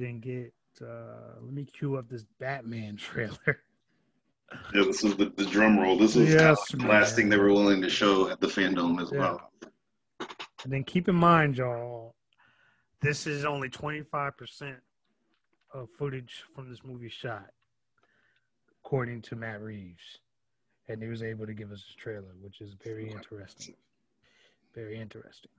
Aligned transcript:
and 0.00 0.20
get. 0.20 0.52
Uh, 0.80 1.36
let 1.40 1.52
me 1.52 1.64
cue 1.64 1.96
up 1.96 2.08
this 2.08 2.24
Batman 2.38 2.96
trailer. 2.98 3.60
Yeah, 4.74 4.84
this 4.84 5.02
is 5.02 5.16
the, 5.16 5.26
the 5.36 5.46
drum 5.46 5.78
roll. 5.78 5.96
This 5.98 6.14
was 6.14 6.34
kind 6.34 6.50
of 6.50 6.58
the 6.78 6.86
last 6.86 7.16
thing 7.16 7.28
they 7.28 7.38
were 7.38 7.52
willing 7.52 7.80
to 7.82 7.88
show 7.88 8.28
at 8.28 8.40
the 8.40 8.46
FanDome 8.46 9.00
as 9.02 9.10
Yeah. 9.10 9.18
well. 9.20 9.50
And 10.64 10.72
then 10.72 10.84
keep 10.84 11.08
in 11.08 11.14
mind, 11.14 11.56
y'all, 11.56 12.14
this 13.00 13.26
is 13.26 13.44
only 13.44 13.68
25% 13.68 14.76
of 15.72 15.88
footage 15.98 16.44
from 16.54 16.68
this 16.68 16.80
movie 16.84 17.08
shot, 17.08 17.46
according 18.84 19.22
to 19.22 19.36
Matt 19.36 19.60
Reeves. 19.62 20.18
And 20.88 21.02
he 21.02 21.08
was 21.08 21.22
able 21.22 21.46
to 21.46 21.54
give 21.54 21.72
us 21.72 21.84
a 21.96 22.00
trailer, 22.00 22.34
which 22.40 22.60
is 22.60 22.74
very 22.84 23.10
interesting. 23.10 23.74
Very 24.74 25.00
interesting. 25.00 25.50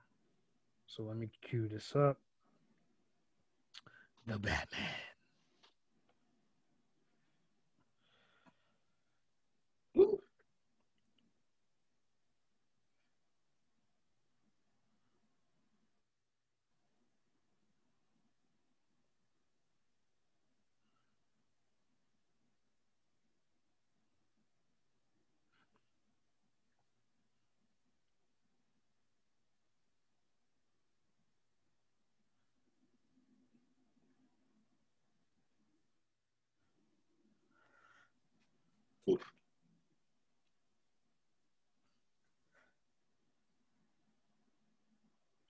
So 0.85 1.03
let 1.03 1.17
me 1.17 1.29
cue 1.41 1.67
this 1.67 1.95
up. 1.95 2.17
The 4.27 4.37
Batman. 4.37 5.16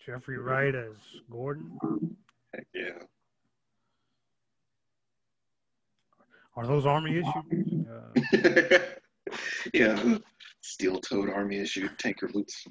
Jeffrey 0.05 0.37
Wright 0.37 0.73
as 0.73 0.95
Gordon. 1.29 1.77
Heck 2.53 2.65
yeah. 2.73 2.91
Are 6.55 6.65
those 6.65 6.85
army 6.85 7.19
issues? 7.19 7.85
Uh, 8.33 8.79
yeah. 9.73 10.17
Steel 10.61 10.99
toed 10.99 11.29
army 11.29 11.57
issue 11.59 11.89
tanker 11.97 12.27
boots. 12.27 12.65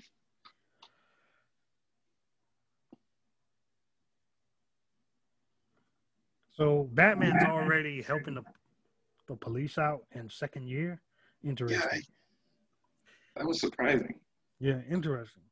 so 6.57 6.89
Batman's 6.95 7.45
already 7.45 8.03
helping 8.03 8.35
the, 8.35 8.43
the 9.27 9.37
police 9.37 9.79
out 9.79 10.03
in 10.13 10.29
second 10.29 10.69
year. 10.69 11.01
Yeah, 11.43 11.51
Interesting. 11.51 11.89
I- 11.93 12.03
that 13.37 13.47
was 13.47 13.61
surprising. 13.61 14.19
Yeah, 14.61 14.81
interesting. 14.91 15.43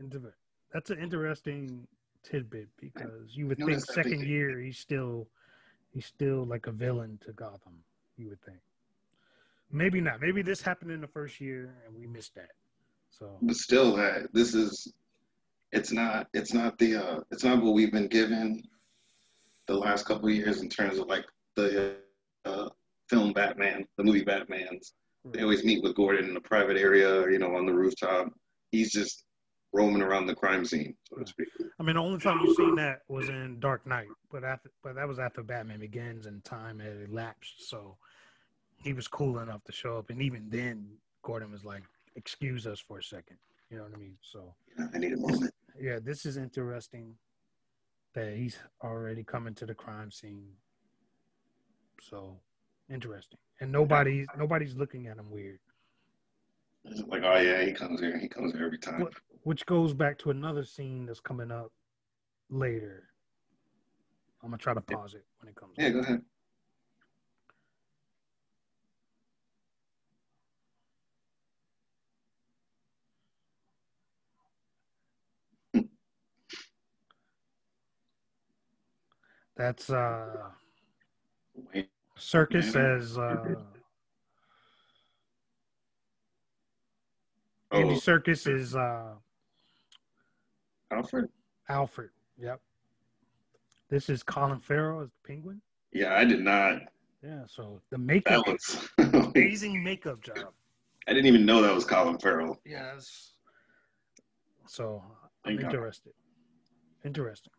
Inter- 0.00 0.34
That's 0.72 0.90
an 0.90 0.98
interesting 0.98 1.86
tidbit 2.22 2.68
because 2.80 3.36
you 3.36 3.46
would 3.46 3.58
think 3.58 3.84
second 3.84 4.20
they- 4.20 4.26
year 4.26 4.58
he's 4.60 4.78
still 4.78 5.28
he's 5.92 6.06
still 6.06 6.44
like 6.44 6.66
a 6.66 6.72
villain 6.72 7.18
to 7.24 7.32
Gotham. 7.32 7.82
You 8.16 8.28
would 8.30 8.40
think. 8.42 8.58
Maybe 9.70 10.00
not. 10.00 10.20
Maybe 10.20 10.42
this 10.42 10.60
happened 10.62 10.90
in 10.90 11.00
the 11.00 11.06
first 11.06 11.40
year 11.40 11.74
and 11.86 11.94
we 11.94 12.06
missed 12.06 12.34
that. 12.34 12.50
So 13.10 13.38
But 13.42 13.56
still, 13.56 13.96
that 13.96 14.32
this 14.32 14.54
is, 14.54 14.92
it's 15.72 15.90
not, 15.92 16.28
it's 16.34 16.52
not 16.52 16.76
the, 16.78 16.96
uh, 16.96 17.20
it's 17.30 17.44
not 17.44 17.62
what 17.62 17.72
we've 17.74 17.92
been 17.92 18.08
given 18.08 18.62
the 19.66 19.74
last 19.74 20.04
couple 20.06 20.28
of 20.28 20.34
years 20.34 20.60
in 20.60 20.68
terms 20.68 20.98
of 20.98 21.06
like 21.08 21.24
the 21.54 21.96
uh, 22.44 22.68
film 23.08 23.32
Batman, 23.32 23.86
the 23.96 24.04
movie 24.04 24.24
Batman's. 24.24 24.94
They 25.24 25.42
always 25.42 25.64
meet 25.64 25.82
with 25.82 25.96
Gordon 25.96 26.30
in 26.30 26.36
a 26.36 26.40
private 26.40 26.76
area, 26.76 27.20
or, 27.20 27.30
you 27.30 27.38
know, 27.38 27.56
on 27.56 27.66
the 27.66 27.74
rooftop. 27.74 28.28
He's 28.70 28.92
just 28.92 29.24
roaming 29.72 30.02
around 30.02 30.26
the 30.26 30.34
crime 30.34 30.64
scene, 30.64 30.94
so 31.08 31.16
to 31.16 31.26
speak. 31.26 31.48
I 31.78 31.82
mean, 31.82 31.96
the 31.96 32.02
only 32.02 32.18
time 32.18 32.40
you 32.42 32.54
seen 32.54 32.74
that 32.76 33.00
was 33.08 33.28
in 33.28 33.58
Dark 33.60 33.86
Knight, 33.86 34.08
but 34.30 34.44
after 34.44 34.70
but 34.82 34.94
that 34.94 35.06
was 35.06 35.18
after 35.18 35.42
Batman 35.42 35.80
Begins 35.80 36.26
and 36.26 36.42
time 36.44 36.78
had 36.78 37.08
elapsed. 37.08 37.68
So 37.68 37.96
he 38.82 38.92
was 38.92 39.08
cool 39.08 39.40
enough 39.40 39.62
to 39.64 39.72
show 39.72 39.98
up, 39.98 40.10
and 40.10 40.22
even 40.22 40.48
then, 40.48 40.88
Gordon 41.22 41.50
was 41.50 41.64
like, 41.64 41.82
"Excuse 42.14 42.66
us 42.66 42.80
for 42.80 42.98
a 42.98 43.02
second. 43.02 43.36
You 43.70 43.78
know 43.78 43.84
what 43.84 43.94
I 43.94 43.98
mean? 43.98 44.16
So 44.22 44.54
I 44.94 44.98
need 44.98 45.12
a 45.12 45.16
moment. 45.16 45.52
yeah, 45.80 45.98
this 46.02 46.24
is 46.24 46.36
interesting 46.36 47.14
that 48.14 48.34
he's 48.36 48.58
already 48.82 49.24
coming 49.24 49.54
to 49.56 49.66
the 49.66 49.74
crime 49.74 50.10
scene. 50.10 50.48
So 52.00 52.38
interesting, 52.90 53.38
and 53.60 53.70
nobody's 53.70 54.26
nobody's 54.38 54.74
looking 54.74 55.06
at 55.06 55.16
him 55.16 55.30
weird, 55.30 55.58
It's 56.84 57.02
like, 57.08 57.22
oh 57.24 57.38
yeah, 57.38 57.64
he 57.64 57.72
comes 57.72 58.00
here. 58.00 58.18
He 58.18 58.28
comes 58.28 58.52
here 58.52 58.64
every 58.64 58.78
time. 58.78 59.06
Which 59.42 59.64
goes 59.66 59.94
back 59.94 60.18
to 60.18 60.30
another 60.30 60.64
scene 60.64 61.06
that's 61.06 61.20
coming 61.20 61.50
up 61.50 61.72
later. 62.50 63.04
I'm 64.42 64.50
gonna 64.50 64.58
try 64.58 64.74
to 64.74 64.80
pause 64.80 65.14
it 65.14 65.24
when 65.40 65.48
it 65.48 65.56
comes. 65.56 65.72
Yeah, 65.76 65.88
up. 65.88 65.92
go 65.92 66.00
ahead. 66.00 66.22
That's 79.56 79.88
uh 79.88 80.50
Serkis 82.18 82.74
as 82.76 83.18
uh 83.18 83.54
oh, 87.72 87.78
Andy 87.78 87.94
Serkis 87.94 88.50
is 88.52 88.74
uh 88.74 89.14
Alfred? 90.90 91.28
Alfred. 91.68 92.10
Yep. 92.38 92.60
This 93.88 94.08
is 94.08 94.22
Colin 94.22 94.60
Farrell 94.60 95.00
as 95.00 95.08
the 95.10 95.28
Penguin. 95.28 95.60
Yeah, 95.92 96.14
I 96.16 96.24
did 96.24 96.40
not. 96.40 96.82
Yeah, 97.22 97.42
so 97.46 97.80
the 97.90 97.98
makeup 97.98 98.46
was. 98.46 98.88
amazing 98.98 99.82
makeup 99.82 100.22
job. 100.22 100.52
I 101.08 101.12
didn't 101.12 101.26
even 101.26 101.46
know 101.46 101.62
that 101.62 101.74
was 101.74 101.84
Colin 101.84 102.18
Farrell. 102.18 102.60
Yes. 102.64 103.32
So 104.66 105.02
I'm 105.44 105.56
Thank 105.56 105.60
God. 105.60 105.74
interested. 105.74 106.12
Interesting. 107.04 107.52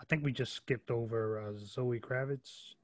I 0.00 0.04
think 0.04 0.24
we 0.24 0.32
just 0.32 0.54
skipped 0.54 0.90
over 0.90 1.40
uh, 1.40 1.52
Zoe 1.58 2.00
Kravitz. 2.00 2.74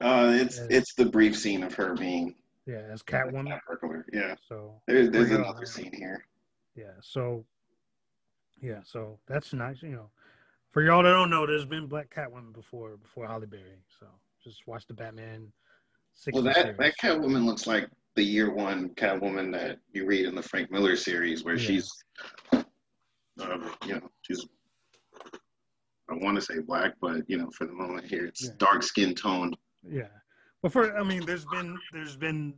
Uh, 0.00 0.32
it's 0.34 0.58
As- 0.58 0.68
it's 0.70 0.94
the 0.94 1.06
brief 1.06 1.36
scene 1.36 1.62
of 1.62 1.74
her 1.74 1.94
being 1.94 2.34
Yeah, 2.66 2.78
as 2.90 3.02
Catwoman. 3.02 3.48
Cat 3.48 3.60
burglar. 3.66 4.04
Yeah, 4.12 4.34
So 4.48 4.80
there's 4.86 5.10
there's 5.10 5.30
another 5.30 5.64
scene 5.66 5.92
here. 5.92 6.24
yeah, 6.74 6.92
so 7.00 7.44
yeah, 8.60 8.80
so 8.84 9.18
that's 9.26 9.52
nice. 9.52 9.82
You 9.82 9.90
know, 9.90 10.10
for 10.72 10.82
y'all 10.82 11.02
that 11.02 11.10
don't 11.10 11.30
know, 11.30 11.46
there's 11.46 11.64
been 11.64 11.86
Black 11.86 12.10
Catwoman 12.14 12.52
before 12.52 12.96
before 12.96 13.26
Halle 13.26 13.46
Berry. 13.46 13.82
So 14.00 14.06
just 14.42 14.66
watch 14.66 14.86
the 14.86 14.94
Batman. 14.94 15.52
Well, 16.32 16.42
that 16.44 16.56
series. 16.56 16.76
that 16.78 16.94
Catwoman 16.98 17.44
looks 17.44 17.66
like 17.66 17.88
the 18.14 18.22
year 18.22 18.50
one 18.50 18.90
Catwoman 18.90 19.52
that 19.52 19.78
you 19.92 20.06
read 20.06 20.24
in 20.26 20.34
the 20.34 20.42
Frank 20.42 20.70
Miller 20.70 20.96
series, 20.96 21.44
where 21.44 21.56
Yeah. 21.56 21.66
she's, 21.66 21.90
uh, 22.52 22.62
you 23.86 23.94
know, 23.94 24.10
she's. 24.22 24.44
I 26.08 26.14
want 26.14 26.36
to 26.36 26.40
say 26.40 26.60
black, 26.60 26.94
but 27.00 27.28
you 27.28 27.36
know, 27.36 27.50
for 27.50 27.66
the 27.66 27.72
moment 27.72 28.06
here, 28.06 28.26
it's 28.26 28.44
Yeah. 28.46 28.52
dark 28.58 28.82
skin 28.82 29.14
toned. 29.14 29.56
Yeah, 29.88 30.08
but 30.62 30.72
for 30.72 30.96
I 30.96 31.02
mean, 31.02 31.24
there's 31.24 31.44
been 31.44 31.78
there's 31.92 32.16
been 32.16 32.54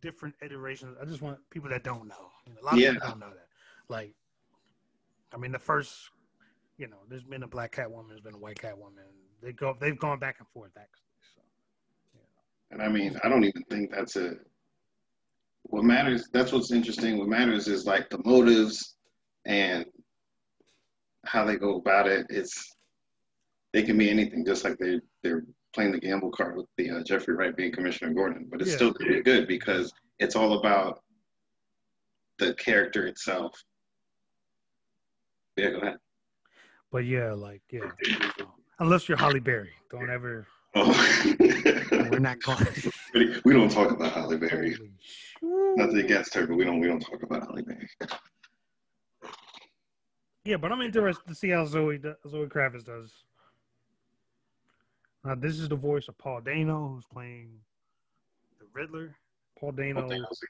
different 0.00 0.34
iterations. 0.42 0.96
I 1.00 1.04
just 1.04 1.22
want 1.22 1.38
people 1.50 1.68
that 1.70 1.82
don't 1.82 2.06
know. 2.06 2.30
You 2.46 2.54
know, 2.54 2.60
a 2.62 2.64
lot 2.64 2.74
of 2.74 2.80
Yeah. 2.80 2.92
people 2.92 3.08
don't 3.08 3.20
know 3.20 3.30
that. 3.30 3.48
Like, 3.88 4.14
I 5.32 5.36
mean, 5.38 5.50
the 5.52 5.58
first, 5.58 6.10
you 6.76 6.86
know, 6.86 6.98
there's 7.08 7.24
been 7.24 7.42
a 7.42 7.48
black 7.48 7.72
cat 7.72 7.90
woman, 7.90 8.08
there's 8.08 8.20
been 8.20 8.34
a 8.34 8.38
white 8.38 8.60
cat 8.60 8.78
woman. 8.78 9.04
They 9.42 9.52
go, 9.52 9.76
they've 9.80 9.98
gone 9.98 10.18
back 10.18 10.36
and 10.38 10.48
forth 10.48 10.72
actually. 10.76 11.02
So 11.34 11.40
And 12.70 12.82
I 12.82 12.88
mean, 12.88 13.18
I 13.24 13.28
don't 13.28 13.44
even 13.44 13.62
think 13.70 13.90
that's 13.90 14.16
a. 14.16 14.34
What 15.64 15.84
matters, 15.84 16.28
that's 16.32 16.52
what's 16.52 16.72
interesting. 16.72 17.18
What 17.18 17.28
matters 17.28 17.68
is 17.68 17.84
like 17.84 18.08
the 18.08 18.22
motives 18.24 18.96
and 19.44 19.84
how 21.26 21.44
they 21.44 21.56
go 21.56 21.76
about 21.76 22.06
it. 22.06 22.26
It's, 22.30 22.76
they 23.74 23.82
can 23.82 23.98
be 23.98 24.08
anything, 24.08 24.46
just 24.46 24.64
like 24.64 24.78
they, 24.78 24.98
they're 25.22 25.44
playing 25.74 25.92
the 25.92 26.00
gamble 26.00 26.30
card 26.30 26.56
with 26.56 26.66
the 26.76 26.90
uh, 26.90 27.02
Jeffrey 27.02 27.34
Wright 27.34 27.56
being 27.56 27.72
Commissioner 27.72 28.12
Gordon. 28.12 28.46
But 28.50 28.60
it's 28.60 28.70
Yeah. 28.70 28.76
still 28.76 28.94
pretty 28.94 29.22
good 29.22 29.46
because 29.46 29.92
it's 30.18 30.36
all 30.36 30.58
about 30.58 31.02
the 32.38 32.54
character 32.54 33.06
itself. 33.06 33.62
Yeah, 35.56 35.70
go 35.70 35.78
ahead. 35.78 35.96
But 36.90 37.04
yeah, 37.04 37.32
like 37.32 37.62
yeah, 37.70 37.90
unless 38.78 39.08
you're 39.08 39.18
Halle 39.18 39.40
Berry, 39.40 39.72
don't 39.90 40.08
ever. 40.08 40.46
Oh. 40.74 41.34
We're 41.90 42.18
not 42.18 42.40
going. 42.42 42.66
we 43.44 43.52
don't 43.52 43.70
talk 43.70 43.90
about 43.90 44.12
Halle 44.12 44.36
Berry. 44.38 44.76
Nothing 45.42 45.98
against 45.98 46.32
her, 46.34 46.46
but 46.46 46.56
we 46.56 46.64
don't 46.64 46.78
we 46.80 46.86
don't 46.86 47.00
talk 47.00 47.22
about 47.22 47.42
Halle 47.46 47.62
Berry. 47.62 47.88
Yeah, 50.44 50.56
but 50.56 50.72
I'm 50.72 50.80
interested 50.80 51.26
to 51.28 51.34
see 51.34 51.50
how 51.50 51.66
Zoe 51.66 52.00
Zoe 52.26 52.46
Kravitz 52.46 52.84
does. 52.84 53.12
Now, 55.28 55.34
this 55.34 55.60
is 55.60 55.68
the 55.68 55.76
voice 55.76 56.08
of 56.08 56.16
Paul 56.16 56.40
Dano, 56.40 56.88
who's 56.88 57.04
playing 57.04 57.50
the 58.58 58.64
Riddler. 58.72 59.14
Paul 59.60 59.72
Dano, 59.72 60.00
Paul 60.00 60.08
Dano's- 60.08 60.40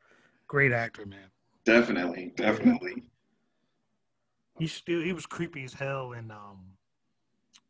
great 0.47 0.71
actor, 0.71 1.05
man. 1.05 1.33
Definitely, 1.65 2.33
definitely. 2.37 3.03
He 4.57 4.69
still 4.69 5.01
he 5.01 5.13
was 5.13 5.27
creepy 5.27 5.65
as 5.65 5.73
hell 5.73 6.13
in 6.13 6.31
um 6.31 6.79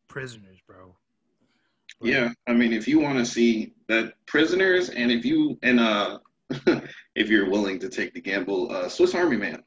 Prisoners, 0.08 0.58
bro. 0.66 0.94
Yeah, 2.02 2.34
I 2.46 2.52
mean, 2.52 2.74
if 2.74 2.86
you 2.86 3.00
want 3.00 3.16
to 3.16 3.24
see 3.24 3.72
that 3.86 4.12
prisoners, 4.26 4.90
and 4.90 5.10
if 5.10 5.24
you 5.24 5.58
and 5.62 5.80
uh, 5.80 6.18
if 7.14 7.30
you're 7.30 7.48
willing 7.48 7.78
to 7.78 7.88
take 7.88 8.12
the 8.12 8.20
gamble, 8.20 8.70
uh, 8.70 8.86
Swiss 8.90 9.14
Army 9.14 9.38
Man. 9.38 9.62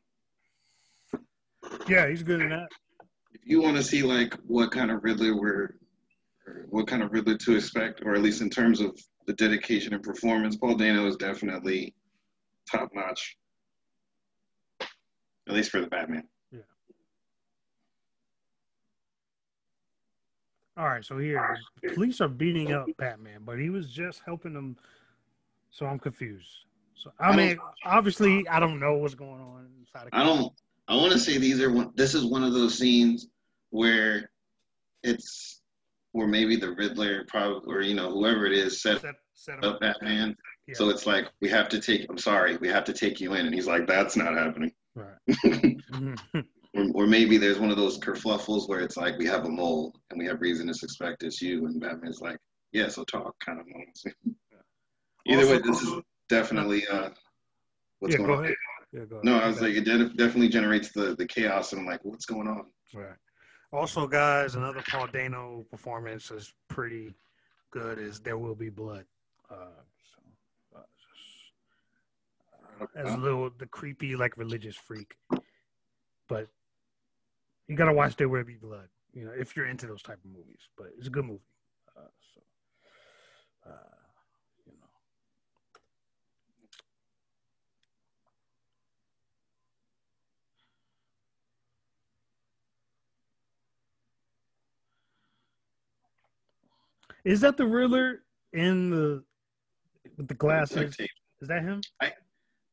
Yeah, 1.87 2.07
he's 2.07 2.21
good 2.21 2.41
in 2.41 2.49
that. 2.49 2.69
If 3.33 3.41
you 3.45 3.63
want 3.63 3.77
to 3.77 3.83
see 3.83 4.03
like 4.03 4.35
what 4.45 4.71
kind 4.71 4.91
of 4.91 5.03
Riddler 5.03 5.35
we're, 5.35 5.49
or 5.49 5.75
what 6.69 6.87
kind 6.87 7.03
of 7.03 7.11
Riddler 7.11 7.37
to 7.37 7.55
expect, 7.55 8.01
or 8.03 8.15
at 8.15 8.21
least 8.21 8.41
in 8.41 8.49
terms 8.49 8.81
of 8.81 8.97
the 9.27 9.33
dedication 9.33 9.93
and 9.93 10.03
performance, 10.03 10.55
Paul 10.55 10.75
Dano 10.75 11.07
is 11.07 11.15
definitely 11.15 11.93
top 12.69 12.89
notch. 12.93 13.37
At 15.47 15.55
least 15.55 15.71
for 15.71 15.81
the 15.81 15.87
Batman. 15.87 16.23
Yeah. 16.51 16.59
All 20.77 20.87
right, 20.87 21.03
so 21.03 21.17
here, 21.17 21.57
police 21.93 22.21
are 22.21 22.27
beating 22.27 22.71
up 22.71 22.87
Batman, 22.97 23.41
but 23.45 23.59
he 23.59 23.69
was 23.69 23.89
just 23.91 24.21
helping 24.25 24.53
them. 24.53 24.77
So 25.71 25.85
I'm 25.85 25.99
confused. 25.99 26.49
So 26.95 27.11
I 27.19 27.29
I 27.29 27.35
mean, 27.35 27.57
obviously, 27.85 28.47
I 28.47 28.59
don't 28.59 28.79
know 28.79 28.95
what's 28.95 29.15
going 29.15 29.41
on 29.41 29.67
inside. 29.79 30.07
Of 30.07 30.09
I 30.13 30.23
don't. 30.23 30.53
I 30.87 30.95
want 30.95 31.13
to 31.13 31.19
say 31.19 31.37
these 31.37 31.61
are 31.61 31.71
one. 31.71 31.91
This 31.95 32.13
is 32.13 32.25
one 32.25 32.43
of 32.43 32.53
those 32.53 32.77
scenes 32.77 33.27
where 33.69 34.29
it's 35.03 35.60
where 36.13 36.27
maybe 36.27 36.55
the 36.55 36.71
Riddler, 36.73 37.23
probably, 37.27 37.73
or 37.73 37.81
you 37.81 37.93
know, 37.95 38.11
whoever 38.11 38.45
it 38.45 38.53
is, 38.53 38.81
set 38.81 39.01
set, 39.01 39.15
set 39.33 39.63
up 39.63 39.75
up. 39.75 39.79
Batman. 39.79 40.35
Yeah. 40.67 40.75
So 40.75 40.89
it's 40.89 41.05
like 41.05 41.27
we 41.41 41.49
have 41.49 41.69
to 41.69 41.79
take. 41.79 42.05
I'm 42.09 42.17
sorry, 42.17 42.57
we 42.57 42.67
have 42.67 42.83
to 42.85 42.93
take 42.93 43.19
you 43.19 43.33
in, 43.33 43.45
and 43.45 43.55
he's 43.55 43.67
like, 43.67 43.87
"That's 43.87 44.15
not 44.15 44.33
happening." 44.37 44.71
Right. 44.95 45.15
Mhm. 45.91 46.45
or, 46.73 47.03
or 47.03 47.07
maybe 47.07 47.37
there's 47.37 47.59
one 47.59 47.69
of 47.69 47.75
those 47.77 47.99
kerfluffles 47.99 48.69
where 48.69 48.79
it's 48.79 48.95
like 48.95 49.17
we 49.17 49.25
have 49.25 49.43
a 49.45 49.49
mole 49.49 49.93
and 50.09 50.17
we 50.19 50.25
have 50.25 50.39
reason 50.39 50.67
to 50.67 50.73
suspect 50.73 51.23
it's 51.23 51.41
you, 51.41 51.65
and 51.65 51.79
Batman's 51.81 52.21
like, 52.21 52.37
"Yeah, 52.71 52.87
so 52.87 53.03
talk," 53.05 53.33
kind 53.39 53.59
of 53.59 53.67
moments. 53.67 54.03
Either 55.27 55.47
way, 55.47 55.59
this 55.63 55.81
is 55.81 55.93
definitely 56.29 56.87
uh, 56.87 57.09
what's 57.99 58.13
yeah, 58.13 58.17
going 58.17 58.29
go 58.29 58.37
on. 58.37 58.43
ahead. 58.45 58.55
Yeah, 58.93 59.05
go 59.05 59.15
ahead. 59.17 59.25
No, 59.25 59.39
I 59.39 59.47
was 59.47 59.61
like, 59.61 59.73
it 59.75 59.83
de- 59.85 60.09
definitely 60.09 60.49
generates 60.49 60.91
the 60.91 61.15
the 61.17 61.25
chaos, 61.25 61.71
and 61.73 61.81
I'm 61.81 61.87
like, 61.87 62.03
what's 62.03 62.25
going 62.25 62.47
on? 62.47 62.65
Right. 62.93 63.15
Also, 63.73 64.05
guys, 64.05 64.55
another 64.55 64.83
Paul 64.89 65.07
Dano 65.07 65.65
performance 65.71 66.29
is 66.29 66.53
pretty 66.67 67.13
good. 67.71 67.99
Is 67.99 68.19
There 68.19 68.37
Will 68.37 68.55
Be 68.55 68.69
Blood. 68.69 69.05
Uh, 69.49 69.79
so, 70.13 70.77
uh, 70.77 70.81
just, 72.77 72.97
as 72.97 73.13
a 73.13 73.17
little 73.17 73.49
the 73.57 73.65
creepy 73.67 74.17
like 74.17 74.37
religious 74.37 74.75
freak, 74.75 75.15
but 76.27 76.49
you 77.67 77.77
gotta 77.77 77.93
watch 77.93 78.17
There 78.17 78.27
Will 78.27 78.43
Be 78.43 78.55
Blood. 78.55 78.89
You 79.13 79.25
know, 79.25 79.31
if 79.31 79.55
you're 79.55 79.67
into 79.67 79.87
those 79.87 80.01
type 80.01 80.19
of 80.23 80.31
movies, 80.31 80.67
but 80.77 80.87
it's 80.97 81.07
a 81.07 81.11
good 81.11 81.25
movie. 81.25 81.39
Uh, 81.95 82.01
so, 82.33 82.41
is 97.25 97.41
that 97.41 97.57
the 97.57 97.65
Riddler 97.65 98.23
in 98.53 98.89
the 98.89 99.23
with 100.17 100.27
the 100.27 100.33
glasses? 100.33 100.95
Is 101.41 101.47
that 101.47 101.63
him? 101.63 101.81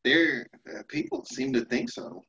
There, 0.05 0.47
uh, 0.69 0.83
people 0.89 1.25
seem 1.25 1.53
to 1.53 1.65
think 1.65 1.91
so, 1.91 2.23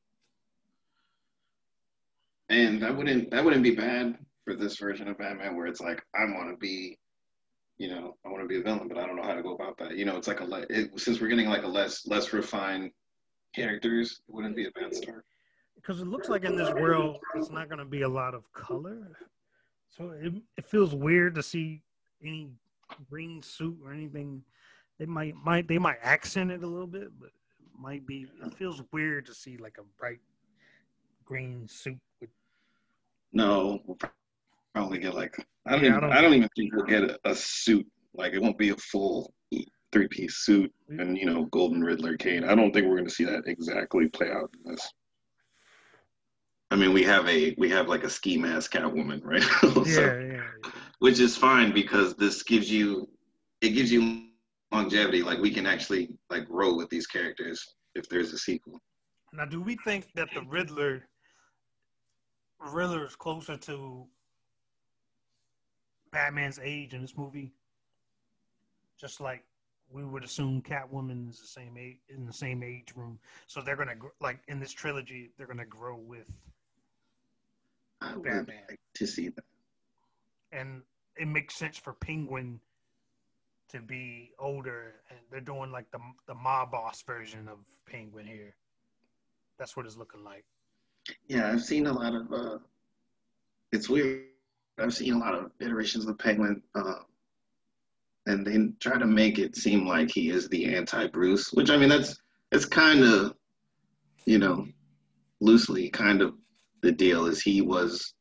and 2.50 2.82
that 2.82 2.96
wouldn't 2.96 3.32
that 3.32 3.44
wouldn't 3.44 3.64
be 3.64 3.76
bad 3.76 4.18
for 4.44 4.56
this 4.56 4.78
version 4.78 5.08
of 5.08 5.18
Batman, 5.18 5.56
where 5.56 5.68
it's 5.68 5.80
like 5.80 6.02
I 6.16 6.26
want 6.26 6.50
to 6.50 6.58
be, 6.58 6.98
you 7.78 7.90
know, 7.90 8.18
I 8.26 8.30
want 8.30 8.42
to 8.44 8.48
be 8.48 8.58
a 8.60 8.64
villain, 8.64 8.88
but 8.88 8.98
I 8.98 9.06
don't 9.06 9.16
know 9.16 9.24
how 9.24 9.36
to 9.36 9.44
go 9.44 9.54
about 9.54 9.78
that. 9.78 9.96
You 9.96 10.06
know, 10.06 10.18
it's 10.18 10.28
like 10.28 10.40
a 10.42 10.46
le- 10.46 10.66
it, 10.70 11.00
since 11.00 11.22
we're 11.22 11.28
getting 11.28 11.48
like 11.48 11.64
a 11.64 11.68
less 11.68 12.08
less 12.08 12.34
refined 12.34 12.92
characters, 13.56 14.20
it 14.28 14.34
wouldn't 14.34 14.56
be 14.56 14.66
a 14.66 14.72
bad 14.72 14.94
start. 14.96 15.24
because 15.76 16.02
it 16.02 16.08
looks 16.08 16.28
like 16.28 16.44
in 16.44 16.56
this 16.56 16.72
world 16.72 17.18
it's 17.36 17.52
not 17.52 17.70
going 17.70 17.80
to 17.80 17.86
be 17.86 18.02
a 18.02 18.10
lot 18.10 18.34
of 18.34 18.44
color 18.52 19.16
so 19.90 20.12
it, 20.22 20.34
it 20.58 20.66
feels 20.66 20.94
weird 20.94 21.34
to 21.36 21.42
see 21.42 21.82
any 22.24 22.50
green 23.10 23.42
suit 23.42 23.78
or 23.84 23.94
anything 23.94 24.42
they 24.98 25.06
might 25.06 25.36
might 25.36 25.68
they 25.68 25.78
might 25.78 25.98
accent 26.02 26.52
it 26.52 26.64
a 26.64 26.68
little 26.68 26.88
bit 26.88 27.10
but 27.20 27.28
it 27.28 27.80
might 27.80 28.06
be 28.06 28.26
it 28.46 28.54
feels 28.56 28.82
weird 28.92 29.26
to 29.26 29.34
see 29.34 29.58
like 29.58 29.78
a 29.80 29.84
bright 30.00 30.20
green 31.26 31.68
suit 31.68 31.98
with 32.20 32.30
No, 33.32 33.80
we'll 33.86 33.98
probably 34.74 35.00
get 35.00 35.14
like 35.14 35.38
I 35.66 35.74
don't 35.74 35.84
Yeah, 35.84 35.92
I 35.94 35.98
even, 35.98 36.02
don't- 36.02 36.18
I 36.18 36.22
don't, 36.22 36.34
even 36.34 36.50
think 36.56 36.74
we'll 36.74 36.86
get 36.86 37.04
a, 37.04 37.20
a 37.26 37.36
suit. 37.36 37.86
Like 38.16 38.34
it 38.34 38.42
won't 38.42 38.58
be 38.58 38.70
a 38.70 38.76
full 38.78 39.32
three 39.92 40.08
piece 40.08 40.38
suit 40.46 40.72
and 40.90 41.18
you 41.18 41.26
know 41.26 41.46
Golden 41.46 41.82
Riddler 41.84 42.18
cane 42.18 42.44
I 42.44 42.56
don't 42.56 42.72
think 42.74 42.86
we're 42.88 42.96
going 42.98 43.08
to 43.08 43.14
see 43.14 43.26
that 43.26 43.44
exactly 43.48 44.08
play 44.10 44.30
out 44.32 44.50
in 44.66 44.72
this. 44.72 44.92
I 46.72 46.76
mean, 46.76 46.94
we 46.94 47.04
have 47.04 47.28
a 47.28 47.56
we 47.58 47.70
have 47.70 47.88
like 47.88 48.04
a 48.04 48.10
ski 48.10 48.38
mask 48.38 48.74
Catwoman, 48.74 49.22
right? 49.24 49.44
yeah 49.64 49.84
So- 49.84 50.02
yeah, 50.02 50.22
yeah. 50.64 50.72
which 51.00 51.20
is 51.20 51.36
fine 51.38 51.72
because 51.74 52.16
this 52.16 52.44
gives 52.44 52.70
you 52.72 53.10
it 53.62 53.70
gives 53.70 53.92
you 53.92 54.02
longevity. 54.72 55.24
Like 55.24 55.40
we 55.40 55.52
can 55.52 55.66
actually 55.66 56.10
like 56.30 56.46
grow 56.48 56.76
with 56.76 56.90
these 56.90 57.08
characters 57.08 57.76
if 57.96 58.08
there's 58.10 58.34
a 58.34 58.38
sequel. 58.38 58.80
now 59.34 59.46
do 59.46 59.62
we 59.62 59.76
think 59.86 60.08
that 60.16 60.30
the 60.34 60.42
riddler 60.42 61.04
riddler 62.74 63.06
is 63.06 63.16
closer 63.16 63.58
to 63.58 64.06
batman's 66.12 66.60
age 66.62 66.94
in 66.94 67.02
this 67.02 67.16
movie 67.18 67.52
just 69.00 69.22
like 69.22 69.44
we 69.92 70.04
would 70.04 70.24
assume 70.24 70.62
Catwoman 70.62 71.30
is 71.30 71.40
the 71.40 71.48
same 71.48 71.78
age 71.78 71.98
in 72.10 72.26
the 72.26 72.34
same 72.34 72.62
age 72.64 72.94
room. 72.96 73.18
So 73.48 73.60
they're 73.62 73.76
gonna 73.76 73.96
gr- 73.96 74.18
like 74.22 74.40
in 74.48 74.60
this 74.60 74.72
trilogy, 74.72 75.32
they're 75.38 75.48
gonna 75.48 75.66
grow 75.66 75.96
with, 75.96 76.30
I 78.02 78.14
would 78.16 78.24
Batman. 78.24 78.58
like 78.70 78.80
to 78.96 79.06
see 79.08 79.30
that. 79.30 79.44
and 80.52 80.82
it 81.18 81.28
makes 81.28 81.56
sense 81.56 81.78
for 81.78 81.94
Penguin 81.94 82.60
to 83.70 83.80
be 83.82 84.32
older, 84.40 84.96
and 85.10 85.20
they're 85.32 85.42
doing 85.42 85.72
like 85.72 85.90
the 85.92 86.00
the 86.28 86.34
mob 86.34 86.72
boss 86.72 87.02
version 87.04 87.48
of 87.48 87.58
Penguin 87.86 88.26
here. 88.26 88.56
That's 89.58 89.76
what 89.76 89.86
it's 89.86 89.98
looking 89.98 90.24
like. 90.24 90.46
Yeah, 91.28 91.52
I've 91.52 91.62
seen 91.64 91.88
a 91.88 91.94
lot 91.94 92.14
of. 92.16 92.32
uh 92.32 92.58
It's 93.72 93.90
weird. 93.90 94.26
I've 94.80 94.94
seen 94.94 95.14
a 95.14 95.18
lot 95.20 95.36
of 95.36 95.52
iterations 95.60 96.06
of 96.06 96.18
Penguin, 96.18 96.64
uh, 96.74 97.00
and 98.28 98.48
they 98.48 98.58
try 98.80 98.98
to 98.98 99.06
make 99.06 99.38
it 99.38 99.56
seem 99.58 99.86
like 99.86 100.10
he 100.10 100.30
is 100.30 100.48
the 100.48 100.74
anti-Bruce, 100.74 101.52
which 101.54 101.70
I 101.70 101.78
mean 101.78 101.90
that's 101.90 102.22
it's 102.52 102.66
kind 102.66 103.04
of, 103.04 103.36
you 104.26 104.40
know, 104.40 104.66
loosely 105.42 105.90
kind 105.90 106.22
of 106.22 106.34
the 106.82 106.92
deal. 106.92 107.26
Is 107.26 107.42
he 107.42 107.62
was 107.62 108.14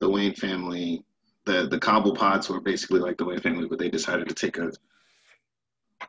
the 0.00 0.08
Wayne 0.08 0.34
family, 0.34 1.02
the 1.44 1.66
the 1.68 1.78
Cobblepots 1.78 2.48
were 2.48 2.60
basically 2.60 3.00
like 3.00 3.18
the 3.18 3.24
Wayne 3.24 3.40
family, 3.40 3.68
but 3.68 3.78
they 3.78 3.90
decided 3.90 4.28
to 4.28 4.34
take 4.34 4.58
a 4.58 4.70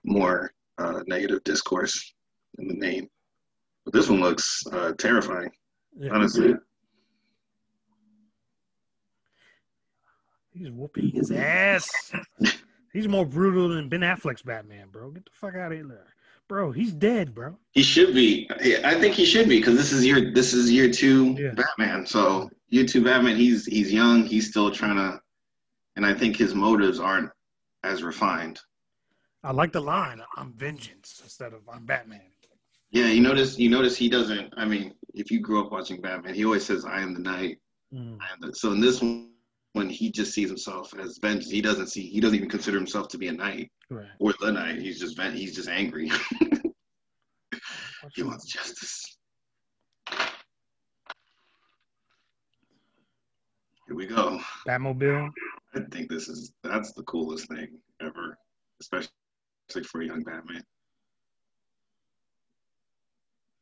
more 0.03 0.53
uh, 0.77 1.01
negative 1.07 1.43
discourse 1.43 2.13
in 2.57 2.67
the 2.67 2.73
name. 2.73 3.09
But 3.85 3.93
this 3.93 4.09
one 4.09 4.21
looks 4.21 4.63
uh, 4.71 4.93
terrifying 4.97 5.51
honestly. 6.11 6.53
He's 10.53 10.69
whooping 10.69 11.11
his 11.11 11.31
ass. 11.31 11.89
He's 12.93 13.07
more 13.07 13.25
brutal 13.25 13.69
than 13.69 13.89
Ben 13.89 14.01
Affleck's 14.01 14.43
Batman, 14.43 14.89
bro. 14.91 15.09
Get 15.09 15.25
the 15.25 15.31
fuck 15.33 15.55
out 15.55 15.71
of 15.71 15.77
here, 15.79 16.13
bro. 16.47 16.71
He's 16.71 16.93
dead, 16.93 17.33
bro. 17.33 17.57
He 17.71 17.83
should 17.83 18.13
be. 18.13 18.49
I 18.83 18.99
think 18.99 19.15
he 19.15 19.25
should 19.25 19.49
be 19.49 19.59
because 19.59 19.77
this 19.77 19.91
is 19.91 20.05
year 20.05 20.31
this 20.33 20.53
is 20.53 20.71
year 20.71 20.91
two 20.91 21.35
Yeah. 21.39 21.53
Batman. 21.55 22.05
So 22.05 22.49
year 22.69 22.85
two 22.85 23.03
Batman, 23.03 23.35
he's 23.35 23.65
he's 23.65 23.91
young. 23.91 24.23
He's 24.25 24.49
still 24.49 24.71
trying 24.71 24.95
to, 24.97 25.19
and 25.95 26.05
I 26.05 26.13
think 26.13 26.35
his 26.37 26.53
motives 26.53 26.99
aren't 26.99 27.31
as 27.83 28.03
refined. 28.03 28.59
I 29.43 29.51
like 29.51 29.73
the 29.73 29.81
line. 29.81 30.21
I'm 30.37 30.53
vengeance 30.53 31.19
instead 31.23 31.53
of 31.53 31.61
I'm 31.71 31.85
Batman. 31.85 32.21
Yeah, 32.91 33.07
you 33.07 33.21
notice. 33.21 33.57
You 33.57 33.69
notice 33.69 33.97
he 33.97 34.07
doesn't. 34.07 34.53
I 34.55 34.65
mean, 34.65 34.93
if 35.15 35.31
you 35.31 35.39
grew 35.39 35.65
up 35.65 35.71
watching 35.71 35.99
Batman, 35.99 36.35
he 36.35 36.45
always 36.45 36.65
says, 36.65 36.85
"I 36.85 37.01
am 37.01 37.13
the 37.13 37.19
night." 37.19 37.57
Mm. 37.93 38.19
I 38.21 38.33
am 38.33 38.39
the, 38.41 38.55
so 38.55 38.71
in 38.71 38.79
this 38.79 39.01
one, 39.01 39.31
when 39.73 39.89
he 39.89 40.11
just 40.11 40.33
sees 40.33 40.49
himself 40.49 40.93
as 40.99 41.17
vengeance, 41.21 41.49
he 41.51 41.61
doesn't 41.61 41.87
see. 41.87 42.03
He 42.07 42.19
doesn't 42.19 42.35
even 42.37 42.49
consider 42.49 42.77
himself 42.77 43.07
to 43.09 43.17
be 43.17 43.27
a 43.27 43.33
knight 43.33 43.71
Right. 43.89 44.07
or 44.19 44.33
the 44.39 44.51
knight. 44.51 44.79
He's 44.79 44.99
just 44.99 45.19
he's 45.19 45.55
just 45.55 45.69
angry. 45.69 46.09
He 48.15 48.21
wants 48.21 48.51
justice. 48.51 49.17
Here 53.87 53.95
we 53.95 54.05
go. 54.07 54.41
Batmobile. 54.67 55.29
I 55.73 55.79
think 55.89 56.09
this 56.09 56.27
is 56.27 56.51
that's 56.63 56.91
the 56.91 57.03
coolest 57.03 57.47
thing 57.47 57.79
ever, 58.01 58.37
especially 58.81 59.07
for 59.85 60.01
a 60.01 60.05
young 60.05 60.21
Batman. 60.23 60.63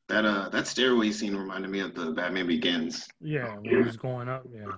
That 0.09 0.25
uh 0.25 0.49
that 0.49 0.65
stairway 0.67 1.11
scene 1.11 1.35
reminded 1.35 1.69
me 1.69 1.81
of 1.81 1.93
the 1.93 2.11
Batman 2.11 2.47
Begins. 2.47 3.07
Yeah, 3.19 3.57
when 3.59 3.83
he's 3.85 3.95
going 3.97 4.27
up. 4.27 4.43
Yeah. 4.51 4.71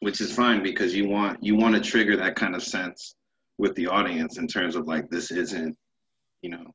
Which 0.00 0.20
is 0.20 0.32
fine 0.32 0.62
because 0.62 0.94
you 0.94 1.08
want 1.08 1.42
you 1.42 1.56
want 1.56 1.74
to 1.74 1.80
trigger 1.80 2.16
that 2.16 2.36
kind 2.36 2.54
of 2.54 2.62
sense 2.62 3.14
with 3.58 3.74
the 3.74 3.86
audience 3.86 4.38
in 4.38 4.46
terms 4.46 4.76
of 4.76 4.86
like 4.86 5.08
this 5.08 5.30
isn't, 5.30 5.76
you 6.42 6.50
know, 6.50 6.74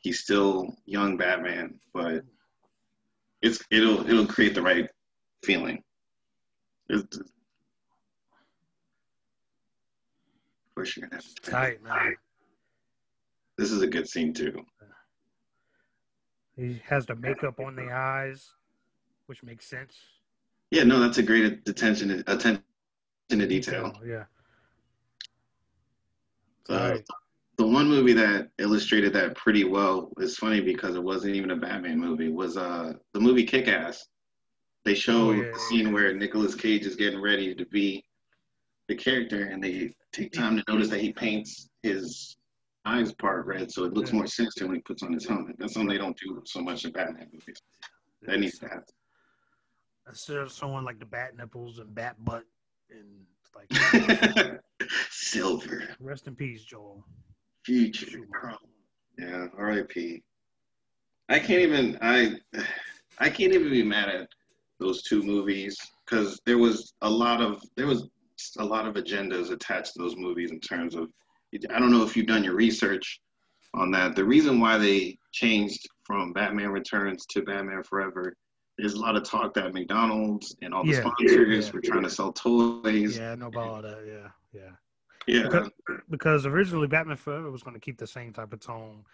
he's 0.00 0.20
still 0.20 0.74
young 0.84 1.16
Batman, 1.16 1.78
but 1.94 2.24
it's 3.42 3.62
it'll 3.70 4.08
it'll 4.08 4.26
create 4.26 4.54
the 4.54 4.62
right 4.62 4.88
feeling. 5.44 5.82
It's, 6.88 7.16
of 7.16 7.24
course, 10.74 10.96
you're 10.96 11.08
gonna 11.08 11.22
have 11.22 11.34
to 11.34 11.50
Tight, 11.50 11.82
man. 11.82 12.16
This 13.56 13.70
is 13.70 13.82
a 13.82 13.86
good 13.86 14.08
scene 14.08 14.32
too. 14.32 14.64
He 16.56 16.82
has 16.86 17.06
the 17.06 17.14
makeup 17.14 17.60
on 17.60 17.76
the 17.76 17.90
eyes, 17.92 18.50
which 19.26 19.42
makes 19.42 19.66
sense. 19.66 19.94
Yeah, 20.72 20.84
no, 20.84 21.00
that's 21.00 21.18
a 21.18 21.22
great 21.22 21.68
attention 21.68 22.24
attention 22.26 22.64
to 23.28 23.46
detail. 23.46 23.92
Yeah. 24.06 24.24
Uh, 26.70 26.92
Right. 26.92 27.04
the 27.58 27.66
one 27.66 27.88
movie 27.88 28.14
that 28.14 28.48
illustrated 28.56 29.12
that 29.12 29.36
pretty 29.36 29.64
well 29.64 30.10
is 30.18 30.38
funny 30.38 30.62
because 30.62 30.94
it 30.96 31.02
wasn't 31.02 31.36
even 31.36 31.50
a 31.50 31.56
Batman 31.56 31.98
movie. 32.00 32.30
Was 32.30 32.56
uh 32.56 32.94
the 33.12 33.20
movie 33.20 33.44
Kick 33.44 33.68
Ass. 33.68 34.06
They 34.86 34.94
show 34.94 35.28
Oh, 35.28 35.32
yeah, 35.32 35.52
the 35.52 35.58
scene 35.58 35.92
where 35.92 36.14
Nicolas 36.14 36.54
Cage 36.54 36.86
is 36.86 36.96
getting 36.96 37.20
ready 37.20 37.54
to 37.54 37.66
be 37.66 38.02
the 38.88 38.94
character, 38.96 39.44
and 39.44 39.62
they 39.62 39.92
take 40.10 40.32
time 40.32 40.56
to 40.56 40.64
notice 40.68 40.88
that 40.88 41.02
he 41.02 41.12
paints 41.12 41.68
his 41.82 42.34
eyes 42.86 43.12
part 43.12 43.44
red, 43.44 43.70
so 43.70 43.84
it 43.84 43.92
looks 43.92 44.08
Yeah. 44.10 44.16
more 44.16 44.26
sinister 44.26 44.66
when 44.66 44.76
he 44.76 44.82
puts 44.82 45.02
on 45.02 45.12
his 45.12 45.26
helmet. 45.26 45.56
That's 45.58 45.74
something 45.74 45.90
they 45.90 45.98
don't 45.98 46.16
do 46.18 46.42
so 46.46 46.62
much 46.62 46.86
in 46.86 46.92
Batman 46.92 47.28
movies. 47.30 47.60
That 48.22 48.40
needs 48.40 48.58
to 48.60 48.68
happen. 48.68 48.84
Instead 50.08 50.38
of 50.38 50.52
someone 50.52 50.84
like 50.84 50.98
the 50.98 51.06
bat 51.06 51.36
nipples 51.36 51.78
and 51.78 51.94
bat 51.94 52.16
butt 52.24 52.44
and 52.90 53.24
like 53.54 54.60
Silver, 55.10 55.88
rest 56.00 56.26
in 56.26 56.34
peace, 56.34 56.64
Joel. 56.64 57.04
future. 57.64 58.20
Yeah, 59.18 59.46
R.I.P. 59.56 60.22
I 61.28 61.38
can't 61.38 61.62
even 61.62 61.98
I 62.02 62.34
I 63.18 63.30
can't 63.30 63.52
even 63.52 63.70
be 63.70 63.82
mad 63.82 64.08
at 64.08 64.28
those 64.80 65.02
two 65.02 65.22
movies 65.22 65.76
because 66.04 66.40
there 66.44 66.58
was 66.58 66.94
a 67.02 67.08
lot 67.10 67.40
of 67.40 67.62
there 67.76 67.86
was 67.86 68.08
a 68.58 68.64
lot 68.64 68.86
of 68.86 68.94
agendas 68.94 69.50
attached 69.50 69.94
to 69.94 70.02
those 70.02 70.16
movies 70.16 70.50
in 70.50 70.60
terms 70.60 70.94
of 70.94 71.08
I 71.70 71.78
don't 71.78 71.92
know 71.92 72.02
if 72.02 72.16
you've 72.16 72.26
done 72.26 72.44
your 72.44 72.54
research 72.54 73.20
on 73.74 73.90
that. 73.92 74.16
The 74.16 74.24
reason 74.24 74.58
why 74.60 74.78
they 74.78 75.16
changed 75.32 75.86
from 76.04 76.32
Batman 76.32 76.70
Returns 76.70 77.26
to 77.26 77.42
Batman 77.42 77.82
Forever 77.82 78.34
there's 78.78 78.94
a 78.94 79.00
lot 79.00 79.16
of 79.16 79.24
talk 79.24 79.54
that 79.54 79.72
McDonald's 79.74 80.56
and 80.62 80.72
all 80.74 80.84
the 80.84 80.92
Yeah. 80.92 81.00
sponsors 81.00 81.66
Yeah. 81.66 81.72
were 81.72 81.80
trying 81.80 82.02
to 82.02 82.10
sell 82.10 82.32
toys. 82.32 83.18
Yeah, 83.18 83.34
know 83.34 83.48
about 83.48 83.68
all 83.68 83.82
that. 83.82 84.04
Yeah, 84.06 84.30
yeah. 84.52 84.70
Yeah. 85.26 85.42
Because, 85.44 85.70
because 86.10 86.46
originally 86.46 86.88
Batman 86.88 87.16
Forever 87.16 87.50
was 87.50 87.62
going 87.62 87.74
to 87.74 87.80
keep 87.80 87.98
the 87.98 88.06
same 88.06 88.32
type 88.32 88.52
of 88.52 88.60
tone 88.60 89.04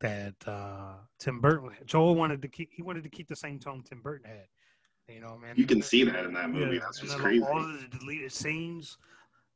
that 0.00 0.34
uh, 0.46 0.94
Tim 1.18 1.40
Burton. 1.40 1.70
Joel 1.86 2.14
wanted 2.14 2.40
to 2.42 2.48
keep. 2.48 2.70
He 2.72 2.82
wanted 2.82 3.02
to 3.04 3.10
keep 3.10 3.28
the 3.28 3.36
same 3.36 3.58
tone 3.58 3.82
Tim 3.82 4.00
Burton 4.00 4.30
had. 4.30 4.46
You 5.12 5.20
know, 5.20 5.36
man. 5.38 5.54
You 5.56 5.66
can 5.66 5.82
see 5.82 6.04
that 6.04 6.24
in 6.24 6.32
that 6.34 6.50
movie. 6.50 6.76
Yeah, 6.76 6.82
That's 6.82 7.00
just 7.00 7.18
crazy. 7.18 7.42
All 7.44 7.58
of 7.58 7.80
the 7.80 7.98
deleted 7.98 8.30
scenes, 8.30 8.96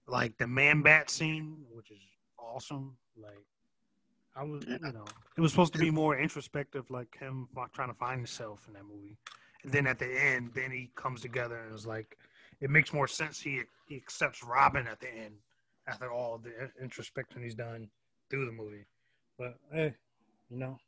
like 0.08 0.36
the 0.36 0.48
man 0.48 0.82
bat 0.82 1.10
scene, 1.10 1.64
which 1.70 1.92
is 1.92 2.02
awesome. 2.38 2.96
Like, 3.16 3.44
I 4.36 4.42
was, 4.42 4.64
you 4.66 4.78
know, 4.92 5.04
it 5.36 5.40
was 5.40 5.52
supposed 5.52 5.72
to 5.74 5.78
be 5.78 5.90
more 5.90 6.18
introspective, 6.18 6.90
like 6.90 7.16
him 7.18 7.48
trying 7.72 7.88
to 7.88 7.94
find 7.94 8.18
himself 8.18 8.66
in 8.66 8.74
that 8.74 8.84
movie. 8.84 9.16
And 9.62 9.72
then 9.72 9.86
at 9.86 9.98
the 9.98 10.06
end, 10.06 10.50
then 10.54 10.70
he 10.70 10.90
comes 10.96 11.20
together 11.20 11.58
and 11.58 11.74
is 11.74 11.86
like, 11.86 12.16
it 12.60 12.70
makes 12.70 12.92
more 12.92 13.06
sense. 13.08 13.40
He 13.40 13.62
he 13.86 13.96
accepts 13.96 14.42
Robin 14.42 14.86
at 14.86 15.00
the 15.00 15.08
end 15.08 15.34
after 15.86 16.10
all 16.10 16.38
the 16.38 16.70
introspection 16.82 17.42
he's 17.42 17.54
done 17.54 17.88
through 18.30 18.46
the 18.46 18.52
movie. 18.52 18.84
But 19.38 19.56
hey, 19.72 19.94
you 20.50 20.58
know, 20.58 20.78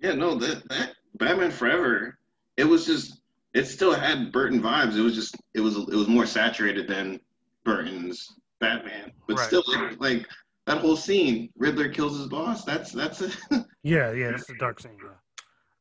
Yeah, 0.00 0.14
no, 0.14 0.34
that 0.36 0.68
that 0.68 0.94
Batman 1.14 1.50
Forever, 1.50 2.18
it 2.56 2.64
was 2.64 2.86
just 2.86 3.20
it 3.54 3.64
still 3.66 3.94
had 3.94 4.32
Burton 4.32 4.60
vibes. 4.60 4.96
It 4.96 5.02
was 5.02 5.14
just 5.14 5.36
it 5.54 5.60
was 5.60 5.76
it 5.76 5.94
was 5.94 6.08
more 6.08 6.26
saturated 6.26 6.88
than 6.88 7.20
Burton's 7.64 8.34
Batman, 8.60 9.12
but 9.26 9.36
Right. 9.36 9.46
still 9.46 9.62
like, 9.68 10.00
like 10.00 10.28
that 10.68 10.78
whole 10.82 10.96
scene, 10.96 11.50
Riddler 11.56 11.88
kills 11.88 12.18
his 12.18 12.28
boss. 12.28 12.62
That's 12.64 12.92
that's 12.92 13.22
a, 13.22 13.30
yeah, 13.82 14.12
yeah, 14.12 14.32
that's 14.32 14.46
the 14.46 14.54
dark 14.58 14.80
scene. 14.80 14.98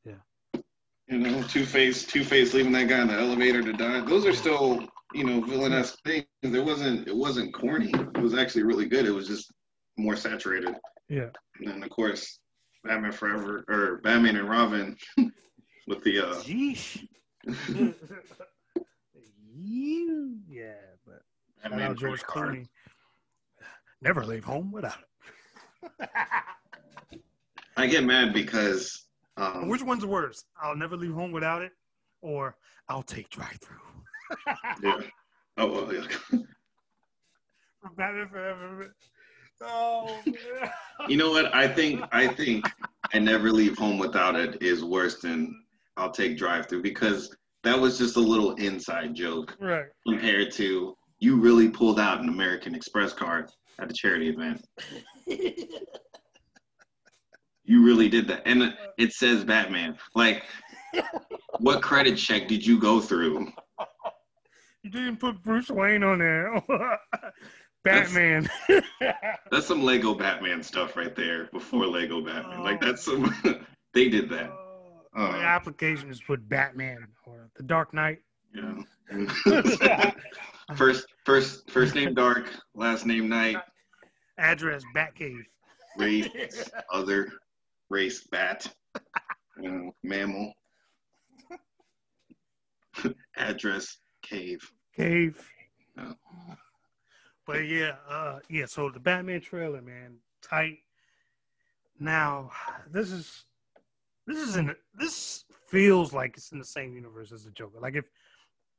Yeah. 0.05 0.13
yeah. 0.53 0.61
you 1.09 1.17
know 1.19 1.43
Two 1.43 1.65
Face 1.65 2.05
Two 2.05 2.23
Face 2.23 2.53
leaving 2.53 2.71
that 2.71 2.87
guy 2.87 3.01
in 3.01 3.09
the 3.09 3.13
elevator 3.13 3.61
to 3.61 3.73
die. 3.73 3.99
Those 3.99 4.25
are 4.25 4.31
still 4.33 4.87
you 5.13 5.25
know 5.25 5.41
villainous 5.41 5.97
things. 6.05 6.25
It 6.41 6.63
wasn't 6.63 7.05
it 7.05 7.15
wasn't 7.15 7.53
corny. 7.53 7.91
It 7.93 8.21
was 8.21 8.33
actually 8.33 8.63
really 8.63 8.85
good. 8.85 9.05
It 9.05 9.11
was 9.11 9.27
just 9.27 9.51
more 9.97 10.15
saturated. 10.15 10.73
Yeah. 11.09 11.29
And 11.59 11.67
then 11.67 11.83
of 11.83 11.89
course 11.89 12.39
Batman 12.85 13.11
Forever 13.11 13.65
or 13.67 13.97
Batman 14.03 14.37
and 14.37 14.49
Robin 14.49 14.95
with 15.87 16.01
the 16.05 16.19
uh 16.19 16.35
Yeesh. 16.43 17.05
you, 19.53 20.37
yeah, 20.47 20.71
but 21.05 21.23
Batman 21.61 21.97
George. 21.97 22.23
Clooney. 22.23 22.67
Never 24.01 24.25
leave 24.25 24.43
home 24.43 24.71
without 24.71 24.97
it. 26.01 26.09
I 27.77 27.87
get 27.87 28.03
mad 28.03 28.33
because 28.33 29.07
um, 29.37 29.67
Which 29.69 29.83
one's 29.83 30.05
worse? 30.05 30.45
I'll 30.61 30.75
never 30.75 30.97
leave 30.97 31.13
home 31.13 31.31
without 31.31 31.61
it, 31.61 31.71
or 32.21 32.55
I'll 32.89 33.03
take 33.03 33.29
drive-through. 33.29 33.77
yeah. 34.83 34.99
Oh 35.57 35.71
well, 35.71 35.93
yeah. 35.93 36.07
Forever. 37.95 38.93
Oh, 39.61 40.19
man. 40.25 40.69
You 41.07 41.17
know 41.17 41.31
what? 41.31 41.53
I 41.55 41.67
think 41.67 42.03
I 42.11 42.27
think 42.27 42.65
I 43.13 43.19
never 43.19 43.51
leave 43.51 43.77
home 43.77 43.97
without 43.97 44.35
it 44.35 44.61
is 44.61 44.83
worse 44.83 45.19
than 45.21 45.63
I'll 45.95 46.11
take 46.11 46.37
drive 46.37 46.67
through 46.67 46.81
because 46.81 47.35
that 47.63 47.79
was 47.79 47.97
just 47.97 48.17
a 48.17 48.19
little 48.19 48.53
inside 48.55 49.15
joke 49.15 49.55
right. 49.59 49.85
compared 50.07 50.51
to 50.53 50.95
you 51.19 51.39
really 51.39 51.69
pulled 51.69 51.99
out 51.99 52.21
an 52.21 52.29
American 52.29 52.75
Express 52.75 53.13
card 53.13 53.49
at 53.79 53.89
a 53.91 53.93
charity 53.93 54.29
event. 54.29 54.65
You 57.63 57.83
really 57.85 58.07
did 58.07 58.27
that, 58.29 58.43
and 58.45 58.73
it 58.97 59.11
says 59.11 59.43
Batman. 59.43 59.97
Like, 60.15 60.43
what 61.59 61.81
credit 61.81 62.17
check 62.17 62.47
did 62.47 62.65
you 62.65 62.79
go 62.79 63.01
through? 63.01 63.51
You 64.83 64.89
didn't 64.89 65.17
put 65.17 65.43
Bruce 65.43 65.69
Wayne 65.69 66.01
on 66.03 66.19
there. 66.19 66.63
Batman. 67.83 68.49
That's 69.51 69.65
some 69.67 69.83
Lego 69.83 70.13
Batman 70.13 70.63
stuff 70.63 70.95
right 70.95 71.13
there. 71.15 71.49
Before 71.51 71.85
Lego 71.87 72.21
Batman, 72.21 72.63
like 72.63 72.81
Oh. 72.81 72.85
that's 72.87 73.03
some. 73.03 73.33
they 73.93 74.07
did 74.09 74.29
that. 74.29 74.49
Uh, 75.15 75.31
the 75.33 75.37
application 75.39 76.09
is 76.09 76.21
put 76.21 76.47
Batman 76.47 77.07
or 77.25 77.49
the 77.55 77.63
Dark 77.63 77.93
Knight. 77.93 78.19
Yeah. 78.53 78.81
First, 80.75 81.07
first, 81.25 81.69
first 81.71 81.95
name 81.95 82.13
Dark, 82.13 82.51
last 82.75 83.05
name 83.05 83.29
Night, 83.29 83.57
Address 84.37 84.83
Batcave. 84.95 85.43
race 85.97 86.27
other, 86.91 87.31
race 87.89 88.27
bat, 88.31 88.67
you 89.61 89.71
know, 89.71 89.91
mammal, 90.03 90.53
address 93.37 93.97
cave. 94.21 94.59
Cave. 94.95 95.49
Yeah. 95.95 96.13
But 97.45 97.65
yeah, 97.67 97.95
uh, 98.09 98.39
yeah. 98.49 98.65
So 98.65 98.89
the 98.89 98.99
Batman 98.99 99.41
trailer, 99.41 99.81
man, 99.81 100.17
tight. 100.41 100.79
Now, 101.99 102.51
this 102.91 103.11
is 103.11 103.45
this 104.27 104.37
is 104.37 104.57
in 104.57 104.75
this 104.93 105.45
feels 105.67 106.13
like 106.13 106.35
it's 106.35 106.51
in 106.51 106.59
the 106.59 106.65
same 106.65 106.93
universe 106.93 107.31
as 107.31 107.45
the 107.45 107.51
Joker. 107.51 107.79
Like 107.79 107.95
if 107.95 108.05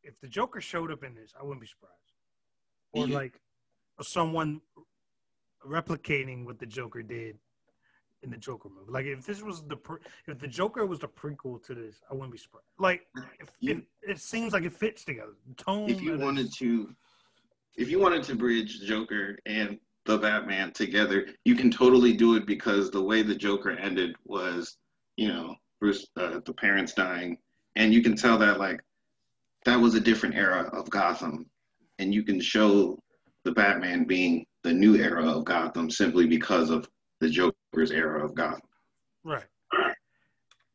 if 0.09 0.19
the 0.21 0.27
Joker 0.27 0.61
showed 0.61 0.91
up 0.91 1.05
in 1.05 1.15
this, 1.15 1.33
I 1.39 1.43
wouldn't 1.43 1.61
be 1.61 1.67
surprised. 1.67 1.95
Or 2.93 3.07
Yeah. 3.07 3.15
like 3.15 3.41
someone 4.01 4.61
replicating 5.65 6.45
what 6.47 6.59
the 6.59 6.67
Joker 6.67 7.03
did 7.03 7.39
in 8.23 8.31
the 8.31 8.37
Joker 8.37 8.69
movie. 8.71 8.91
Like 8.91 9.07
if 9.07 9.25
this 9.27 9.43
was 9.43 9.63
the 9.65 9.77
pre- 9.77 10.01
if 10.27 10.39
the 10.39 10.49
Joker 10.49 10.87
was 10.87 10.99
the 11.01 11.09
prequel 11.09 11.63
to 11.67 11.75
this, 11.75 12.01
I 12.11 12.15
wouldn't 12.15 12.33
be 12.33 12.39
surprised. 12.39 12.67
Like 12.79 13.07
if, 13.39 13.51
You- 13.61 13.85
it, 14.03 14.11
it 14.13 14.19
seems 14.19 14.53
like 14.53 14.65
it 14.65 14.73
fits 14.73 15.05
together. 15.05 15.35
The 15.47 15.55
tone. 15.63 15.91
If 15.91 16.01
you 16.01 16.17
wanted 16.19 16.53
to, 16.55 16.95
if 17.77 17.91
you 17.91 17.99
wanted 17.99 18.23
to 18.25 18.35
bridge 18.35 18.81
Joker 18.81 19.39
and 19.47 19.79
the 20.05 20.17
Batman 20.19 20.73
together, 20.73 21.29
you 21.45 21.55
can 21.55 21.71
totally 21.71 22.15
do 22.17 22.35
it 22.37 22.47
because 22.47 22.91
the 22.91 23.03
way 23.03 23.23
the 23.23 23.35
Joker 23.35 23.71
ended 23.73 24.17
was, 24.25 24.79
you 25.17 25.29
know, 25.29 25.55
Bruce, 25.81 26.07
uh, 26.17 26.41
the 26.45 26.55
parents 26.55 26.95
dying, 26.95 27.37
and 27.77 27.93
you 27.93 28.03
can 28.03 28.17
tell 28.17 28.39
that 28.39 28.59
like 28.59 28.81
that 29.69 29.79
was 29.79 29.95
a 29.95 30.01
different 30.01 30.35
era 30.35 30.71
of 30.73 30.89
Gotham, 30.89 31.45
and 31.99 32.15
you 32.15 32.23
can 32.23 32.41
show 32.41 32.99
the 33.45 33.53
Batman 33.53 34.05
being 34.05 34.47
the 34.65 34.73
new 34.73 34.97
era 34.97 35.29
of 35.29 35.45
Gotham 35.45 35.91
simply 35.91 36.27
because 36.27 36.71
of 36.71 36.89
the 37.21 37.29
Joker's 37.29 37.91
era 37.91 38.25
of 38.25 38.35
Gotham. 38.35 38.63
Right. 39.25 39.45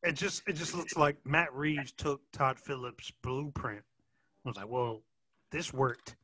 It 0.04 0.14
just 0.14 0.44
it 0.48 0.54
just 0.54 0.76
looks 0.76 0.96
like 0.96 1.18
Matt 1.26 1.52
Reeves 1.54 1.92
took 1.94 2.22
Todd 2.34 2.60
Phillips' 2.60 3.12
blueprint. 3.24 3.84
I 4.46 4.50
was 4.50 4.58
like, 4.58 4.70
well, 4.70 5.02
this 5.52 5.74
worked. 5.74 6.16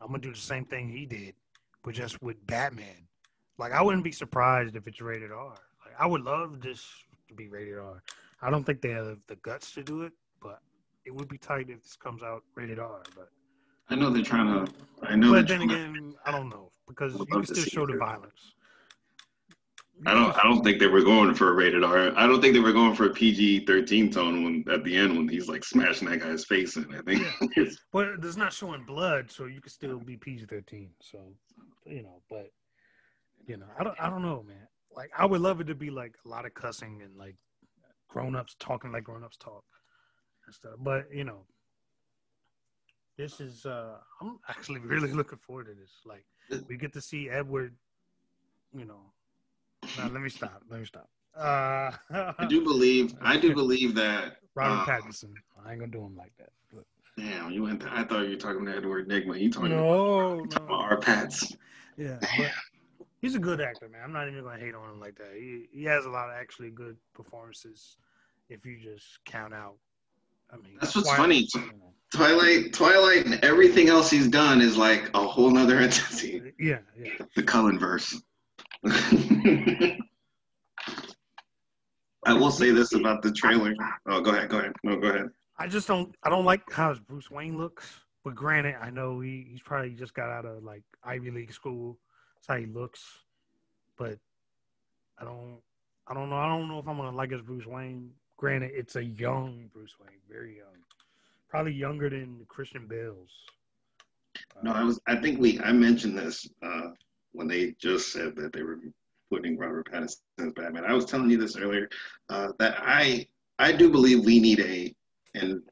I'm 0.00 0.08
gonna 0.08 0.20
do 0.20 0.32
the 0.32 0.38
same 0.38 0.64
thing 0.64 0.88
he 0.88 1.04
did, 1.04 1.34
but 1.82 1.94
just 1.94 2.22
with 2.22 2.46
Batman. 2.46 3.06
Like 3.58 3.72
I 3.72 3.82
wouldn't 3.82 4.04
be 4.04 4.12
surprised 4.12 4.76
if 4.76 4.86
it's 4.86 5.00
rated 5.00 5.30
R. 5.30 5.58
Like 5.84 5.94
I 5.98 6.06
would 6.06 6.22
love 6.22 6.62
this 6.62 6.86
to 7.28 7.34
be 7.34 7.48
rated 7.48 7.76
R. 7.76 8.02
I 8.40 8.48
don't 8.48 8.64
think 8.64 8.80
they 8.80 8.90
have 8.90 9.18
the 9.26 9.36
guts 9.36 9.72
to 9.72 9.82
do 9.82 10.02
it, 10.02 10.12
but 10.40 10.60
it 11.04 11.14
would 11.14 11.28
be 11.28 11.38
tight 11.38 11.70
if 11.70 11.82
this 11.82 11.96
comes 11.96 12.22
out 12.22 12.42
rated 12.54 12.78
R. 12.78 13.02
But 13.14 13.28
I 13.90 13.94
know 13.94 14.10
they're 14.10 14.22
trying 14.22 14.66
to. 14.66 14.72
I 15.02 15.16
know. 15.16 15.32
But 15.32 15.48
then 15.48 15.62
again, 15.62 16.14
I 16.24 16.30
don't 16.30 16.48
know 16.48 16.70
because 16.88 17.14
you 17.14 17.26
can 17.26 17.44
still 17.44 17.64
show 17.64 17.86
the 17.86 17.96
violence. 17.96 18.54
I 20.06 20.12
don't. 20.12 20.36
I 20.36 20.42
don't 20.42 20.62
think 20.62 20.80
they 20.80 20.86
were 20.86 21.02
going 21.02 21.34
for 21.34 21.50
a 21.50 21.54
rated 21.54 21.84
R. 21.84 22.12
I 22.16 22.26
don't 22.26 22.40
think 22.40 22.54
they 22.54 22.60
were 22.60 22.72
going 22.72 22.94
for 22.94 23.06
a 23.06 23.10
PG 23.10 23.66
thirteen 23.66 24.10
tone 24.10 24.44
when 24.44 24.74
at 24.74 24.82
the 24.84 24.96
end 24.96 25.16
when 25.16 25.28
he's 25.28 25.48
like 25.48 25.64
smashing 25.64 26.08
that 26.08 26.20
guy's 26.20 26.44
face 26.44 26.76
in. 26.76 26.92
I 26.94 27.00
think. 27.02 27.26
Yeah. 27.56 27.64
but 27.92 28.08
it's 28.22 28.36
not 28.36 28.52
showing 28.52 28.84
blood, 28.84 29.30
so 29.30 29.46
you 29.46 29.60
can 29.60 29.70
still 29.70 29.98
be 29.98 30.16
PG 30.16 30.46
thirteen. 30.46 30.90
So, 31.00 31.18
you 31.86 32.02
know, 32.02 32.22
but 32.28 32.50
you 33.46 33.56
know, 33.56 33.66
I 33.78 33.84
don't. 33.84 33.96
I 34.00 34.10
don't 34.10 34.22
know, 34.22 34.42
man. 34.46 34.66
Like, 34.94 35.10
I 35.16 35.26
would 35.26 35.40
love 35.40 35.60
it 35.60 35.64
to 35.64 35.74
be 35.74 35.90
like 35.90 36.14
a 36.24 36.28
lot 36.28 36.46
of 36.46 36.54
cussing 36.54 37.02
and 37.02 37.16
like 37.16 37.36
grown 38.08 38.36
ups 38.36 38.56
talking 38.58 38.92
like 38.92 39.04
grown 39.04 39.24
ups 39.24 39.36
talk 39.36 39.64
and 40.46 40.54
stuff. 40.54 40.74
But 40.78 41.06
you 41.12 41.24
know, 41.24 41.40
this 43.16 43.40
is. 43.40 43.66
uh 43.66 43.96
I'm 44.20 44.38
actually 44.48 44.80
really 44.84 45.12
looking 45.12 45.38
forward 45.38 45.66
to 45.66 45.74
this. 45.74 45.92
Like, 46.04 46.24
we 46.68 46.76
get 46.76 46.92
to 46.94 47.00
see 47.00 47.28
Edward. 47.28 47.74
You 48.76 48.84
know, 48.84 49.00
no, 49.98 50.08
let 50.08 50.20
me 50.20 50.28
stop. 50.28 50.62
Let 50.68 50.80
me 50.80 50.86
stop. 50.86 51.08
Uh, 51.36 51.90
I 52.10 52.46
do 52.48 52.62
believe. 52.62 53.14
I 53.20 53.36
do 53.36 53.54
believe 53.62 53.94
that 53.96 54.36
Robert 54.54 54.82
uh, 54.82 54.84
Pattinson. 54.86 55.32
I 55.64 55.72
ain't 55.72 55.80
gonna 55.80 55.92
do 55.92 56.02
him 56.02 56.16
like 56.16 56.32
that. 56.38 56.50
But. 56.72 56.84
Damn, 57.16 57.50
you 57.50 57.62
went. 57.62 57.80
To, 57.80 57.88
I 57.92 58.04
thought 58.04 58.24
you 58.24 58.30
were 58.30 58.36
talking 58.36 58.64
to 58.66 58.76
Edward 58.76 59.08
Nygma. 59.08 59.40
You 59.40 59.50
talking 59.50 59.70
no, 59.70 60.40
about, 60.40 60.68
no. 60.68 60.74
our 60.74 60.96
Pats? 60.98 61.56
Yeah, 61.96 62.18
he's 63.20 63.36
a 63.36 63.38
good 63.38 63.60
actor, 63.60 63.88
man. 63.88 64.02
I'm 64.04 64.12
not 64.12 64.28
even 64.28 64.42
gonna 64.42 64.58
hate 64.58 64.74
on 64.74 64.90
him 64.90 65.00
like 65.00 65.16
that. 65.16 65.32
He 65.34 65.68
he 65.72 65.84
has 65.84 66.06
a 66.06 66.10
lot 66.10 66.28
of 66.28 66.34
actually 66.34 66.70
good 66.70 66.96
performances. 67.14 67.96
If 68.48 68.66
you 68.66 68.76
just 68.78 69.24
count 69.24 69.54
out, 69.54 69.76
I 70.50 70.56
mean, 70.56 70.76
that's 70.80 70.94
what's 70.94 71.10
funny. 71.14 71.48
Twilight, 72.14 72.72
Twilight, 72.72 73.26
and 73.26 73.44
everything 73.44 73.88
else 73.88 74.08
he's 74.08 74.28
done 74.28 74.60
is 74.60 74.76
like 74.76 75.10
a 75.14 75.26
whole 75.26 75.50
nother 75.50 75.78
entity. 75.78 76.52
Yeah, 76.60 76.78
yeah. 76.96 77.10
The 77.34 77.42
Cullen 77.42 77.78
verse. 77.78 78.22
I 82.26 82.32
will 82.32 82.50
say 82.50 82.70
this 82.70 82.94
about 82.94 83.22
the 83.22 83.32
trailer. 83.32 83.74
Oh, 84.06 84.20
go 84.20 84.30
ahead. 84.30 84.48
Go 84.48 84.58
ahead. 84.58 84.72
No, 84.82 84.96
go 84.96 85.08
ahead. 85.08 85.30
I 85.58 85.66
just 85.66 85.88
don't. 85.88 86.14
I 86.22 86.30
don't 86.30 86.44
like 86.44 86.72
how 86.72 86.94
Bruce 86.94 87.30
Wayne 87.30 87.58
looks. 87.58 88.00
But 88.24 88.34
granted, 88.34 88.76
I 88.80 88.90
know 88.90 89.20
he, 89.20 89.46
he's 89.50 89.60
probably 89.60 89.90
just 89.90 90.14
got 90.14 90.30
out 90.30 90.46
of 90.46 90.62
like 90.62 90.82
Ivy 91.02 91.30
League 91.30 91.52
school. 91.52 91.98
That's 92.36 92.46
how 92.46 92.56
he 92.56 92.66
looks. 92.66 93.02
But 93.98 94.18
I 95.18 95.24
don't. 95.24 95.58
I 96.06 96.14
don't 96.14 96.30
know. 96.30 96.36
I 96.36 96.48
don't 96.48 96.68
know 96.68 96.78
if 96.78 96.88
I'm 96.88 96.96
gonna 96.96 97.16
like 97.16 97.30
his 97.30 97.42
Bruce 97.42 97.66
Wayne. 97.66 98.10
Granted, 98.44 98.72
it's 98.74 98.96
a 98.96 99.02
young 99.02 99.70
Bruce 99.72 99.94
Wayne, 99.98 100.18
very 100.30 100.58
young, 100.58 100.76
probably 101.48 101.72
younger 101.72 102.10
than 102.10 102.44
Christian 102.46 102.86
Bale's. 102.86 103.30
No, 104.62 104.70
I 104.70 104.84
was. 104.84 105.00
I 105.06 105.16
think 105.16 105.40
we. 105.40 105.58
I 105.60 105.72
mentioned 105.72 106.18
this 106.18 106.46
uh, 106.62 106.90
when 107.32 107.48
they 107.48 107.74
just 107.80 108.12
said 108.12 108.36
that 108.36 108.52
they 108.52 108.62
were 108.62 108.80
putting 109.30 109.56
Robert 109.56 109.90
Pattinson 109.90 110.18
as 110.40 110.52
Batman. 110.52 110.84
I 110.84 110.92
was 110.92 111.06
telling 111.06 111.30
you 111.30 111.38
this 111.38 111.56
earlier 111.56 111.88
uh, 112.28 112.48
that 112.58 112.76
I 112.82 113.26
I 113.58 113.72
do 113.72 113.90
believe 113.90 114.26
we 114.26 114.38
need 114.38 114.60
a 114.60 114.94
and 115.34 115.62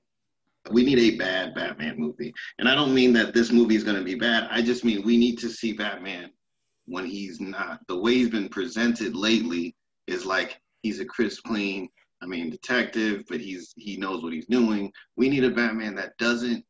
we 0.71 0.83
need 0.83 0.99
a 0.99 1.19
bad 1.19 1.55
Batman 1.55 1.99
movie. 1.99 2.33
And 2.59 2.67
I 2.71 2.75
don't 2.75 2.95
mean 2.95 3.13
that 3.13 3.35
this 3.35 3.53
movie 3.53 3.77
is 3.77 3.85
going 3.85 3.99
to 3.99 4.03
be 4.03 4.15
bad. 4.15 4.49
I 4.51 4.63
just 4.63 4.83
mean 4.83 5.03
we 5.05 5.19
need 5.19 5.37
to 5.41 5.51
see 5.51 5.75
Batman 5.75 6.31
when 6.87 7.05
he's 7.05 7.39
not. 7.39 7.81
The 7.89 8.01
way 8.01 8.15
he's 8.15 8.31
been 8.31 8.49
presented 8.49 9.15
lately 9.15 9.77
is 10.07 10.25
like 10.25 10.59
he's 10.83 11.01
a 11.01 11.05
crisp, 11.05 11.45
clean, 11.45 11.91
I 12.23 12.27
mean, 12.27 12.51
detective, 12.51 13.25
but 13.29 13.41
he's 13.41 13.73
he 13.77 13.97
knows 13.97 14.23
what 14.23 14.33
he's 14.33 14.47
doing. 14.47 14.93
We 15.17 15.29
need 15.29 15.45
a 15.45 15.51
Batman 15.51 15.97
that 15.97 16.17
doesn't 16.19 16.65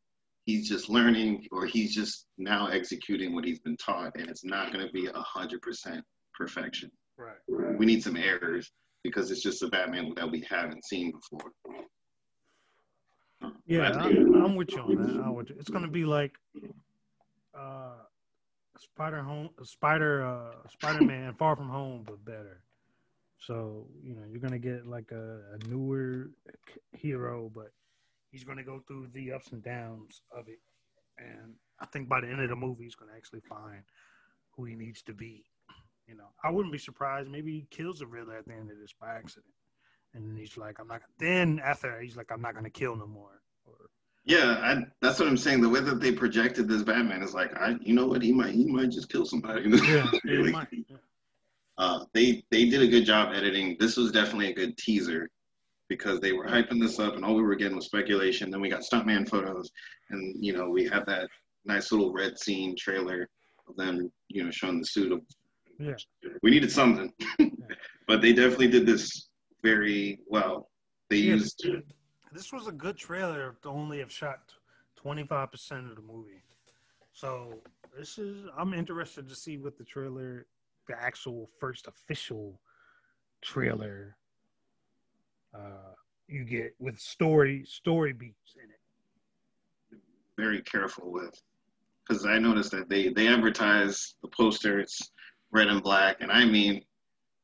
he's 0.45 0.69
just 0.69 0.89
learning 0.89 1.47
or 1.53 1.67
he's 1.67 1.95
just 1.95 2.27
now 2.39 2.67
executing 2.69 3.35
what 3.35 3.45
he's 3.45 3.61
been 3.61 3.77
taught 3.77 4.13
and 4.17 4.29
it's 4.29 4.45
not 4.45 4.73
going 4.73 4.85
to 4.85 4.93
be 4.93 5.07
a 5.07 5.13
hundred 5.21 5.63
percent 5.63 6.05
perfection 6.35 6.91
right 7.17 7.37
we 7.79 7.87
need 7.87 8.03
some 8.03 8.17
errors 8.17 8.73
because 9.05 9.31
it's 9.31 9.43
just 9.43 9.63
a 9.63 9.69
batman 9.69 10.13
that 10.17 10.31
we 10.31 10.45
haven't 10.49 10.85
seen 10.85 11.13
before 11.13 11.51
yeah 13.67 13.91
I'm, 13.91 14.35
I'm, 14.35 14.55
with 14.57 14.73
you 14.73 14.81
on 14.81 14.97
that 14.97 15.23
I'm 15.23 15.35
with 15.35 15.51
you. 15.51 15.57
it's 15.59 15.71
going 15.71 15.85
to 15.85 15.91
be 15.91 16.05
like 16.05 16.33
uh 17.57 17.95
spider 18.79 19.23
home 19.23 19.51
spider 19.63 20.25
uh 20.25 20.69
spider-man 20.71 21.35
far 21.35 21.55
from 21.57 21.69
home 21.69 22.03
but 22.05 22.25
better 22.25 22.61
so 23.47 23.87
you 24.03 24.15
know 24.15 24.23
you're 24.31 24.41
going 24.41 24.53
to 24.53 24.59
get 24.59 24.87
like 24.87 25.11
a, 25.13 25.41
a 25.55 25.69
newer 25.69 26.31
hero 26.93 27.51
but 27.55 27.73
he's 28.33 28.45
going 28.45 28.59
to 28.59 28.65
go 28.65 28.81
through 28.89 29.09
the 29.13 29.31
ups 29.33 29.53
and 29.53 29.63
downs 29.63 30.23
of 30.37 30.49
it. 30.49 30.59
And 31.19 31.55
I 31.79 31.87
think 31.87 32.09
by 32.09 32.23
the 32.23 32.29
end 32.29 32.41
of 32.41 32.49
the 32.49 32.57
movie, 32.57 32.85
he's 32.85 32.97
going 32.97 33.11
to 33.11 33.17
actually 33.17 33.43
find 33.49 33.83
who 34.57 34.65
he 34.65 34.75
needs 34.75 35.03
to 35.03 35.13
be. 35.13 35.45
You 36.09 36.17
know, 36.17 36.29
I 36.43 36.51
wouldn't 36.51 36.73
be 36.73 36.79
surprised. 36.79 37.31
Maybe 37.31 37.53
he 37.53 37.67
kills 37.71 38.01
the 38.01 38.07
Riddler 38.07 38.39
at 38.39 38.47
the 38.47 38.55
end 38.55 38.71
of 38.71 38.79
this 38.81 38.93
by 38.99 39.15
accident. 39.15 39.55
And 40.15 40.37
he's 40.37 40.57
like, 40.57 40.81
I'm 40.81 40.89
not. 40.89 41.03
Then 41.19 41.61
after, 41.65 42.01
he's 42.01 42.17
like, 42.17 42.33
I'm 42.33 42.43
not 42.43 42.55
going 42.55 42.65
to 42.65 42.71
kill 42.71 42.97
no 42.97 43.07
more. 43.07 43.41
Or, 43.65 43.75
yeah, 44.25 44.59
I, 44.61 44.83
that's 45.01 45.21
what 45.21 45.29
I'm 45.29 45.37
saying. 45.37 45.61
The 45.61 45.69
way 45.69 45.81
that 45.81 46.01
they 46.01 46.13
projected 46.13 46.69
this 46.69 46.83
Batman 46.83 47.23
is 47.23 47.35
like, 47.35 47.55
I, 47.57 47.77
you 47.81 47.95
know 47.95 48.07
what, 48.07 48.23
he 48.23 48.33
might, 48.33 48.55
he 48.55 48.67
might 48.67 48.91
just 48.91 49.11
kill 49.11 49.25
somebody. 49.25 49.71
yeah, 49.87 50.11
like, 50.25 50.53
might. 50.53 50.69
Yeah. 50.89 50.97
Uh, 51.79 52.05
they 52.13 52.45
they 52.51 52.67
did 52.69 52.83
a 52.83 52.87
good 52.87 53.05
job 53.05 53.33
editing. 53.35 53.77
This 53.81 53.97
was 53.97 54.13
definitely 54.13 54.51
a 54.51 54.55
good 54.55 54.77
teaser 54.77 55.31
because 55.89 56.21
they 56.21 56.33
were 56.33 56.47
hyping 56.47 56.81
this 56.81 56.99
up 56.99 57.15
and 57.15 57.25
all 57.25 57.35
we 57.35 57.43
were 57.43 57.55
getting 57.55 57.77
was 57.77 57.85
speculation. 57.87 58.51
Then 58.51 58.63
we 58.63 58.71
got 58.71 58.81
stuntman 58.81 59.29
photos 59.29 59.71
and, 60.11 60.35
you 60.43 60.55
know, 60.55 60.69
we 60.71 60.89
had 60.89 61.05
that 61.07 61.29
nice 61.67 61.93
little 61.93 62.13
red 62.13 62.39
scene 62.39 62.75
trailer 62.79 63.29
of 63.69 63.77
them, 63.77 64.11
you 64.29 64.43
know, 64.43 64.51
showing 64.51 64.81
the 64.81 64.87
suit 64.87 65.13
of. 65.13 65.21
Yeah. 65.79 65.95
We 66.43 66.51
needed 66.51 66.73
something. 66.73 67.13
but 68.09 68.23
they 68.23 68.33
definitely 68.33 68.69
did 68.69 68.87
this 68.87 69.29
very 69.63 70.19
well. 70.27 70.71
They 71.11 71.17
yeah, 71.17 71.35
used. 71.35 71.67
This 72.33 72.53
was 72.53 72.69
a 72.69 72.73
good 72.73 72.97
trailer 72.97 73.57
to 73.63 73.69
only 73.69 73.99
have 73.99 74.11
shot 74.11 74.41
25% 75.05 75.91
of 75.91 75.97
the 75.97 76.03
movie. 76.03 76.43
So 77.13 77.59
this 77.97 78.17
is, 78.17 78.47
I'm 78.57 78.73
interested 78.73 79.29
to 79.29 79.35
see 79.35 79.59
what 79.59 79.77
the 79.77 79.85
trailer, 79.85 80.47
the 80.89 81.01
actual 81.01 81.49
first 81.61 81.87
official 81.87 82.61
trailer 83.43 84.17
uh, 85.55 85.93
you 86.29 86.45
get 86.45 86.75
with 86.79 86.99
story 86.99 87.65
story 87.67 88.13
beats 88.13 88.55
in 88.57 88.71
it. 88.71 90.01
Very 90.39 90.63
careful 90.63 91.13
with, 91.13 91.35
because 92.07 92.25
I 92.25 92.39
noticed 92.39 92.71
that 92.71 92.89
they 92.89 93.09
they 93.09 93.29
advertise 93.29 94.15
the 94.23 94.29
poster. 94.29 94.81
It's 94.81 95.11
red 95.51 95.69
and 95.69 95.83
black, 95.83 96.17
and 96.21 96.33
I 96.33 96.45
mean 96.45 96.83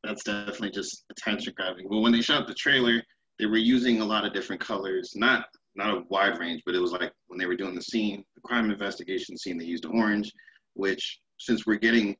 that's 0.04 0.24
definitely 0.24 0.70
just 0.70 1.04
attention 1.10 1.52
grabbing. 1.56 1.86
But 1.88 2.00
when 2.00 2.12
they 2.12 2.22
shot 2.22 2.46
the 2.46 2.54
trailer, 2.54 3.02
they 3.38 3.46
were 3.46 3.56
using 3.58 4.00
a 4.00 4.04
lot 4.04 4.24
of 4.24 4.32
different 4.32 4.60
colors, 4.60 5.12
not 5.14 5.46
not 5.74 5.94
a 5.94 6.02
wide 6.08 6.38
range, 6.38 6.62
but 6.64 6.74
it 6.74 6.80
was 6.80 6.92
like 6.92 7.12
when 7.26 7.38
they 7.38 7.46
were 7.46 7.56
doing 7.56 7.74
the 7.74 7.82
scene, 7.82 8.24
the 8.34 8.40
crime 8.40 8.70
investigation 8.70 9.36
scene, 9.36 9.58
they 9.58 9.64
used 9.64 9.86
orange, 9.86 10.32
which 10.74 11.20
since 11.38 11.66
we're 11.66 11.76
getting 11.76 12.16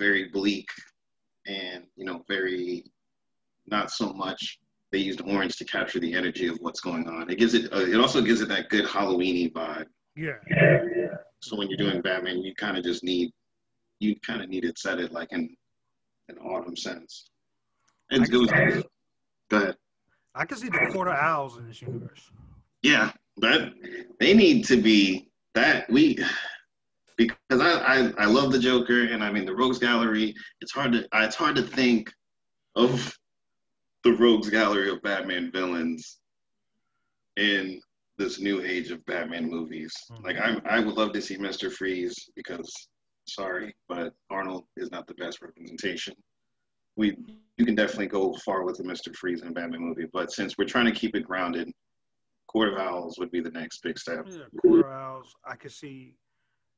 very 0.00 0.28
bleak 0.28 0.68
and 1.46 1.84
you 1.96 2.04
know 2.04 2.24
very 2.26 2.84
not 3.68 3.90
so 3.90 4.12
much 4.12 4.58
they 4.92 4.98
used 4.98 5.20
orange 5.20 5.56
to 5.56 5.64
capture 5.64 6.00
the 6.00 6.14
energy 6.14 6.48
of 6.48 6.58
what's 6.60 6.80
going 6.80 7.06
on. 7.08 7.30
It 7.30 7.38
gives 7.38 7.54
it. 7.54 7.72
Uh, 7.72 7.80
it 7.80 8.00
also 8.00 8.20
gives 8.20 8.40
it 8.40 8.48
that 8.48 8.68
good 8.70 8.86
Halloweeny 8.86 9.52
vibe. 9.52 9.86
Yeah. 10.16 10.34
So 11.40 11.56
when 11.56 11.68
you're 11.68 11.78
doing 11.78 12.02
Batman, 12.02 12.42
you 12.42 12.54
kind 12.54 12.76
of 12.76 12.82
just 12.82 13.04
need, 13.04 13.30
you 14.00 14.16
kind 14.26 14.42
of 14.42 14.48
need 14.48 14.64
it 14.64 14.78
set 14.78 14.98
it 14.98 15.12
like 15.12 15.32
in 15.32 15.54
an 16.28 16.38
autumn 16.38 16.76
sense. 16.76 17.30
It's 18.10 18.28
good. 18.28 18.50
Go 19.48 19.56
ahead. 19.56 19.76
I 20.34 20.44
can 20.44 20.58
see 20.58 20.68
the 20.68 20.90
Court 20.92 21.08
of 21.08 21.14
Owls 21.14 21.56
in 21.56 21.68
this 21.68 21.80
universe. 21.80 22.30
Yeah, 22.82 23.12
that 23.38 23.72
they 24.18 24.34
need 24.34 24.64
to 24.66 24.76
be 24.76 25.30
that 25.54 25.88
we 25.90 26.18
because 27.20 27.60
I, 27.60 27.72
I 27.72 28.12
I 28.18 28.26
love 28.26 28.50
the 28.50 28.58
Joker 28.58 29.04
and 29.04 29.22
I 29.22 29.30
mean 29.30 29.44
the 29.44 29.54
Rogues 29.54 29.78
Gallery. 29.78 30.34
It's 30.60 30.72
hard 30.72 30.92
to 30.92 31.06
it's 31.12 31.36
hard 31.36 31.54
to 31.56 31.62
think 31.62 32.10
of 32.76 33.14
the 34.04 34.12
rogues 34.12 34.48
gallery 34.48 34.88
of 34.88 35.02
Batman 35.02 35.50
villains 35.52 36.20
in 37.36 37.80
this 38.16 38.40
new 38.40 38.62
age 38.62 38.90
of 38.90 39.04
Batman 39.04 39.50
movies. 39.50 39.92
Mm-hmm. 40.10 40.24
Like 40.24 40.36
I 40.38 40.60
I 40.64 40.80
would 40.80 40.94
love 40.94 41.12
to 41.12 41.20
see 41.20 41.36
Mr. 41.36 41.70
Freeze 41.70 42.16
because 42.34 42.72
sorry, 43.26 43.74
but 43.88 44.14
Arnold 44.30 44.64
is 44.76 44.90
not 44.90 45.06
the 45.06 45.14
best 45.14 45.42
representation. 45.42 46.14
We 46.96 47.16
you 47.58 47.66
can 47.66 47.74
definitely 47.74 48.06
go 48.06 48.34
far 48.44 48.64
with 48.64 48.78
the 48.78 48.84
Mister 48.84 49.12
Freeze 49.12 49.42
in 49.42 49.48
a 49.48 49.52
Batman 49.52 49.82
movie, 49.82 50.06
but 50.12 50.32
since 50.32 50.56
we're 50.56 50.64
trying 50.64 50.86
to 50.86 50.98
keep 50.98 51.14
it 51.14 51.26
grounded, 51.26 51.70
Court 52.46 52.72
of 52.72 52.78
Owls 52.78 53.18
would 53.18 53.30
be 53.30 53.40
the 53.40 53.50
next 53.50 53.82
big 53.82 53.98
step. 53.98 54.26
Yeah, 54.26 54.44
Court 54.62 54.86
of 54.86 54.92
Owls. 54.92 55.34
I 55.44 55.56
could 55.56 55.72
see. 55.72 56.14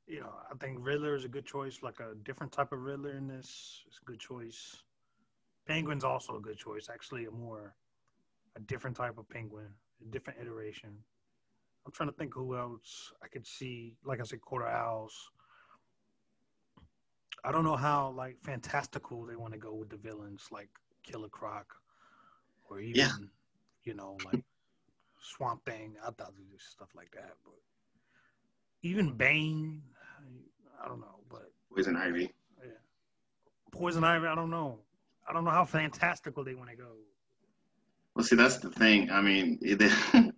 You 0.07 0.21
know, 0.21 0.33
I 0.51 0.55
think 0.57 0.79
Riddler 0.81 1.15
is 1.15 1.25
a 1.25 1.29
good 1.29 1.47
choice, 1.47 1.83
like 1.83 2.01
a 2.01 2.15
different 2.25 2.53
type 2.53 2.73
of 2.73 2.81
Riddler 2.81 3.13
in 3.17 3.29
this. 3.29 3.83
It's 3.87 3.99
a 4.01 4.05
good 4.05 4.19
choice. 4.21 4.83
Penguin's 5.67 6.05
also 6.05 6.37
a 6.37 6.41
good 6.41 6.59
choice. 6.59 6.89
Actually, 6.93 7.27
a 7.27 7.31
more 7.31 7.75
a 8.57 8.61
different 8.61 8.97
type 8.97 9.19
of 9.19 9.29
penguin, 9.29 9.69
a 10.01 10.11
different 10.11 10.41
iteration. 10.41 10.91
I'm 11.87 11.93
trying 11.93 12.11
to 12.11 12.15
think 12.17 12.35
who 12.35 12.57
else 12.57 13.13
I 13.23 13.29
could 13.29 13.47
see. 13.47 13.97
Like 14.05 14.21
I 14.21 14.25
said, 14.25 14.41
of 14.51 14.63
Owls. 14.63 15.31
I 17.45 17.53
don't 17.53 17.65
know 17.65 17.77
how 17.77 18.11
like 18.11 18.39
fantastical 18.43 19.25
they 19.25 19.37
want 19.37 19.53
to 19.53 19.59
go 19.59 19.75
with 19.75 19.91
the 19.91 19.97
villains, 19.97 20.49
like 20.51 20.69
Killer 21.03 21.29
Croc, 21.29 21.75
or 22.69 22.81
even 22.81 22.99
Yeah. 22.99 23.13
you 23.85 23.95
know 23.95 24.21
like 24.25 24.43
Swamp 25.21 25.65
Thing. 25.65 25.97
I 26.03 26.07
thought 26.11 26.37
they 26.37 26.45
do 26.45 26.59
stuff 26.59 26.89
like 26.95 27.11
that, 27.13 27.35
but 27.45 27.55
even 28.83 29.17
Bane, 29.17 29.83
I 30.83 30.89
don't 30.89 31.01
know, 31.01 31.21
but 31.31 31.51
Poison 31.75 31.97
Ivy. 31.97 32.33
yeah. 32.63 32.71
Poison 33.71 34.05
Ivy, 34.05 34.27
I 34.27 34.35
don't 34.35 34.51
know. 34.51 34.79
I 35.29 35.33
don't 35.33 35.45
know 35.45 35.51
how 35.51 35.65
fantastical 35.65 36.45
they 36.45 36.55
want 36.55 36.71
to 36.71 36.77
go. 36.77 36.89
Well, 38.15 38.25
see, 38.25 38.37
that's 38.37 38.59
the 38.59 38.71
thing. 38.71 39.11
I 39.11 39.23
mean, 39.23 39.59
it, 39.63 39.81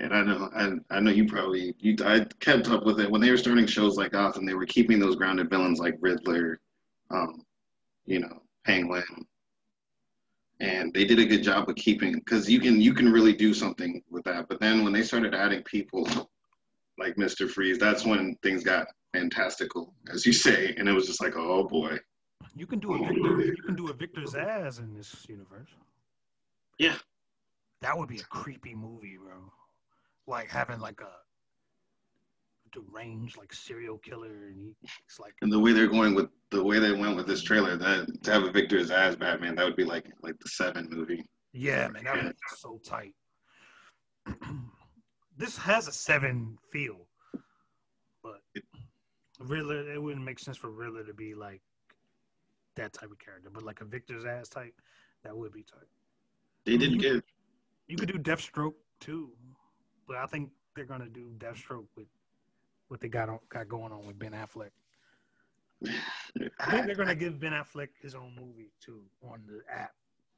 and 0.00 0.14
I 0.14 0.22
know, 0.22 0.50
I, 0.54 0.96
I 0.96 1.00
know 1.00 1.10
you 1.10 1.26
probably, 1.26 1.74
you, 1.78 1.96
I 2.04 2.26
kept 2.40 2.68
up 2.68 2.84
with 2.84 3.00
it 3.00 3.10
when 3.10 3.20
they 3.20 3.30
were 3.30 3.36
starting 3.36 3.66
shows 3.66 3.96
like 3.96 4.12
Gotham. 4.12 4.46
They 4.46 4.54
were 4.54 4.66
keeping 4.66 5.00
those 5.00 5.16
grounded 5.16 5.50
villains 5.50 5.80
like 5.80 5.96
Riddler, 6.00 6.60
um, 7.10 7.42
you 8.04 8.20
know, 8.20 8.42
Penguin, 8.64 9.04
and 10.60 10.92
they 10.94 11.04
did 11.04 11.18
a 11.18 11.26
good 11.26 11.42
job 11.42 11.68
of 11.68 11.76
keeping 11.76 12.14
because 12.14 12.48
you 12.48 12.60
can 12.60 12.80
you 12.80 12.94
can 12.94 13.12
really 13.12 13.32
do 13.32 13.52
something 13.52 14.02
with 14.10 14.24
that. 14.24 14.48
But 14.48 14.60
then 14.60 14.84
when 14.84 14.92
they 14.92 15.02
started 15.02 15.34
adding 15.34 15.62
people 15.62 16.08
like 16.98 17.18
Mister 17.18 17.48
Freeze, 17.48 17.78
that's 17.78 18.04
when 18.04 18.36
things 18.42 18.64
got 18.64 18.86
fantastical, 19.20 19.94
as 20.12 20.26
you 20.26 20.32
say, 20.32 20.74
and 20.76 20.88
it 20.88 20.92
was 20.92 21.06
just 21.06 21.22
like, 21.22 21.34
oh 21.36 21.64
boy, 21.66 21.98
You 22.54 22.66
can 22.66 22.78
do 22.78 22.92
a 22.94 22.98
oh, 22.98 23.04
Victor. 23.04 23.44
You 23.44 23.62
can 23.66 23.76
do 23.76 23.88
a 23.88 23.92
Victor 23.94 24.22
Zsasz 24.22 24.78
in 24.78 24.94
this 24.94 25.26
universe. 25.28 25.70
Yeah. 26.78 26.96
That 27.82 27.96
would 27.96 28.08
be 28.08 28.18
a 28.18 28.24
creepy 28.24 28.74
movie, 28.74 29.16
bro. 29.22 29.36
Like 30.26 30.50
having 30.50 30.80
like 30.80 31.00
a 31.00 31.12
deranged 32.72 33.36
like 33.38 33.52
serial 33.52 33.98
killer, 33.98 34.48
and 34.48 34.74
he's 34.80 35.18
like, 35.20 35.34
And 35.42 35.52
the 35.52 35.58
way 35.58 35.72
they're 35.72 35.86
going 35.86 36.14
with 36.14 36.28
the 36.50 36.62
way 36.62 36.78
they 36.78 36.92
went 36.92 37.16
with 37.16 37.26
this 37.26 37.42
trailer, 37.42 37.76
that 37.76 38.22
to 38.24 38.32
have 38.32 38.44
a 38.44 38.50
Victor 38.50 38.78
as 38.78 39.16
Batman, 39.16 39.54
that 39.56 39.64
would 39.64 39.76
be 39.76 39.84
like 39.84 40.06
like 40.22 40.38
the 40.40 40.48
Seven 40.48 40.88
movie. 40.90 41.24
yeah, 41.52 41.88
man, 41.88 42.04
that 42.04 42.14
would 42.16 42.24
be 42.26 42.56
so 42.56 42.80
tight. 42.84 43.14
this 45.36 45.56
has 45.56 45.86
a 45.88 45.92
seven 45.92 46.56
feel, 46.72 47.05
Riddler, 49.40 49.92
it 49.92 50.02
wouldn't 50.02 50.24
make 50.24 50.38
sense 50.38 50.56
for 50.56 50.70
Riddler 50.70 51.04
to 51.04 51.14
be 51.14 51.34
like 51.34 51.60
that 52.76 52.92
type 52.92 53.10
of 53.10 53.18
character, 53.18 53.50
but 53.52 53.62
like 53.62 53.80
a 53.80 53.84
Victor 53.84 54.14
Zsasz 54.14 54.48
type, 54.48 54.74
that 55.24 55.36
would 55.36 55.52
be 55.52 55.62
tight. 55.62 55.88
They 56.64 56.76
didn't 56.76 56.98
give. 56.98 57.22
You 57.88 57.96
could 57.96 58.12
do 58.12 58.18
Deathstroke 58.18 58.74
too, 59.00 59.30
but 60.06 60.16
I 60.16 60.26
think 60.26 60.50
they're 60.74 60.84
gonna 60.84 61.08
do 61.08 61.32
Deathstroke 61.38 61.86
with 61.96 62.06
what 62.88 63.00
they 63.00 63.08
got 63.08 63.28
on, 63.28 63.38
got 63.48 63.68
going 63.68 63.92
on 63.92 64.06
with 64.06 64.18
Ben 64.18 64.32
Affleck. 64.32 64.70
I 66.60 66.70
think 66.70 66.86
they're 66.86 66.94
gonna 66.94 67.14
give 67.14 67.38
Ben 67.40 67.52
Affleck 67.52 67.88
his 68.00 68.14
own 68.14 68.34
movie 68.38 68.70
too 68.80 69.02
on 69.22 69.42
the 69.46 69.60
app. 69.72 69.92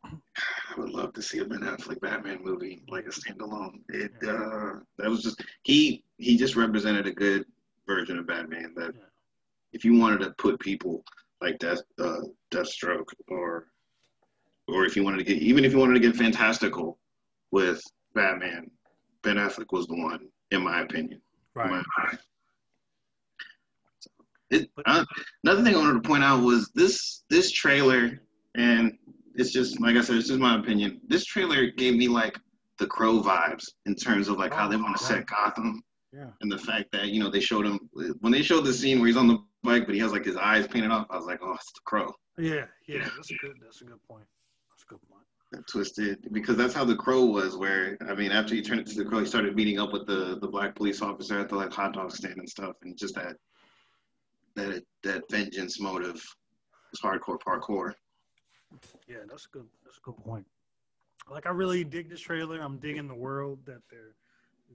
I 0.04 0.80
would 0.80 0.90
love 0.90 1.12
to 1.14 1.22
see 1.22 1.38
a 1.38 1.44
Ben 1.44 1.60
Affleck 1.60 2.00
Batman 2.00 2.40
movie, 2.42 2.82
like 2.88 3.06
a 3.06 3.10
standalone. 3.10 3.80
It 3.88 4.12
uh, 4.22 4.80
that 4.98 5.10
was 5.10 5.22
just 5.22 5.42
he 5.62 6.04
he 6.18 6.36
just 6.36 6.56
represented 6.56 7.06
a 7.06 7.12
good 7.12 7.46
version 7.88 8.18
of 8.18 8.26
Batman. 8.26 8.72
That 8.76 8.94
Yeah. 8.94 9.00
if 9.72 9.84
you 9.84 9.98
wanted 9.98 10.20
to 10.20 10.30
put 10.38 10.60
people 10.60 11.04
like 11.40 11.58
Death 11.58 11.80
uh, 11.98 12.20
Deathstroke 12.52 13.08
or 13.28 13.68
or 14.68 14.84
if 14.84 14.94
you 14.94 15.02
wanted 15.02 15.18
to 15.18 15.24
get 15.24 15.38
even 15.42 15.64
if 15.64 15.72
you 15.72 15.78
wanted 15.78 15.94
to 15.94 16.00
get 16.00 16.14
fantastical 16.14 16.98
with 17.50 17.82
Batman, 18.14 18.70
Ben 19.22 19.36
Affleck 19.36 19.72
was 19.72 19.86
the 19.86 19.96
one, 19.96 20.28
in 20.50 20.62
my 20.62 20.82
opinion. 20.82 21.20
In 21.56 21.70
my 21.70 21.82
opinion. 21.82 22.18
So, 24.00 24.10
It, 24.50 24.70
uh, 24.86 25.04
another 25.42 25.62
thing 25.64 25.74
I 25.74 25.78
wanted 25.78 26.02
to 26.02 26.08
point 26.08 26.22
out 26.22 26.42
was 26.44 26.70
this 26.74 27.24
this 27.30 27.50
trailer, 27.50 28.20
and 28.54 28.96
it's 29.34 29.52
just 29.52 29.80
like 29.80 29.96
I 29.96 30.02
said, 30.02 30.16
it's 30.16 30.28
just 30.28 30.40
my 30.40 30.56
opinion. 30.58 31.00
This 31.08 31.24
trailer 31.24 31.70
gave 31.70 31.96
me 31.96 32.08
like 32.08 32.38
the 32.78 32.86
Crow 32.86 33.20
vibes 33.20 33.64
in 33.86 33.94
terms 33.94 34.28
of 34.28 34.36
like 34.38 34.52
how 34.52 34.68
they 34.68 34.76
want 34.76 34.96
to 34.96 35.02
set 35.02 35.26
Gotham 35.26 35.82
Yeah. 36.12 36.30
and 36.40 36.50
the 36.50 36.58
fact 36.58 36.90
that 36.92 37.08
you 37.08 37.20
know 37.22 37.30
they 37.30 37.40
showed 37.40 37.66
him 37.66 37.78
when 38.20 38.32
they 38.32 38.42
showed 38.42 38.64
the 38.64 38.72
scene 38.72 38.98
where 38.98 39.08
he's 39.08 39.16
on 39.16 39.28
the 39.28 39.38
bike, 39.62 39.84
but 39.86 39.94
he 39.94 40.00
has 40.00 40.12
like 40.12 40.24
his 40.24 40.36
eyes 40.36 40.66
painted 40.66 40.90
off. 40.90 41.06
I 41.10 41.16
was 41.16 41.26
like, 41.26 41.40
oh, 41.42 41.52
it's 41.52 41.72
the 41.72 41.80
Crow. 41.84 42.12
Yeah, 42.38 42.64
yeah, 42.86 43.08
that's 43.16 43.30
a 43.30 43.34
good. 43.34 43.56
That's 43.62 43.82
a 43.82 43.84
good 43.84 44.02
point. 44.08 44.24
That's 44.70 44.84
a 44.84 44.94
good 44.94 45.00
point. 45.10 45.24
That 45.52 45.66
twisted 45.66 46.28
because 46.32 46.56
that's 46.56 46.74
how 46.74 46.84
the 46.84 46.96
Crow 46.96 47.24
was. 47.24 47.56
Where 47.56 47.98
I 48.08 48.14
mean, 48.14 48.32
after 48.32 48.54
he 48.54 48.62
turned 48.62 48.80
into 48.80 48.94
the 48.94 49.04
Crow, 49.04 49.20
he 49.20 49.26
started 49.26 49.54
meeting 49.54 49.78
up 49.78 49.92
with 49.92 50.06
the 50.06 50.38
the 50.40 50.48
black 50.48 50.74
police 50.74 51.02
officer 51.02 51.38
at 51.38 51.48
the 51.48 51.56
like 51.56 51.72
hot 51.72 51.94
dog 51.94 52.12
stand 52.12 52.38
and 52.38 52.48
stuff, 52.48 52.76
and 52.82 52.96
just 52.96 53.14
that 53.16 53.36
that 54.54 54.82
that 55.02 55.30
vengeance 55.30 55.80
motive 55.80 56.22
was 56.90 57.00
hardcore 57.02 57.38
parkour. 57.46 57.92
Yeah, 59.06 59.18
that's 59.28 59.46
a 59.46 59.48
good. 59.48 59.66
That's 59.84 59.98
a 59.98 60.00
good 60.00 60.16
point. 60.18 60.46
Like 61.30 61.46
I 61.46 61.50
really 61.50 61.84
dig 61.84 62.08
this 62.08 62.20
trailer. 62.20 62.60
I'm 62.60 62.78
digging 62.78 63.08
the 63.08 63.14
world 63.14 63.58
that 63.66 63.80
they're 63.90 64.14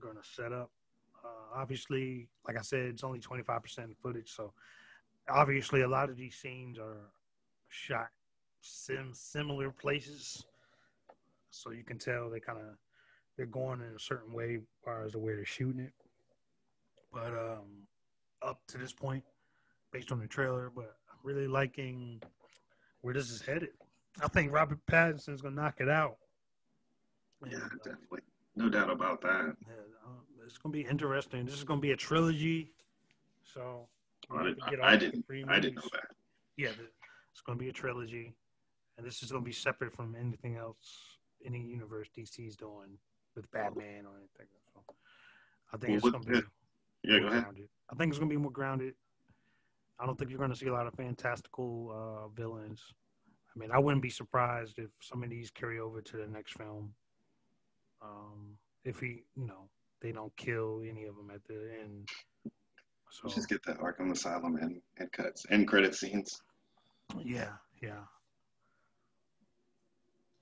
going 0.00 0.16
to 0.16 0.22
set 0.22 0.52
up. 0.52 0.70
Uh, 1.24 1.60
obviously, 1.60 2.28
like 2.46 2.58
I 2.58 2.62
said, 2.62 2.86
it's 2.86 3.04
only 3.04 3.18
25% 3.18 3.96
footage, 4.02 4.30
so 4.30 4.52
obviously 5.28 5.82
a 5.82 5.88
lot 5.88 6.10
of 6.10 6.16
these 6.16 6.34
scenes 6.34 6.78
are 6.78 7.10
shot 7.68 8.08
sim 8.60 9.10
similar 9.12 9.70
places, 9.70 10.44
so 11.50 11.70
you 11.70 11.84
can 11.84 11.98
tell 11.98 12.30
they 12.30 12.40
kind 12.40 12.58
of 12.58 12.76
they're 13.36 13.46
going 13.46 13.80
in 13.80 13.94
a 13.96 13.98
certain 13.98 14.32
way 14.32 14.56
as 14.56 14.62
far 14.84 15.04
as 15.04 15.12
the 15.12 15.18
way 15.18 15.34
they're 15.34 15.44
shooting 15.44 15.80
it. 15.80 15.92
But 17.12 17.32
um, 17.32 17.86
up 18.42 18.60
to 18.68 18.78
this 18.78 18.92
point, 18.92 19.24
based 19.92 20.12
on 20.12 20.20
the 20.20 20.26
trailer, 20.26 20.70
but 20.74 20.96
I'm 21.10 21.18
really 21.22 21.46
liking 21.46 22.22
where 23.00 23.14
this 23.14 23.30
is 23.30 23.40
headed. 23.40 23.70
I 24.22 24.28
think 24.28 24.52
Robert 24.52 24.78
Pattinson's 24.86 25.42
gonna 25.42 25.56
knock 25.56 25.76
it 25.80 25.88
out. 25.88 26.16
Yeah, 27.44 27.58
definitely, 27.84 28.20
no 28.56 28.68
doubt 28.68 28.90
about 28.90 29.20
that. 29.22 29.56
yeah, 29.66 29.74
uh, 30.06 30.20
it's 30.46 30.58
gonna 30.58 30.72
be 30.72 30.82
interesting. 30.82 31.44
This 31.44 31.54
is 31.54 31.64
gonna 31.64 31.80
be 31.80 31.92
a 31.92 31.96
trilogy, 31.96 32.72
so 33.42 33.88
I, 34.30 34.44
did, 34.44 34.58
to 34.58 34.82
I, 34.82 34.96
didn't, 34.96 35.24
I 35.48 35.58
didn't 35.60 35.76
know 35.76 35.82
that. 35.92 36.08
Yeah, 36.56 36.70
it's 37.32 37.40
gonna 37.46 37.58
be 37.58 37.68
a 37.68 37.72
trilogy, 37.72 38.34
and 38.96 39.06
this 39.06 39.22
is 39.22 39.30
gonna 39.32 39.44
be 39.44 39.52
separate 39.52 39.92
from 39.92 40.14
anything 40.18 40.56
else, 40.56 41.18
any 41.44 41.60
universe 41.60 42.08
DC's 42.16 42.56
doing 42.56 42.98
with 43.34 43.50
Batman 43.50 44.06
or 44.06 44.16
anything. 44.18 44.46
So 44.72 44.82
I 45.72 45.76
think 45.76 46.02
Well, 46.02 46.14
it's 46.14 46.24
gonna 46.24 46.40
be 46.40 46.46
Yeah, 47.02 47.18
go 47.18 47.24
more 47.24 47.30
ahead. 47.30 47.42
grounded. 47.44 47.68
I 47.90 47.94
think 47.96 48.10
it's 48.10 48.18
gonna 48.18 48.30
be 48.30 48.36
more 48.36 48.50
grounded. 48.52 48.94
I 49.98 50.06
don't 50.06 50.18
think 50.18 50.30
you're 50.30 50.40
gonna 50.40 50.56
see 50.56 50.68
a 50.68 50.72
lot 50.72 50.86
of 50.86 50.94
fantastical 50.94 51.90
uh, 51.90 52.28
villains. 52.28 52.82
I 53.54 53.58
mean, 53.58 53.70
I 53.70 53.78
wouldn't 53.78 54.02
be 54.02 54.10
surprised 54.10 54.78
if 54.78 54.90
some 55.00 55.22
of 55.22 55.30
these 55.30 55.50
carry 55.50 55.78
over 55.78 56.00
to 56.00 56.16
the 56.16 56.26
next 56.26 56.54
film. 56.54 56.94
Um, 58.02 58.58
if 58.84 58.98
he, 59.00 59.22
you 59.36 59.46
know, 59.46 59.68
they 60.04 60.12
don't 60.12 60.36
kill 60.36 60.82
any 60.86 61.06
of 61.06 61.16
them 61.16 61.30
at 61.34 61.42
the 61.48 61.70
end. 61.82 62.06
So 63.10 63.26
Just 63.26 63.48
get 63.48 63.62
that 63.64 63.78
Arkham 63.78 64.12
Asylum 64.12 64.56
and, 64.56 64.82
and 64.98 65.10
cuts 65.12 65.46
and 65.50 65.66
credit 65.66 65.94
scenes. 65.94 66.42
yeah, 67.24 67.52
yeah, 67.82 68.02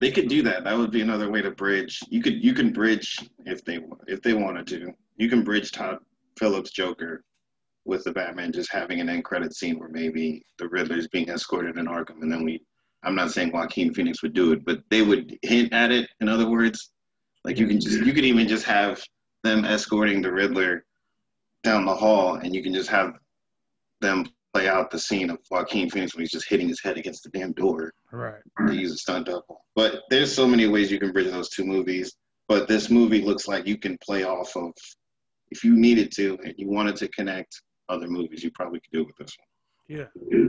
They 0.01 0.11
could 0.11 0.29
do 0.29 0.43
that. 0.43 0.65
That 0.65 0.77
would 0.77 0.91
be 0.91 1.01
another 1.01 1.31
way 1.31 1.43
to 1.43 1.53
bridge. 1.53 2.01
You 2.09 2.21
could 2.23 2.43
you 2.43 2.55
can 2.55 2.73
bridge 2.73 3.19
if 3.47 3.65
they 3.65 3.79
if 4.09 4.21
they 4.21 4.35
wanted 4.35 4.67
to. 4.69 4.93
You 5.17 5.29
can 5.29 5.45
bridge 5.45 5.71
Todd 5.71 5.99
Phillips 6.39 6.73
Joker 6.73 7.23
with 7.85 8.03
the 8.03 8.13
Batman 8.13 8.51
just 8.53 8.73
having 8.73 9.01
an 9.01 9.09
end 9.09 9.25
credit 9.25 9.55
scene 9.55 9.79
where 9.79 9.89
maybe 9.91 10.43
the 10.59 10.69
Riddler's 10.69 11.07
being 11.09 11.29
escorted 11.29 11.79
in 11.79 11.87
Arkham, 11.87 12.21
and 12.23 12.33
then 12.33 12.45
we. 12.45 12.61
I'm 13.05 13.15
not 13.17 13.31
saying 13.33 13.53
Joaquin 13.53 13.93
Phoenix 13.95 14.23
would 14.23 14.33
do 14.35 14.53
it, 14.53 14.65
but 14.65 14.79
they 14.89 15.03
would 15.03 15.37
hint 15.43 15.73
at 15.73 15.91
it. 15.93 16.09
In 16.21 16.29
other 16.29 16.49
words, 16.49 16.91
like 17.45 17.59
you 17.59 17.67
can 17.69 17.81
just 17.81 18.05
you 18.05 18.13
could 18.13 18.25
even 18.25 18.49
just 18.49 18.65
have 18.65 19.05
them 19.43 19.65
escorting 19.65 20.23
the 20.23 20.33
Riddler 20.33 20.85
down 21.63 21.85
the 21.85 21.95
hall, 21.95 22.37
and 22.37 22.55
you 22.55 22.63
can 22.63 22.75
just 22.75 22.89
have 22.91 23.19
them 24.01 24.27
play 24.53 24.69
out 24.69 24.91
the 24.91 24.99
scene 24.99 25.31
of 25.31 25.39
Joaquin 25.51 25.89
Phoenix 25.89 26.15
when 26.15 26.23
he's 26.23 26.31
just 26.31 26.49
hitting 26.49 26.69
his 26.69 26.83
head 26.83 26.99
against 26.99 27.23
the 27.23 27.31
damn 27.31 27.53
door 27.53 27.93
right. 28.11 28.41
to 28.67 28.75
use 28.75 28.93
a 28.93 28.97
stunt 28.97 29.27
double. 29.27 29.65
But 29.75 30.03
there's 30.11 30.35
so 30.35 30.47
many 30.47 30.67
ways 30.69 30.91
you 30.91 30.99
can 30.99 31.13
bridge 31.13 31.31
those 31.31 31.49
two 31.49 31.65
movies. 31.65 32.15
But 32.49 32.69
this 32.69 32.91
movie 32.91 33.23
looks 33.23 33.49
like 33.49 33.67
you 33.67 33.79
can 33.79 33.97
play 34.05 34.25
off 34.25 34.55
of, 34.57 34.73
if 35.51 35.65
you 35.65 35.75
needed 35.75 36.13
to 36.17 36.39
and 36.45 36.55
you 36.59 36.69
wanted 36.69 36.97
to 36.97 37.09
connect 37.09 37.63
other 37.89 38.09
movies, 38.09 38.43
you 38.43 38.51
probably 38.51 38.81
could 38.81 38.91
do 38.93 39.01
it 39.03 39.07
with 39.07 39.17
this 39.17 39.37
Yeah. 39.89 40.05
yeah. 40.29 40.49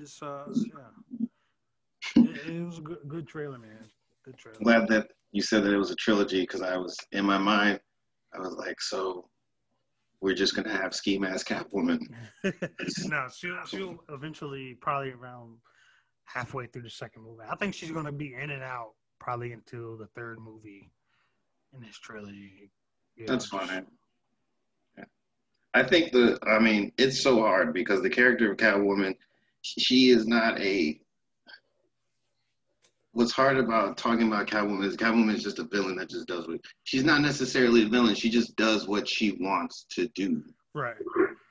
It's 0.00 0.20
uh 0.22 0.44
yeah. 0.56 1.26
It, 2.16 2.46
it 2.48 2.64
was 2.64 2.78
a 2.78 2.82
good, 2.82 2.98
good 3.06 3.28
trailer, 3.28 3.58
man. 3.58 3.88
Glad 4.62 4.88
that 4.88 5.08
you 5.32 5.42
said 5.42 5.62
that 5.64 5.72
it 5.72 5.78
was 5.78 5.90
a 5.90 5.96
trilogy 5.96 6.40
because 6.40 6.62
I 6.62 6.76
was 6.76 6.96
in 7.12 7.24
my 7.24 7.38
mind. 7.38 7.80
I 8.34 8.38
was 8.38 8.54
like, 8.54 8.80
so 8.80 9.28
we're 10.20 10.34
just 10.34 10.54
gonna 10.54 10.76
have 10.76 10.94
ski 10.94 11.18
mask 11.18 11.48
Catwoman. 11.48 12.00
no, 12.44 13.26
she'll 13.34 13.64
she'll 13.66 14.04
eventually 14.10 14.76
probably 14.80 15.12
around 15.12 15.56
halfway 16.24 16.66
through 16.66 16.82
the 16.82 16.90
second 16.90 17.22
movie. 17.22 17.42
I 17.48 17.56
think 17.56 17.74
she's 17.74 17.90
gonna 17.90 18.12
be 18.12 18.34
in 18.34 18.50
and 18.50 18.62
out 18.62 18.92
probably 19.18 19.52
until 19.52 19.96
the 19.96 20.06
third 20.08 20.38
movie 20.38 20.90
in 21.74 21.80
this 21.80 21.98
trilogy. 21.98 22.70
Yeah, 23.16 23.26
That's 23.28 23.46
fine. 23.46 23.86
Yeah. 24.96 25.04
I 25.74 25.82
think 25.82 26.12
the 26.12 26.38
I 26.46 26.58
mean 26.58 26.92
it's 26.98 27.22
so 27.22 27.40
hard 27.40 27.72
because 27.72 28.02
the 28.02 28.10
character 28.10 28.50
of 28.50 28.58
Catwoman, 28.58 29.16
she 29.62 30.10
is 30.10 30.26
not 30.26 30.60
a. 30.60 31.00
What's 33.12 33.32
hard 33.32 33.58
about 33.58 33.96
talking 33.96 34.28
about 34.28 34.46
Catwoman 34.46 34.84
is 34.84 34.96
Catwoman 34.96 35.34
is 35.34 35.42
just 35.42 35.58
a 35.58 35.64
villain 35.64 35.96
that 35.96 36.08
just 36.08 36.28
does 36.28 36.46
what 36.46 36.60
she's 36.84 37.04
not 37.04 37.20
necessarily 37.20 37.82
a 37.82 37.88
villain. 37.88 38.14
She 38.14 38.30
just 38.30 38.54
does 38.54 38.86
what 38.86 39.08
she 39.08 39.36
wants 39.40 39.86
to 39.90 40.06
do. 40.14 40.42
Right. 40.74 40.94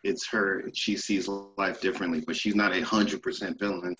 It's 0.03 0.25
her. 0.29 0.69
She 0.73 0.95
sees 0.95 1.27
life 1.27 1.81
differently, 1.81 2.23
but 2.25 2.37
she's 2.37 2.55
not 2.55 2.73
a 2.73 2.81
hundred 2.81 3.21
percent 3.21 3.59
villain. 3.59 3.95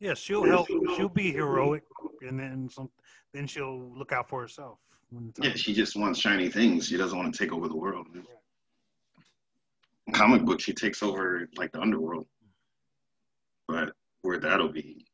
Yeah, 0.00 0.14
she'll 0.14 0.44
help. 0.44 0.66
She'll 0.96 1.08
be 1.08 1.30
heroic, 1.30 1.84
and 2.22 2.38
then 2.38 2.68
some. 2.68 2.90
Then 3.32 3.46
she'll 3.46 3.92
look 3.96 4.10
out 4.12 4.28
for 4.28 4.40
herself. 4.40 4.78
Yeah, 5.40 5.54
she 5.54 5.72
just 5.72 5.96
wants 5.96 6.18
shiny 6.18 6.48
things. 6.48 6.88
She 6.88 6.96
doesn't 6.96 7.16
want 7.16 7.32
to 7.32 7.38
take 7.38 7.52
over 7.52 7.68
the 7.68 7.76
world. 7.76 8.06
Comic 10.12 10.44
book, 10.44 10.60
she 10.60 10.72
takes 10.72 11.02
over 11.02 11.48
like 11.56 11.70
the 11.72 11.80
underworld, 11.80 12.26
but 13.68 13.92
where 14.22 14.38
that'll 14.38 14.72
be 14.72 15.06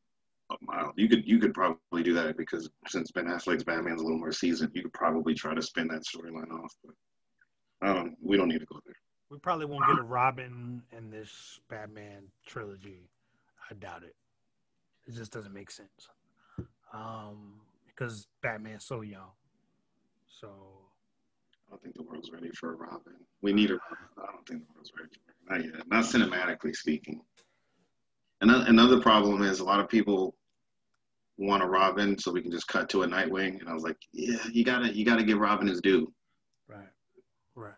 a 0.51 0.65
mile. 0.65 0.93
You 0.97 1.09
could 1.09 1.27
you 1.27 1.39
could 1.39 1.55
probably 1.55 2.03
do 2.03 2.15
that 2.15 2.37
because 2.37 2.69
since 2.89 3.11
Ben 3.11 3.27
Affleck's 3.27 3.65
Batman's 3.65 4.01
a 4.01 4.05
little 4.05 4.19
more 4.19 4.33
seasoned, 4.33 4.73
you 4.75 4.83
could 4.83 4.93
probably 4.93 5.35
try 5.35 5.55
to 5.55 5.63
spin 5.63 5.89
that 5.89 6.03
storyline 6.05 6.51
off. 6.53 6.75
But 6.85 7.89
um, 7.89 8.17
we 8.23 8.37
don't 8.37 8.49
need 8.49 8.61
to 8.61 8.67
go 8.67 8.81
there. 8.85 8.95
We 9.31 9.39
probably 9.39 9.67
won't 9.67 9.87
get 9.87 9.99
a 9.99 10.03
Robin 10.03 10.83
in 10.97 11.11
this 11.11 11.61
Batman 11.69 12.25
trilogy. 12.47 13.09
I 13.71 13.75
doubt 13.75 14.03
it. 14.03 14.17
It 15.07 15.15
just 15.15 15.33
doesn't 15.33 15.55
make 15.55 15.71
sense. 15.71 16.09
Um, 16.93 17.61
because 17.87 18.27
Batman's 18.43 18.85
so 18.85 19.03
young. 19.03 19.31
So 20.27 20.49
I 21.69 21.71
don't 21.71 21.83
think 21.83 21.95
the 21.95 22.03
world's 22.03 22.33
ready 22.33 22.51
for 22.51 22.73
a 22.73 22.77
Robin. 22.77 23.15
We 23.43 23.53
need 23.53 23.71
a 23.71 23.75
I 23.75 24.33
don't 24.33 24.47
think 24.47 24.67
the 24.67 24.75
world's 24.75 24.93
ready 24.99 25.11
for 25.25 25.55
Not 25.55 25.65
yet. 25.65 25.89
Not 25.89 26.05
cinematically 26.05 26.75
speaking. 26.75 27.21
Another, 28.41 28.65
another 28.69 29.01
problem 29.01 29.43
is 29.43 29.61
a 29.61 29.65
lot 29.65 29.81
of 29.81 29.89
people 29.89 30.35
want 31.47 31.63
a 31.63 31.67
Robin, 31.67 32.19
so 32.19 32.31
we 32.31 32.43
can 32.43 32.51
just 32.51 32.69
cut 32.69 32.89
to 32.91 33.03
a 33.03 33.07
Nightwing. 33.07 33.61
And 33.61 33.69
I 33.69 33.73
was 33.75 33.83
like, 33.83 33.97
yeah, 34.13 34.39
you 34.53 34.65
gotta 34.65 34.95
you 34.95 35.05
gotta 35.05 35.25
give 35.25 35.39
Robin 35.39 35.67
his 35.67 35.81
due. 35.81 36.13
Right. 36.69 36.89
Right. 37.55 37.75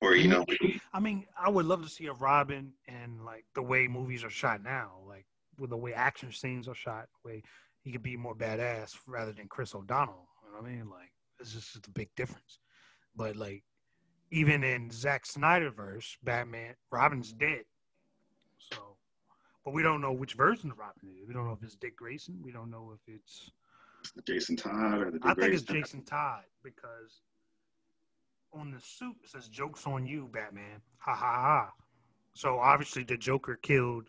Or 0.00 0.14
you 0.14 0.28
know, 0.28 0.44
I 0.92 1.00
mean, 1.00 1.26
I 1.38 1.48
would 1.48 1.66
love 1.66 1.82
to 1.82 1.88
see 1.88 2.06
a 2.06 2.12
Robin 2.12 2.72
and 2.88 3.24
like 3.24 3.44
the 3.54 3.62
way 3.62 3.88
movies 3.88 4.24
are 4.24 4.30
shot 4.30 4.62
now, 4.62 4.92
like 5.06 5.26
with 5.58 5.70
the 5.70 5.76
way 5.76 5.94
action 5.94 6.32
scenes 6.32 6.68
are 6.68 6.74
shot, 6.74 7.08
the 7.22 7.28
way 7.28 7.42
he 7.82 7.92
could 7.92 8.02
be 8.02 8.16
more 8.16 8.34
badass 8.34 8.96
rather 9.06 9.32
than 9.32 9.48
Chris 9.48 9.74
O'Donnell. 9.74 10.28
You 10.44 10.52
know 10.52 10.62
what 10.62 10.70
I 10.70 10.74
mean? 10.74 10.90
Like 10.90 11.12
it's 11.40 11.52
just 11.52 11.86
a 11.86 11.90
big 11.90 12.08
difference. 12.16 12.58
But 13.14 13.36
like 13.36 13.62
even 14.30 14.64
in 14.64 14.90
Zack 14.90 15.24
Snyderverse, 15.24 16.16
Batman, 16.22 16.74
Robin's 16.90 17.32
dead. 17.32 17.62
So, 18.58 18.95
but 19.66 19.74
we 19.74 19.82
don't 19.82 20.00
know 20.00 20.12
which 20.12 20.34
version 20.34 20.70
of 20.70 20.78
Robin 20.78 20.94
it 21.02 21.20
is. 21.20 21.26
We 21.26 21.34
don't 21.34 21.44
know 21.44 21.52
if 21.52 21.62
it's 21.64 21.74
Dick 21.74 21.96
Grayson. 21.96 22.38
We 22.40 22.52
don't 22.52 22.70
know 22.70 22.92
if 22.94 23.12
it's 23.12 23.50
Jason 24.24 24.54
Todd 24.56 25.02
or 25.02 25.10
the. 25.10 25.18
Dick 25.18 25.22
I 25.24 25.28
think 25.30 25.38
Grayson. 25.38 25.54
it's 25.54 25.64
Jason 25.64 26.02
Todd 26.04 26.44
because 26.62 27.20
on 28.54 28.70
the 28.70 28.80
suit 28.80 29.16
it 29.24 29.28
says 29.28 29.48
"Jokes 29.48 29.84
on 29.84 30.06
you, 30.06 30.30
Batman." 30.32 30.80
Ha 30.98 31.12
ha 31.12 31.32
ha. 31.32 31.72
So 32.32 32.60
obviously 32.60 33.02
the 33.02 33.16
Joker 33.16 33.56
killed 33.56 34.08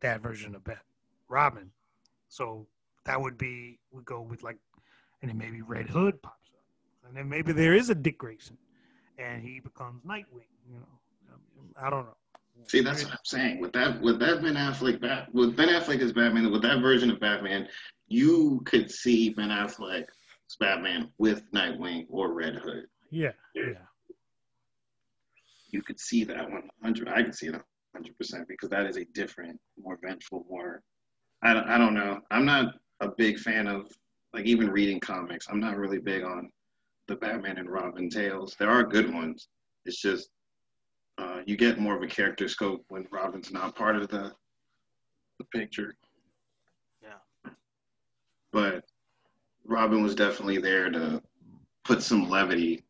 that 0.00 0.22
version 0.22 0.54
of 0.54 0.64
Bat- 0.64 0.78
Robin. 1.28 1.70
So 2.28 2.66
that 3.04 3.20
would 3.20 3.36
be 3.36 3.78
we 3.90 4.02
go 4.04 4.22
with 4.22 4.42
like, 4.42 4.56
and 5.20 5.30
then 5.30 5.36
maybe 5.36 5.60
Red 5.60 5.90
Hood 5.90 6.22
pops 6.22 6.48
up, 6.56 6.64
and 7.06 7.14
then 7.14 7.28
maybe 7.28 7.52
there 7.52 7.74
is 7.74 7.90
a 7.90 7.94
Dick 7.94 8.16
Grayson, 8.16 8.56
and 9.18 9.42
he 9.42 9.60
becomes 9.60 10.02
Nightwing. 10.02 10.48
You 10.66 10.78
know, 10.78 11.36
I 11.76 11.90
don't 11.90 12.06
know. 12.06 12.16
See, 12.68 12.80
that's 12.80 13.04
what 13.04 13.12
I'm 13.12 13.18
saying. 13.24 13.60
With 13.60 13.72
that, 13.72 14.00
with 14.00 14.18
that 14.20 14.42
Ben 14.42 14.54
Affleck, 14.54 15.00
Bat, 15.00 15.28
with 15.32 15.56
Ben 15.56 15.68
Affleck 15.68 16.00
as 16.00 16.12
Batman, 16.12 16.50
with 16.50 16.62
that 16.62 16.80
version 16.80 17.10
of 17.10 17.20
Batman, 17.20 17.68
you 18.08 18.62
could 18.64 18.90
see 18.90 19.30
Ben 19.30 19.48
Affleck's 19.48 20.56
Batman 20.60 21.10
with 21.18 21.42
Nightwing 21.52 22.06
or 22.08 22.32
Red 22.32 22.56
Hood. 22.56 22.84
Yeah, 23.10 23.32
yeah. 23.54 23.72
You 25.70 25.82
could 25.82 25.98
see 25.98 26.24
that 26.24 26.50
100. 26.50 27.08
I 27.08 27.22
could 27.22 27.34
see 27.34 27.46
it 27.46 27.52
100 27.52 28.16
percent 28.16 28.48
because 28.48 28.68
that 28.70 28.86
is 28.86 28.96
a 28.96 29.04
different, 29.06 29.58
more 29.78 29.98
vengeful, 30.02 30.46
more. 30.48 30.82
I 31.42 31.54
don't, 31.54 31.68
I 31.68 31.78
don't 31.78 31.94
know. 31.94 32.20
I'm 32.30 32.44
not 32.44 32.74
a 33.00 33.08
big 33.08 33.38
fan 33.38 33.66
of 33.66 33.90
like 34.32 34.44
even 34.46 34.70
reading 34.70 35.00
comics. 35.00 35.46
I'm 35.50 35.60
not 35.60 35.76
really 35.76 35.98
big 35.98 36.22
on 36.22 36.50
the 37.08 37.16
Batman 37.16 37.58
and 37.58 37.70
Robin 37.70 38.08
tales. 38.08 38.54
There 38.58 38.70
are 38.70 38.84
good 38.84 39.12
ones. 39.12 39.48
It's 39.84 40.00
just 40.00 40.28
uh, 41.18 41.40
you 41.46 41.56
get 41.56 41.78
more 41.78 41.96
of 41.96 42.02
a 42.02 42.06
character 42.06 42.48
scope 42.48 42.84
when 42.88 43.06
Robin's 43.10 43.52
not 43.52 43.74
part 43.74 43.96
of 43.96 44.08
the 44.08 44.32
the 45.38 45.44
picture. 45.46 45.94
Yeah. 47.02 47.52
But 48.52 48.84
Robin 49.64 50.02
was 50.02 50.14
definitely 50.14 50.58
there 50.58 50.90
to 50.90 51.22
put 51.84 52.02
some 52.02 52.28
levity, 52.28 52.84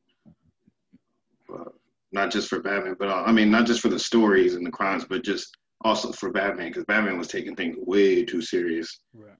uh, 1.52 1.70
not 2.10 2.30
just 2.30 2.48
for 2.48 2.60
Batman, 2.60 2.96
but 2.98 3.08
uh, 3.08 3.22
I 3.24 3.32
mean, 3.32 3.50
not 3.50 3.66
just 3.66 3.80
for 3.80 3.88
the 3.88 3.98
stories 3.98 4.54
and 4.54 4.66
the 4.66 4.70
crimes, 4.70 5.04
but 5.04 5.24
just 5.24 5.56
also 5.82 6.12
for 6.12 6.30
Batman, 6.30 6.68
because 6.68 6.84
Batman 6.84 7.18
was 7.18 7.28
taking 7.28 7.54
things 7.56 7.76
way 7.78 8.24
too 8.24 8.42
serious. 8.42 9.00
Right 9.14 9.36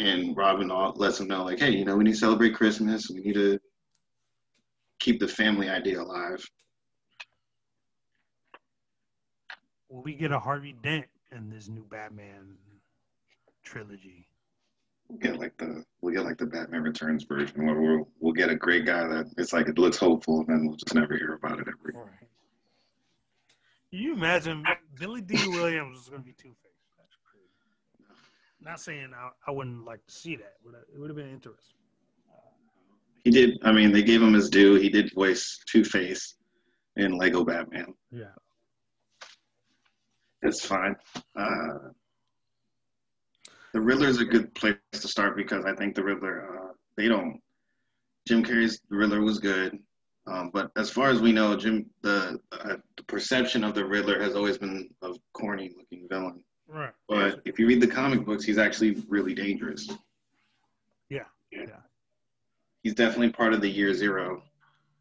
and 0.00 0.36
Robin 0.36 0.68
lets 0.96 1.20
him 1.20 1.28
know, 1.28 1.44
like, 1.44 1.58
hey, 1.58 1.70
you 1.70 1.84
know, 1.84 1.96
we 1.96 2.04
need 2.04 2.12
to 2.12 2.18
celebrate 2.18 2.54
Christmas. 2.54 3.10
We 3.10 3.20
need 3.20 3.34
to 3.34 3.58
keep 4.98 5.20
the 5.20 5.28
family 5.28 5.68
idea 5.68 6.00
alive. 6.00 6.44
Will 9.90 10.02
we 10.02 10.14
get 10.14 10.30
a 10.30 10.38
Harvey 10.38 10.74
Dent 10.82 11.06
in 11.32 11.50
this 11.50 11.68
new 11.68 11.84
Batman 11.90 12.56
trilogy? 13.64 14.28
We'll 15.08 15.18
get 15.18 15.40
like 15.40 15.56
the 15.58 15.84
we'll 16.00 16.14
get 16.14 16.24
like 16.24 16.38
the 16.38 16.46
Batman 16.46 16.82
Returns 16.82 17.24
version 17.24 17.66
where 17.66 17.80
we'll 17.80 18.08
we'll 18.20 18.32
get 18.32 18.48
a 18.48 18.54
great 18.54 18.86
guy 18.86 19.08
that 19.08 19.26
it's 19.36 19.52
like 19.52 19.66
it 19.66 19.78
looks 19.78 19.96
hopeful, 19.96 20.38
and 20.38 20.48
then 20.48 20.66
we'll 20.66 20.76
just 20.76 20.94
never 20.94 21.16
hear 21.16 21.34
about 21.34 21.58
it 21.58 21.66
ever. 21.66 21.98
Right. 21.98 22.28
Can 23.90 23.98
you 23.98 24.14
imagine 24.14 24.64
Billy 25.00 25.20
Dee 25.20 25.48
Williams 25.48 25.98
is 25.98 26.08
going 26.08 26.22
to 26.22 26.26
be 26.26 26.32
Two 26.32 26.50
Face? 26.62 26.70
That's 26.96 27.16
crazy. 27.24 28.08
Not 28.60 28.80
saying 28.80 29.10
I, 29.12 29.30
I 29.48 29.50
wouldn't 29.50 29.84
like 29.84 30.06
to 30.06 30.12
see 30.12 30.36
that, 30.36 30.58
but 30.64 30.86
it 30.94 31.00
would 31.00 31.10
have 31.10 31.16
been 31.16 31.32
interesting. 31.32 31.74
He 33.24 33.32
did. 33.32 33.58
I 33.64 33.72
mean, 33.72 33.90
they 33.90 34.04
gave 34.04 34.22
him 34.22 34.32
his 34.32 34.48
due. 34.48 34.76
He 34.76 34.88
did 34.88 35.12
voice 35.12 35.58
Two 35.66 35.82
Face 35.82 36.36
in 36.94 37.18
Lego 37.18 37.44
Batman. 37.44 37.92
Yeah, 38.12 38.26
it's 40.42 40.64
fine. 40.64 40.96
Uh, 41.36 41.90
the 43.72 43.80
is 44.06 44.20
a 44.20 44.24
good 44.24 44.52
place 44.54 44.76
to 44.92 45.08
start 45.08 45.36
because 45.36 45.64
I 45.64 45.74
think 45.74 45.94
the 45.94 46.02
Riddler. 46.02 46.58
Uh, 46.58 46.72
they 46.96 47.08
don't. 47.08 47.40
Jim 48.26 48.44
Carrey's 48.44 48.80
The 48.90 48.96
Riddler 48.96 49.22
was 49.22 49.38
good, 49.38 49.78
um, 50.26 50.50
but 50.52 50.70
as 50.76 50.90
far 50.90 51.08
as 51.08 51.20
we 51.20 51.32
know, 51.32 51.56
Jim 51.56 51.86
the, 52.02 52.38
uh, 52.52 52.76
the 52.96 53.02
perception 53.04 53.64
of 53.64 53.74
the 53.74 53.84
Riddler 53.84 54.20
has 54.20 54.34
always 54.34 54.58
been 54.58 54.88
a 55.02 55.14
corny 55.32 55.72
looking 55.76 56.06
villain. 56.08 56.42
Right. 56.68 56.92
But 57.08 57.40
if 57.44 57.58
you 57.58 57.66
read 57.66 57.80
the 57.80 57.86
comic 57.86 58.24
books, 58.24 58.44
he's 58.44 58.58
actually 58.58 59.02
really 59.08 59.34
dangerous. 59.34 59.88
Yeah. 61.08 61.24
Yeah. 61.50 61.64
He's 62.82 62.94
definitely 62.94 63.30
part 63.30 63.52
of 63.52 63.60
the 63.60 63.68
year 63.68 63.92
zero 63.92 64.42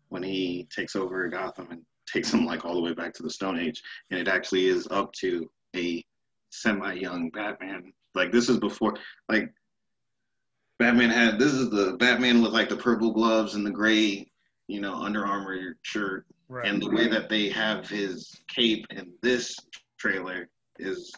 when 0.10 0.24
he 0.24 0.68
takes 0.76 0.96
over 0.96 1.28
Gotham 1.30 1.68
and 1.72 1.82
takes 2.12 2.34
him 2.34 2.46
like 2.46 2.66
all 2.66 2.76
the 2.76 2.82
way 2.82 2.94
back 2.94 3.14
to 3.16 3.24
the 3.24 3.30
Stone 3.30 3.60
Age. 3.60 3.82
And 4.12 4.20
it 4.20 4.28
actually 4.28 4.66
is 4.66 4.88
up 4.92 5.12
to 5.14 5.50
a 5.76 6.04
semi 6.50 6.94
young 6.94 7.30
Batman. 7.30 7.94
Like 8.16 8.32
this 8.32 8.50
is 8.50 8.58
before 8.58 8.96
like 9.28 9.54
Batman 10.80 11.10
had 11.10 11.40
this 11.40 11.54
is 11.54 11.70
the 11.70 11.96
Batman 11.98 12.42
with 12.42 12.52
like 12.52 12.70
the 12.70 12.78
purple 12.78 13.12
gloves 13.12 13.56
and 13.56 13.66
the 13.66 13.72
gray, 13.72 14.30
you 14.68 14.82
know, 14.82 14.96
Under 14.96 15.26
Armour 15.26 15.78
shirt. 15.82 16.26
Right. 16.48 16.68
And 16.68 16.82
the 16.82 16.90
way 16.90 17.08
that 17.08 17.30
they 17.30 17.50
have 17.50 17.88
his 17.88 18.36
cape 18.48 18.86
in 18.90 19.12
this 19.22 19.56
trailer 19.98 20.50
is 20.80 21.14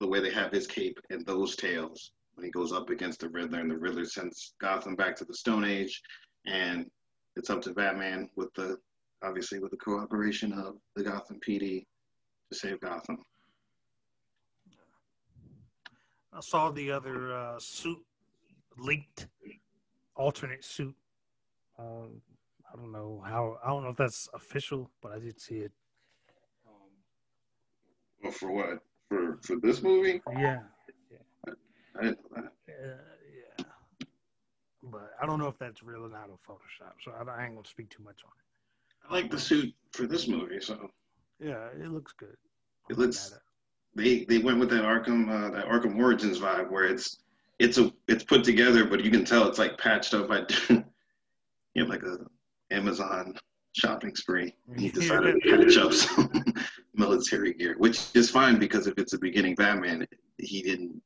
the 0.00 0.08
way 0.08 0.20
they 0.20 0.32
have 0.32 0.50
his 0.50 0.66
cape 0.66 0.98
and 1.10 1.24
those 1.24 1.54
tails 1.56 2.12
when 2.36 2.44
he 2.44 2.50
goes 2.50 2.72
up 2.72 2.90
against 2.90 3.20
the 3.20 3.28
Riddler, 3.28 3.60
and 3.60 3.70
the 3.70 3.76
Riddler 3.76 4.04
sends 4.04 4.54
Gotham 4.60 4.94
back 4.94 5.16
to 5.16 5.24
the 5.24 5.34
Stone 5.34 5.64
Age, 5.64 6.02
and 6.46 6.86
it's 7.34 7.50
up 7.50 7.62
to 7.62 7.72
Batman 7.72 8.28
with 8.36 8.52
the 8.54 8.76
obviously 9.22 9.58
with 9.58 9.70
the 9.70 9.76
cooperation 9.76 10.52
of 10.52 10.76
the 10.94 11.02
Gotham 11.02 11.40
PD 11.46 11.84
to 12.50 12.58
save 12.58 12.80
Gotham. 12.80 13.18
I 16.32 16.40
saw 16.40 16.70
the 16.70 16.90
other 16.90 17.34
uh, 17.34 17.58
suit 17.58 17.98
leaked, 18.78 19.28
alternate 20.16 20.64
suit. 20.64 20.94
Uh, 21.78 22.08
I 22.72 22.76
don't 22.76 22.92
know 22.92 23.22
how. 23.24 23.58
I 23.64 23.68
don't 23.68 23.84
know 23.84 23.90
if 23.90 23.96
that's 23.96 24.28
official, 24.34 24.90
but 25.02 25.12
I 25.12 25.18
did 25.18 25.40
see 25.40 25.56
it. 25.56 25.72
Um, 26.66 26.74
well, 28.22 28.32
for 28.32 28.52
what? 28.52 28.82
For 29.08 29.38
for 29.42 29.56
this 29.62 29.82
movie? 29.82 30.20
Yeah. 30.32 30.60
yeah. 31.10 31.54
I 31.98 32.02
didn't 32.02 32.18
know 32.30 32.42
that. 32.42 32.52
Uh, 32.68 32.96
yeah. 33.58 33.64
But 34.82 35.10
I 35.20 35.26
don't 35.26 35.38
know 35.38 35.48
if 35.48 35.58
that's 35.58 35.82
real 35.82 36.04
or 36.04 36.10
not 36.10 36.28
or 36.28 36.38
Photoshop, 36.46 36.92
so 37.02 37.12
I, 37.12 37.22
I 37.30 37.46
ain't 37.46 37.54
gonna 37.54 37.66
speak 37.66 37.88
too 37.88 38.02
much 38.02 38.20
on 38.24 38.30
it. 38.30 38.55
I 39.08 39.12
like 39.12 39.30
the 39.30 39.38
suit 39.38 39.74
for 39.92 40.06
this 40.06 40.28
movie, 40.28 40.60
so 40.60 40.90
yeah, 41.38 41.68
it 41.78 41.90
looks 41.90 42.12
good. 42.12 42.36
It 42.90 42.98
looks. 42.98 43.34
They 43.94 44.24
they 44.24 44.38
went 44.38 44.58
with 44.58 44.70
that 44.70 44.84
Arkham 44.84 45.28
uh, 45.28 45.50
that 45.50 45.66
Arkham 45.66 45.98
Origins 45.98 46.38
vibe 46.38 46.70
where 46.70 46.84
it's 46.84 47.18
it's 47.58 47.78
a 47.78 47.92
it's 48.08 48.24
put 48.24 48.44
together, 48.44 48.84
but 48.84 49.04
you 49.04 49.10
can 49.10 49.24
tell 49.24 49.48
it's 49.48 49.58
like 49.58 49.78
patched 49.78 50.14
up 50.14 50.28
by 50.28 50.44
you 50.68 50.84
know 51.76 51.86
like 51.86 52.02
a 52.02 52.18
Amazon 52.70 53.34
shopping 53.72 54.14
spree. 54.14 54.54
He 54.76 54.90
decided 54.90 55.36
to 55.42 55.56
patch 55.56 55.76
up 55.76 55.92
some 55.92 56.44
military 56.94 57.54
gear, 57.54 57.76
which 57.78 58.00
is 58.14 58.30
fine 58.30 58.58
because 58.58 58.86
if 58.86 58.94
it's 58.98 59.12
a 59.12 59.18
beginning 59.18 59.54
Batman, 59.54 60.06
he 60.38 60.62
didn't. 60.62 61.00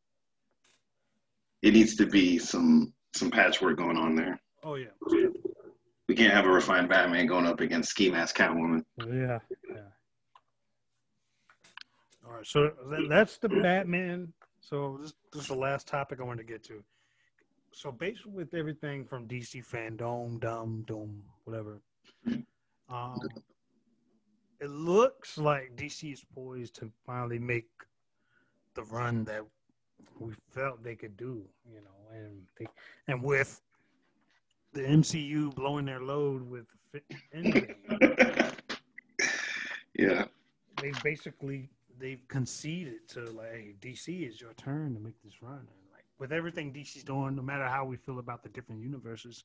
It 1.63 1.75
needs 1.75 1.95
to 1.97 2.07
be 2.07 2.39
some 2.39 2.93
some 3.15 3.31
patchwork 3.31 3.77
going 3.77 3.97
on 3.97 4.15
there. 4.15 4.41
Oh 4.65 4.77
yeah. 4.77 4.89
We 6.11 6.17
can't 6.17 6.35
have 6.35 6.45
a 6.45 6.51
refined 6.51 6.89
Batman 6.89 7.27
going 7.27 7.47
up 7.47 7.61
against 7.61 7.91
ski 7.91 8.11
mask 8.11 8.37
Catwoman. 8.37 8.85
Yeah, 8.99 9.39
yeah. 9.69 9.77
All 12.27 12.33
right, 12.33 12.45
so 12.45 12.73
that's 13.09 13.39
the 13.39 13.49
Batman. 13.49 14.33
So 14.59 14.99
this, 15.01 15.15
this 15.33 15.43
is 15.43 15.49
the 15.49 15.55
last 15.55 15.87
topic 15.87 16.19
I 16.21 16.25
want 16.25 16.39
to 16.39 16.45
get 16.45 16.65
to. 16.65 16.83
So 17.71 17.93
basically, 17.93 18.33
with 18.33 18.55
everything 18.55 19.05
from 19.05 19.29
DC 19.29 19.65
fandom, 19.65 20.41
dumb, 20.41 20.83
doom, 20.89 21.23
whatever, 21.45 21.81
um, 22.89 23.21
it 24.61 24.69
looks 24.69 25.39
like 25.39 25.77
DC 25.77 26.13
is 26.13 26.25
poised 26.35 26.75
to 26.81 26.91
finally 27.07 27.39
make 27.39 27.69
the 28.75 28.83
run 28.83 29.23
that 29.27 29.45
we 30.19 30.33
felt 30.49 30.83
they 30.83 30.97
could 30.97 31.17
do. 31.17 31.45
You 31.73 31.83
know, 31.83 32.19
and 32.19 32.43
they, 32.59 32.67
and 33.07 33.23
with 33.23 33.63
the 34.73 34.83
MCU 34.83 35.55
blowing 35.55 35.85
their 35.85 36.01
load 36.01 36.49
with 36.49 36.67
yeah, 39.95 40.25
they 40.81 40.93
basically 41.05 41.69
they've 41.99 42.27
conceded 42.29 43.09
to 43.09 43.27
like 43.31 43.53
hey, 43.53 43.75
DC 43.81 44.29
is 44.29 44.41
your 44.41 44.53
turn 44.55 44.95
to 44.95 45.01
make 45.01 45.21
this 45.23 45.43
run. 45.43 45.59
And 45.59 45.93
like 45.93 46.05
with 46.19 46.33
everything 46.33 46.73
DC's 46.73 47.05
doing, 47.05 47.37
no 47.37 47.43
matter 47.43 47.67
how 47.67 47.85
we 47.85 47.97
feel 47.97 48.19
about 48.19 48.43
the 48.43 48.49
different 48.49 48.81
universes, 48.83 49.45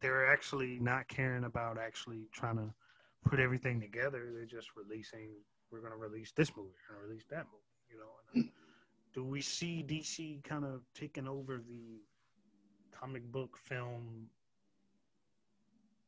they're 0.00 0.30
actually 0.30 0.78
not 0.80 1.08
caring 1.08 1.44
about 1.44 1.78
actually 1.78 2.28
trying 2.32 2.56
to 2.56 2.72
put 3.28 3.40
everything 3.40 3.80
together. 3.80 4.30
They're 4.32 4.44
just 4.44 4.70
releasing. 4.76 5.30
We're 5.70 5.80
going 5.80 5.92
to 5.92 5.98
release 5.98 6.32
this 6.36 6.54
movie. 6.56 6.70
We're 6.88 6.96
going 6.96 7.06
to 7.06 7.08
release 7.08 7.24
that 7.30 7.46
movie. 7.46 7.64
You 7.90 7.98
know. 7.98 8.10
And, 8.34 8.44
uh, 8.44 8.50
do 9.14 9.24
we 9.24 9.40
see 9.40 9.84
DC 9.86 10.42
kind 10.44 10.64
of 10.64 10.82
taking 10.94 11.26
over 11.26 11.60
the 11.66 12.00
comic 13.02 13.24
book 13.32 13.58
film 13.64 14.28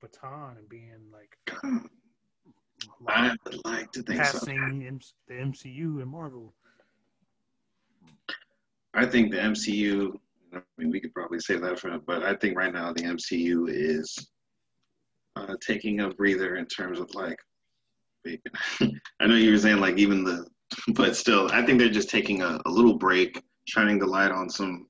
baton 0.00 0.57
and 0.59 0.68
being 0.68 1.00
like 1.12 1.37
I 3.09 3.35
would 3.44 3.64
like 3.64 3.90
to 3.92 4.02
think 4.02 4.20
passing 4.20 5.00
so. 5.00 5.09
the 5.28 5.35
MCU 5.35 6.02
and 6.02 6.09
Marvel. 6.09 6.54
I 8.92 9.07
think 9.07 9.30
the 9.30 9.38
MCU. 9.38 10.12
I 10.54 10.61
mean, 10.78 10.90
we 10.90 11.00
could 11.00 11.14
probably 11.14 11.40
say 11.40 11.57
that 11.57 11.80
for, 11.80 11.98
but 12.07 12.22
I 12.22 12.37
think 12.37 12.57
right 12.57 12.72
now 12.72 12.92
the 12.92 13.02
MCU 13.02 13.66
is 13.68 14.16
uh, 15.35 15.54
taking 15.66 16.00
a 16.00 16.11
breather 16.11 16.57
in 16.57 16.66
terms 16.66 17.00
of 17.00 17.12
like. 17.14 17.38
I 18.26 19.26
know 19.26 19.35
you 19.35 19.50
were 19.50 19.59
saying 19.59 19.80
like 19.80 19.98
even 19.98 20.24
the, 20.24 20.46
but 20.94 21.16
still, 21.16 21.50
I 21.50 21.64
think 21.64 21.78
they're 21.78 21.88
just 21.88 22.11
taking 22.11 22.42
a, 22.42 22.61
a 22.66 22.70
little 22.70 22.94
break, 22.94 23.42
shining 23.66 23.98
the 23.98 24.07
light 24.07 24.30
on 24.30 24.48
some 24.48 24.87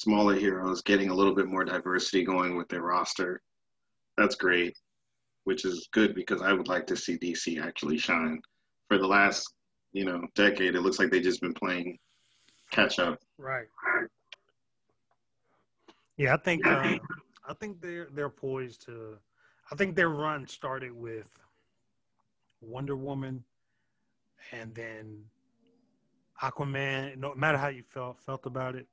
smaller 0.00 0.34
heroes, 0.34 0.82
getting 0.82 1.10
a 1.10 1.14
little 1.14 1.34
bit 1.34 1.46
more 1.46 1.64
diversity 1.64 2.24
going 2.24 2.56
with 2.56 2.68
their 2.68 2.82
roster. 2.82 3.40
That's 4.16 4.34
great 4.34 4.76
which 5.44 5.64
is 5.64 5.88
good 5.92 6.14
because 6.14 6.42
I 6.42 6.52
would 6.52 6.68
like 6.68 6.86
to 6.88 6.96
see 6.96 7.18
DC 7.18 7.62
actually 7.62 7.98
shine. 7.98 8.40
For 8.88 8.98
the 8.98 9.06
last, 9.06 9.52
you 9.92 10.04
know, 10.04 10.22
decade, 10.34 10.74
it 10.74 10.80
looks 10.80 10.98
like 10.98 11.10
they've 11.10 11.22
just 11.22 11.40
been 11.40 11.54
playing 11.54 11.98
catch 12.70 12.98
up. 12.98 13.18
Right. 13.38 13.66
Yeah, 16.16 16.34
I 16.34 16.36
think 16.36 16.66
uh, 16.66 16.98
I 17.48 17.54
think 17.58 17.80
they're 17.80 18.08
they're 18.12 18.28
poised 18.28 18.84
to. 18.86 19.16
I 19.72 19.76
think 19.76 19.96
their 19.96 20.10
run 20.10 20.46
started 20.46 20.92
with 20.92 21.26
Wonder 22.60 22.96
Woman, 22.96 23.42
and 24.52 24.74
then 24.74 25.24
Aquaman. 26.42 27.16
No 27.16 27.34
matter 27.34 27.56
how 27.56 27.68
you 27.68 27.82
felt 27.82 28.20
felt 28.20 28.44
about 28.44 28.74
it, 28.74 28.86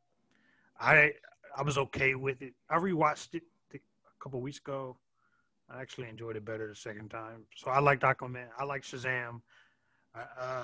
I 0.79 1.13
I 1.55 1.63
was 1.63 1.77
okay 1.77 2.15
with 2.15 2.41
it. 2.41 2.53
I 2.69 2.77
rewatched 2.77 3.33
it 3.35 3.43
a 3.73 3.79
couple 4.19 4.41
weeks 4.41 4.59
ago 4.59 4.97
I 5.69 5.81
actually 5.81 6.07
enjoyed 6.09 6.35
it 6.35 6.45
better 6.45 6.67
the 6.67 6.75
second 6.75 7.09
time. 7.09 7.43
So 7.55 7.69
I 7.69 7.79
liked 7.79 8.03
Aquaman. 8.03 8.47
I 8.57 8.63
like 8.63 8.83
Shazam. 8.83 9.41
Uh, 10.15 10.63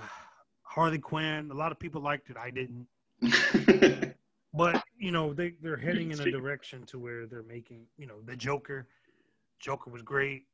Harley 0.64 1.00
Quinn. 1.00 1.50
A 1.52 1.54
lot 1.54 1.72
of 1.72 1.80
people 1.80 2.02
liked 2.02 2.30
it. 2.30 2.38
I 2.38 2.50
didn't. 2.50 2.88
but 4.54 4.84
you 4.98 5.12
know 5.12 5.34
they 5.34 5.54
they're 5.62 5.78
heading 5.78 6.12
in 6.12 6.20
a 6.20 6.32
direction 6.32 6.84
to 6.88 7.00
where 7.00 7.26
they're 7.26 7.44
making 7.44 7.86
you 7.98 8.08
know 8.08 8.22
the 8.26 8.36
Joker. 8.36 8.88
Joker 9.60 9.90
was 9.92 10.02
great. 10.02 10.46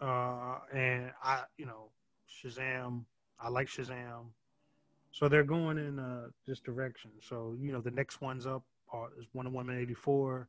Uh, 0.00 0.58
and 0.72 1.10
I 1.22 1.42
you 1.58 1.66
know 1.66 1.90
Shazam. 2.30 3.04
I 3.40 3.48
like 3.48 3.66
Shazam. 3.66 4.26
So 5.10 5.28
they're 5.28 5.44
going 5.44 5.78
in 5.78 5.98
uh, 5.98 6.28
this 6.46 6.60
direction. 6.60 7.10
So 7.20 7.56
you 7.60 7.72
know 7.72 7.80
the 7.80 7.90
next 7.90 8.20
one's 8.20 8.46
up 8.46 8.62
uh, 8.94 9.06
is 9.18 9.26
Wonder 9.34 9.50
Woman 9.50 9.78
eighty 9.78 9.94
four, 9.94 10.48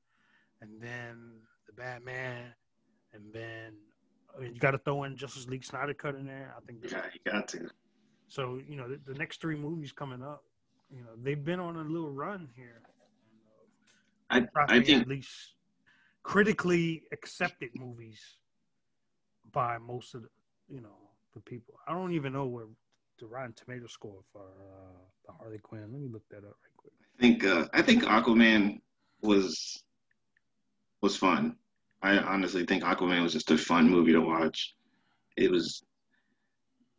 and 0.61 0.69
then 0.81 1.31
the 1.67 1.73
Batman 1.73 2.53
and 3.15 3.33
then 3.33 3.73
uh, 4.37 4.43
you 4.43 4.59
got 4.59 4.71
to 4.71 4.77
throw 4.77 5.03
in 5.03 5.15
Justice 5.15 5.47
League 5.47 5.63
Snyder 5.63 5.93
cut 5.93 6.15
in 6.15 6.25
there. 6.25 6.53
I 6.55 6.59
think. 6.65 6.79
Yeah, 6.91 7.01
you 7.13 7.31
got 7.31 7.47
to. 7.49 7.69
So 8.27 8.59
you 8.67 8.75
know 8.75 8.87
the, 8.89 8.99
the, 9.05 9.17
next 9.17 9.41
three 9.41 9.55
movies 9.55 9.91
coming 9.91 10.21
up, 10.21 10.43
you 10.91 11.01
know 11.01 11.11
they've 11.21 11.43
been 11.43 11.59
on 11.59 11.77
a 11.77 11.83
little 11.83 12.11
run 12.11 12.49
here. 12.55 12.81
I 14.29 14.45
I 14.67 14.81
think 14.81 15.01
at 15.01 15.07
least 15.07 15.29
critically 16.23 17.03
accepted 17.11 17.69
movies 17.75 18.19
by 19.51 19.77
most 19.77 20.15
of 20.15 20.23
the 20.23 20.29
you 20.67 20.81
know 20.81 20.97
the 21.33 21.39
people. 21.41 21.75
I 21.87 21.93
don't 21.93 22.13
even 22.13 22.33
know 22.33 22.45
where 22.45 22.65
the 23.19 23.27
Rotten 23.27 23.53
Tomato 23.53 23.87
score 23.87 24.21
for 24.33 24.41
uh, 24.41 24.97
the 25.25 25.33
Harley 25.33 25.59
Quinn. 25.59 25.81
Let 25.91 26.01
me 26.01 26.09
look 26.11 26.27
that 26.29 26.39
up. 26.39 26.57
I 27.17 27.21
think 27.21 27.45
uh, 27.45 27.65
I 27.73 27.81
think 27.81 28.03
Aquaman 28.03 28.81
was 29.21 29.83
was 31.01 31.15
fun. 31.15 31.55
I 32.01 32.17
honestly 32.17 32.65
think 32.65 32.83
Aquaman 32.83 33.23
was 33.23 33.33
just 33.33 33.51
a 33.51 33.57
fun 33.57 33.89
movie 33.89 34.11
to 34.13 34.19
watch. 34.19 34.75
It 35.37 35.49
was 35.49 35.83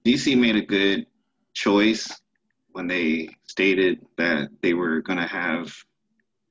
DC 0.04 0.38
made 0.38 0.56
a 0.56 0.62
good 0.62 1.06
choice 1.54 2.08
when 2.72 2.86
they 2.86 3.28
stated 3.46 4.04
that 4.16 4.48
they 4.62 4.74
were 4.74 5.00
going 5.00 5.18
to 5.18 5.26
have 5.26 5.72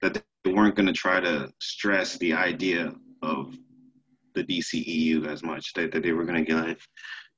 that 0.02 0.22
they 0.44 0.52
weren't 0.52 0.76
going 0.76 0.88
to 0.88 0.94
try 0.94 1.20
to 1.20 1.52
stress 1.60 2.18
the 2.18 2.34
idea 2.34 2.94
of 3.22 3.56
the 4.36 4.44
DCEU 4.44 5.28
as 5.28 5.42
much 5.44 5.74
that, 5.74 5.92
that 5.92 6.04
they 6.04 6.12
were 6.12 6.26
going 6.26 6.44
to 6.44 6.52
get 6.52 6.78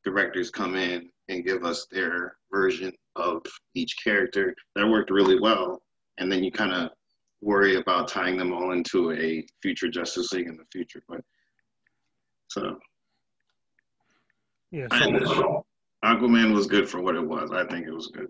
directors 0.03 0.49
come 0.49 0.75
in 0.75 1.09
and 1.29 1.45
give 1.45 1.63
us 1.63 1.85
their 1.91 2.35
version 2.51 2.91
of 3.15 3.41
each 3.75 3.95
character 4.03 4.53
that 4.75 4.87
worked 4.87 5.11
really 5.11 5.39
well 5.39 5.81
and 6.17 6.31
then 6.31 6.43
you 6.43 6.51
kind 6.51 6.73
of 6.73 6.91
worry 7.41 7.75
about 7.75 8.07
tying 8.07 8.37
them 8.37 8.53
all 8.53 8.71
into 8.71 9.11
a 9.13 9.45
future 9.61 9.87
Justice 9.87 10.31
League 10.33 10.47
in 10.47 10.57
the 10.57 10.65
future. 10.71 11.03
But 11.07 11.21
so 12.47 12.77
yeah, 14.71 14.87
so 14.91 15.65
Aquaman 16.03 16.53
was 16.53 16.67
good 16.67 16.89
for 16.89 17.01
what 17.01 17.15
it 17.15 17.25
was. 17.25 17.51
I 17.51 17.65
think 17.65 17.87
it 17.87 17.93
was 17.93 18.07
good. 18.07 18.27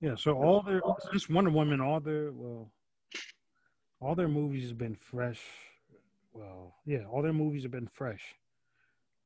Yeah, 0.00 0.14
so 0.14 0.32
all 0.32 0.62
their 0.62 0.80
this 1.12 1.28
Wonder 1.28 1.50
Woman, 1.50 1.80
all 1.80 2.00
their 2.00 2.32
well, 2.32 2.70
all 4.00 4.14
their 4.14 4.28
movies 4.28 4.68
have 4.68 4.78
been 4.78 4.94
fresh. 4.94 5.40
Well, 6.32 6.74
yeah, 6.84 7.04
all 7.10 7.22
their 7.22 7.32
movies 7.32 7.62
have 7.62 7.72
been 7.72 7.88
fresh 7.92 8.22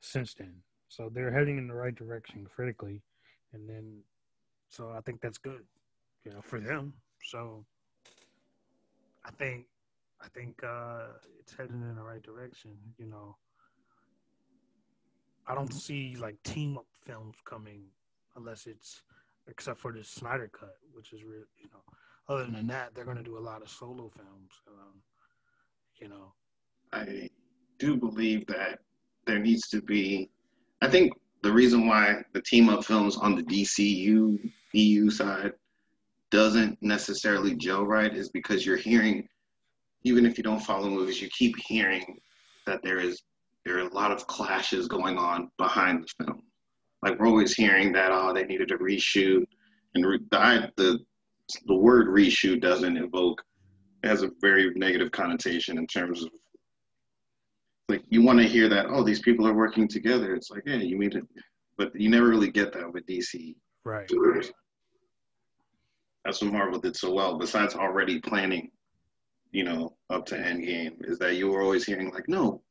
since 0.00 0.34
then. 0.34 0.54
So 0.88 1.10
they're 1.12 1.32
heading 1.32 1.58
in 1.58 1.66
the 1.66 1.74
right 1.74 1.94
direction 1.94 2.46
critically, 2.46 3.02
and 3.52 3.68
then 3.68 4.02
so 4.68 4.90
I 4.96 5.00
think 5.00 5.20
that's 5.20 5.38
good, 5.38 5.64
you 6.24 6.32
know, 6.32 6.40
for 6.40 6.60
them. 6.60 6.92
So 7.24 7.64
I 9.24 9.30
think 9.30 9.66
I 10.22 10.28
think 10.28 10.62
uh, 10.62 11.06
it's 11.38 11.54
heading 11.54 11.82
in 11.82 11.96
the 11.96 12.02
right 12.02 12.22
direction. 12.22 12.72
You 12.98 13.06
know, 13.06 13.36
I 15.46 15.54
don't 15.54 15.72
see 15.72 16.16
like 16.18 16.42
team 16.42 16.78
up 16.78 16.86
films 17.06 17.36
coming 17.44 17.84
unless 18.36 18.66
it's 18.66 19.02
except 19.48 19.80
for 19.80 19.92
the 19.92 20.04
Snyder 20.04 20.50
cut, 20.52 20.76
which 20.92 21.12
is 21.12 21.24
real. 21.24 21.44
You 21.58 21.68
know, 21.72 21.82
other 22.28 22.50
than 22.50 22.66
that, 22.68 22.94
they're 22.94 23.04
going 23.04 23.16
to 23.16 23.22
do 23.22 23.38
a 23.38 23.40
lot 23.40 23.62
of 23.62 23.68
solo 23.68 24.10
films. 24.14 24.52
Um, 24.68 25.02
you 26.00 26.08
know, 26.08 26.32
I 26.92 27.28
do 27.78 27.96
believe 27.96 28.46
that 28.46 28.80
there 29.26 29.38
needs 29.38 29.68
to 29.68 29.82
be. 29.82 30.30
I 30.82 30.88
think 30.88 31.12
the 31.42 31.52
reason 31.52 31.86
why 31.86 32.22
the 32.32 32.42
team 32.42 32.68
up 32.68 32.84
films 32.84 33.16
on 33.16 33.34
the 33.34 33.42
DCU 33.42 34.50
EU 34.72 35.10
side 35.10 35.52
doesn't 36.30 36.78
necessarily 36.80 37.54
gel 37.54 37.84
right 37.84 38.14
is 38.14 38.28
because 38.30 38.64
you're 38.64 38.76
hearing, 38.76 39.26
even 40.04 40.24
if 40.24 40.38
you 40.38 40.44
don't 40.44 40.60
follow 40.60 40.88
movies, 40.88 41.20
you 41.20 41.28
keep 41.36 41.56
hearing 41.66 42.18
that 42.66 42.82
there 42.82 42.98
is 42.98 43.22
there 43.64 43.76
are 43.76 43.88
a 43.88 43.94
lot 43.94 44.10
of 44.10 44.26
clashes 44.26 44.88
going 44.88 45.18
on 45.18 45.50
behind 45.58 46.02
the 46.02 46.24
film. 46.24 46.42
Like 47.02 47.18
we're 47.18 47.26
always 47.26 47.54
hearing 47.54 47.92
that 47.92 48.10
oh 48.12 48.32
they 48.32 48.44
needed 48.44 48.68
to 48.68 48.78
reshoot, 48.78 49.44
and 49.94 50.06
re- 50.06 50.20
the 50.30 50.72
the 50.76 50.98
the 51.66 51.74
word 51.74 52.08
reshoot 52.08 52.60
doesn't 52.60 52.96
evoke 52.96 53.42
has 54.04 54.22
a 54.22 54.30
very 54.40 54.72
negative 54.76 55.10
connotation 55.10 55.76
in 55.76 55.86
terms 55.86 56.22
of 56.24 56.30
like 57.88 58.02
you 58.08 58.22
want 58.22 58.38
to 58.38 58.46
hear 58.46 58.68
that 58.68 58.86
oh 58.88 59.02
these 59.02 59.20
people 59.20 59.46
are 59.46 59.54
working 59.54 59.88
together. 59.88 60.34
It's 60.34 60.50
like 60.50 60.62
yeah 60.66 60.76
you 60.76 60.96
mean 60.96 61.16
it, 61.16 61.24
but 61.76 61.98
you 61.98 62.08
never 62.08 62.28
really 62.28 62.50
get 62.50 62.72
that 62.74 62.92
with 62.92 63.06
DC. 63.06 63.56
right? 64.30 64.50
That's 66.24 66.42
what 66.42 66.52
Marvel 66.52 66.78
did 66.78 66.96
so 66.96 67.12
well. 67.12 67.38
Besides 67.38 67.74
already 67.74 68.20
planning, 68.20 68.70
you 69.52 69.64
know, 69.64 69.96
up 70.10 70.26
to 70.26 70.36
Endgame, 70.36 70.96
is 71.00 71.18
that 71.18 71.36
you 71.36 71.48
were 71.48 71.62
always 71.62 71.84
hearing 71.84 72.12
like, 72.12 72.28
no, 72.28 72.62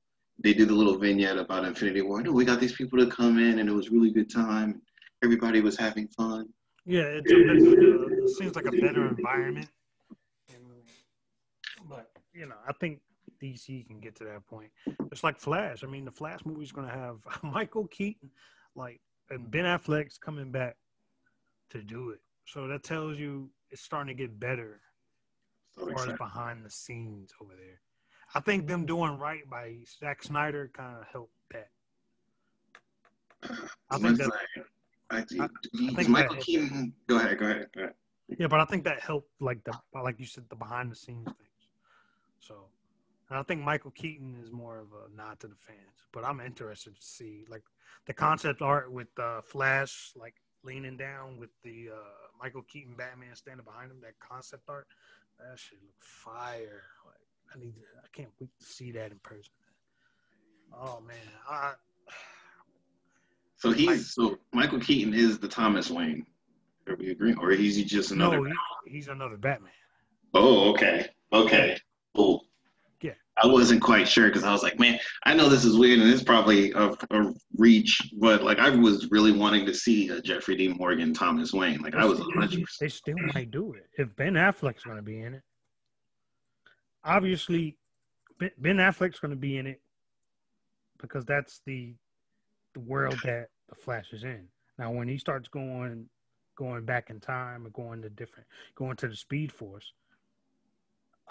they 0.41 0.53
did 0.53 0.69
the 0.69 0.73
little 0.73 0.97
vignette 0.97 1.37
about 1.37 1.65
Infinity 1.65 2.01
War. 2.01 2.21
No, 2.21 2.31
we 2.31 2.45
got 2.45 2.59
these 2.59 2.73
people 2.73 2.99
to 2.99 3.07
come 3.07 3.39
in, 3.39 3.59
and 3.59 3.67
it 3.67 3.73
was 3.73 3.89
really 3.89 4.11
good 4.11 4.29
time. 4.29 4.81
Everybody 5.23 5.61
was 5.61 5.77
having 5.77 6.07
fun. 6.09 6.47
Yeah, 6.85 7.01
it, 7.01 7.23
it, 7.25 8.13
it 8.23 8.29
seems 8.29 8.55
like 8.55 8.65
a 8.65 8.71
better 8.71 9.07
environment. 9.07 9.67
But 11.87 12.11
you 12.33 12.45
know, 12.45 12.55
I 12.67 12.73
think 12.73 13.01
DC 13.41 13.87
can 13.87 13.99
get 13.99 14.15
to 14.17 14.23
that 14.25 14.45
point. 14.47 14.71
It's 15.11 15.23
like 15.23 15.39
Flash. 15.39 15.83
I 15.83 15.87
mean, 15.87 16.05
the 16.05 16.11
Flash 16.11 16.39
movie's 16.45 16.71
going 16.71 16.87
to 16.87 16.93
have 16.93 17.17
Michael 17.43 17.87
Keaton, 17.87 18.29
like, 18.75 19.01
and 19.29 19.49
Ben 19.49 19.65
Affleck's 19.65 20.17
coming 20.17 20.51
back 20.51 20.77
to 21.71 21.81
do 21.81 22.11
it. 22.11 22.19
So 22.51 22.67
that 22.67 22.81
tells 22.83 23.19
you 23.19 23.51
it's 23.69 23.81
starting 23.83 24.15
to 24.15 24.19
get 24.23 24.39
better 24.39 24.81
So 25.77 25.87
as 25.87 25.93
far 25.93 26.11
as 26.13 26.17
behind 26.17 26.65
the 26.65 26.69
scenes 26.71 27.31
over 27.39 27.53
there. 27.55 27.79
I 28.33 28.39
think 28.39 28.67
them 28.67 28.85
doing 28.87 29.19
right 29.19 29.47
by 29.49 29.75
Zack 29.99 30.23
Snyder 30.23 30.71
kind 30.73 30.97
of 30.99 31.05
helped 31.11 31.33
that. 31.51 31.69
I 33.91 33.97
think 33.99 34.17
that- 34.17 34.31
I, 35.11 35.17
I, 35.17 35.21
I- 35.21 35.93
think 35.95 36.09
Michael 36.09 36.35
Keaton. 36.37 36.93
Go 37.07 37.17
ahead. 37.17 37.37
Go 37.39 37.45
ahead. 37.45 37.67
Go 37.75 37.81
ahead. 37.81 37.93
Yeah, 38.37 38.47
but 38.47 38.59
I 38.59 38.65
think 38.65 38.83
that 38.83 38.99
helped, 38.99 39.29
like 39.41 39.63
the 39.63 39.73
like 40.03 40.19
you 40.19 40.25
said, 40.27 40.43
the 40.49 40.55
behind 40.55 40.91
the 40.91 40.95
scenes 40.95 41.25
things. 41.25 41.63
So, 42.39 42.67
and 43.29 43.39
I 43.39 43.43
think 43.43 43.63
Michael 43.63 43.89
Keaton 43.91 44.35
is 44.43 44.51
more 44.51 44.79
of 44.79 44.87
a 44.93 45.15
nod 45.15 45.39
to 45.39 45.47
the 45.47 45.55
fans. 45.55 45.97
But 46.13 46.23
I'm 46.25 46.39
interested 46.39 46.95
to 46.95 47.01
see 47.01 47.45
like 47.49 47.63
the 48.05 48.13
concept 48.13 48.61
art 48.61 48.91
with 48.91 49.07
uh, 49.19 49.41
Flash 49.41 50.11
like 50.15 50.35
leaning 50.63 50.97
down 50.97 51.37
with 51.37 51.49
the 51.63 51.89
uh, 51.93 52.27
Michael 52.41 52.63
Keaton 52.63 52.95
Batman 52.95 53.35
standing 53.35 53.65
behind 53.65 53.91
him. 53.91 53.97
That 54.01 54.19
concept 54.19 54.63
art, 54.67 54.87
that 55.39 55.57
shit 55.59 55.79
look 55.81 55.95
fire. 55.99 56.83
Like 57.05 57.55
I 57.55 57.59
need, 57.59 57.75
to, 57.75 57.81
I 58.03 58.07
can't 58.13 58.29
wait 58.39 58.49
to 58.59 58.65
see 58.65 58.91
that 58.91 59.11
in 59.11 59.19
person. 59.19 59.51
Oh 60.73 61.01
man, 61.05 61.17
I, 61.49 61.73
So 63.57 63.71
he's 63.71 64.13
so 64.13 64.37
Michael 64.53 64.79
Keaton 64.79 65.13
is 65.13 65.39
the 65.39 65.47
Thomas 65.47 65.89
Wayne. 65.89 66.25
Are 66.87 66.95
we 66.95 67.11
agreeing, 67.11 67.37
or 67.37 67.51
is 67.51 67.75
he 67.75 67.83
just 67.83 68.11
another? 68.11 68.39
no, 68.39 68.51
he, 68.85 68.91
he's 68.91 69.07
another 69.07 69.37
Batman. 69.37 69.71
Oh, 70.33 70.71
okay, 70.71 71.07
okay. 71.33 71.77
I 73.41 73.47
wasn't 73.47 73.81
quite 73.81 74.07
sure 74.07 74.27
because 74.27 74.43
I 74.43 74.51
was 74.51 74.63
like, 74.63 74.79
man, 74.79 74.99
I 75.23 75.33
know 75.33 75.49
this 75.49 75.65
is 75.65 75.77
weird 75.77 75.99
and 75.99 76.09
it's 76.09 76.23
probably 76.23 76.71
a, 76.71 76.95
a 77.11 77.33
reach, 77.57 78.11
but 78.17 78.43
like 78.43 78.59
I 78.59 78.69
was 78.69 79.09
really 79.11 79.31
wanting 79.31 79.65
to 79.65 79.73
see 79.73 80.09
a 80.09 80.21
Jeffrey 80.21 80.55
Dean 80.55 80.77
Morgan 80.77 81.13
Thomas 81.13 81.53
Wayne. 81.53 81.81
Like 81.81 81.95
I 81.95 82.05
was 82.05 82.19
100. 82.19 82.65
They 82.79 82.89
still 82.89 83.15
might 83.33 83.51
do 83.51 83.73
it 83.73 83.87
if 83.97 84.15
Ben 84.15 84.33
Affleck's 84.33 84.83
going 84.83 84.97
to 84.97 85.03
be 85.03 85.21
in 85.21 85.35
it. 85.35 85.43
Obviously, 87.03 87.77
Ben 88.39 88.51
Ben 88.57 88.77
Affleck's 88.77 89.19
going 89.19 89.31
to 89.31 89.37
be 89.37 89.57
in 89.57 89.67
it 89.67 89.81
because 91.01 91.25
that's 91.25 91.61
the 91.65 91.93
the 92.73 92.81
world 92.81 93.17
that 93.23 93.47
the 93.69 93.75
Flash 93.75 94.11
is 94.11 94.23
in. 94.23 94.47
Now, 94.77 94.91
when 94.91 95.07
he 95.07 95.17
starts 95.17 95.47
going 95.47 96.07
going 96.57 96.83
back 96.83 97.09
in 97.09 97.19
time 97.19 97.65
or 97.65 97.69
going 97.69 98.01
to 98.01 98.09
different 98.09 98.47
going 98.75 98.97
to 98.97 99.07
the 99.07 99.15
Speed 99.15 99.51
Force, 99.51 99.93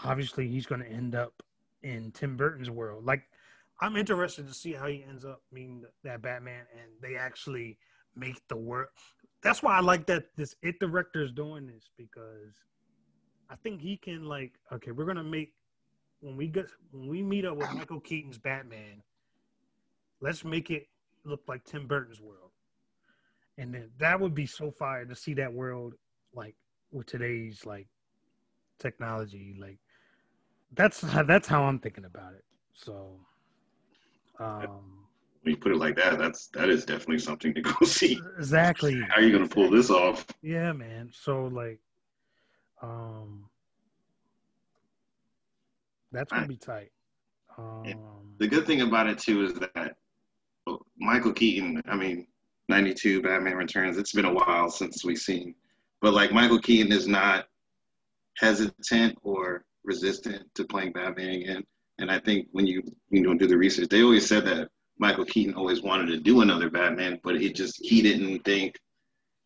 obviously 0.04 0.48
he's 0.48 0.66
going 0.66 0.80
to 0.80 0.88
end 0.88 1.14
up 1.14 1.34
in 1.82 2.10
Tim 2.12 2.36
Burton's 2.36 2.70
world. 2.70 3.04
Like, 3.04 3.22
I'm 3.80 3.96
interested 3.96 4.46
to 4.48 4.54
see 4.54 4.72
how 4.72 4.86
he 4.86 5.04
ends 5.08 5.24
up 5.24 5.42
being 5.52 5.84
that 6.04 6.22
Batman, 6.22 6.64
and 6.72 6.90
they 7.00 7.16
actually 7.16 7.78
make 8.16 8.40
the 8.48 8.56
world. 8.56 8.88
That's 9.42 9.62
why 9.62 9.76
I 9.76 9.80
like 9.80 10.06
that 10.06 10.24
this 10.36 10.56
it 10.62 10.80
director 10.80 11.22
is 11.22 11.32
doing 11.32 11.66
this 11.66 11.90
because 11.96 12.54
I 13.48 13.56
think 13.56 13.80
he 13.80 13.96
can 13.96 14.24
like 14.24 14.54
okay, 14.72 14.90
we're 14.90 15.04
gonna 15.04 15.22
make 15.22 15.52
when 16.20 16.36
we 16.36 16.48
get 16.48 16.66
when 16.90 17.08
we 17.08 17.22
meet 17.22 17.44
up 17.44 17.56
with 17.56 17.72
Michael 17.72 18.00
Keaton's 18.00 18.38
Batman, 18.38 19.02
let's 20.20 20.44
make 20.44 20.70
it 20.70 20.88
look 21.24 21.42
like 21.46 21.64
Tim 21.64 21.86
Burton's 21.86 22.20
world, 22.20 22.50
and 23.58 23.72
then 23.72 23.90
that 23.98 24.18
would 24.18 24.34
be 24.34 24.46
so 24.46 24.72
fire 24.72 25.04
to 25.04 25.14
see 25.14 25.34
that 25.34 25.52
world 25.52 25.94
like 26.34 26.56
with 26.90 27.06
today's 27.06 27.64
like 27.64 27.86
technology. 28.80 29.56
Like 29.60 29.78
that's 30.74 31.00
how, 31.00 31.22
that's 31.22 31.48
how 31.48 31.64
I'm 31.64 31.78
thinking 31.78 32.04
about 32.04 32.34
it. 32.34 32.44
So, 32.74 33.18
um, 34.38 35.06
When 35.42 35.54
you 35.54 35.56
put 35.56 35.72
it 35.72 35.78
like 35.78 35.96
that, 35.96 36.18
that's 36.18 36.48
that 36.48 36.68
is 36.68 36.84
definitely 36.84 37.18
something 37.18 37.54
to 37.54 37.60
go 37.62 37.72
see. 37.84 38.20
exactly. 38.36 39.00
How 39.00 39.16
are 39.16 39.22
you 39.22 39.32
gonna 39.32 39.48
pull 39.48 39.70
this 39.70 39.90
off? 39.90 40.26
Yeah, 40.42 40.72
man. 40.72 41.10
So 41.12 41.46
like, 41.46 41.80
um, 42.82 43.48
that's 46.12 46.32
gonna 46.32 46.46
be 46.46 46.56
tight. 46.56 46.90
Um, 47.56 48.34
The 48.38 48.46
good 48.46 48.66
thing 48.66 48.82
about 48.82 49.08
it 49.08 49.18
too 49.18 49.42
is 49.44 49.54
that 49.54 49.96
Michael 50.98 51.32
Keaton, 51.32 51.82
I 51.88 51.96
mean, 51.96 52.26
92 52.68 53.22
Batman 53.22 53.56
Returns, 53.56 53.96
it's 53.96 54.12
been 54.12 54.26
a 54.26 54.32
while 54.32 54.70
since 54.70 55.04
we've 55.04 55.18
seen, 55.18 55.54
but 56.00 56.12
like 56.14 56.30
Michael 56.32 56.60
Keaton 56.60 56.92
is 56.92 57.08
not 57.08 57.46
hesitant 58.36 59.18
or 59.22 59.64
resistant 59.84 60.42
to 60.54 60.64
playing 60.64 60.92
Batman 60.92 61.30
again. 61.30 61.64
And 61.98 62.10
I 62.10 62.18
think 62.18 62.48
when 62.52 62.66
you 62.66 62.82
you 63.10 63.22
know 63.22 63.34
do 63.34 63.46
the 63.46 63.56
research, 63.56 63.88
they 63.88 64.02
always 64.02 64.26
said 64.26 64.44
that 64.46 64.68
Michael 64.98 65.24
Keaton 65.24 65.54
always 65.54 65.82
wanted 65.82 66.06
to 66.06 66.18
do 66.18 66.40
another 66.40 66.70
Batman, 66.70 67.20
but 67.22 67.40
he 67.40 67.52
just 67.52 67.84
he 67.84 68.02
didn't 68.02 68.44
think 68.44 68.78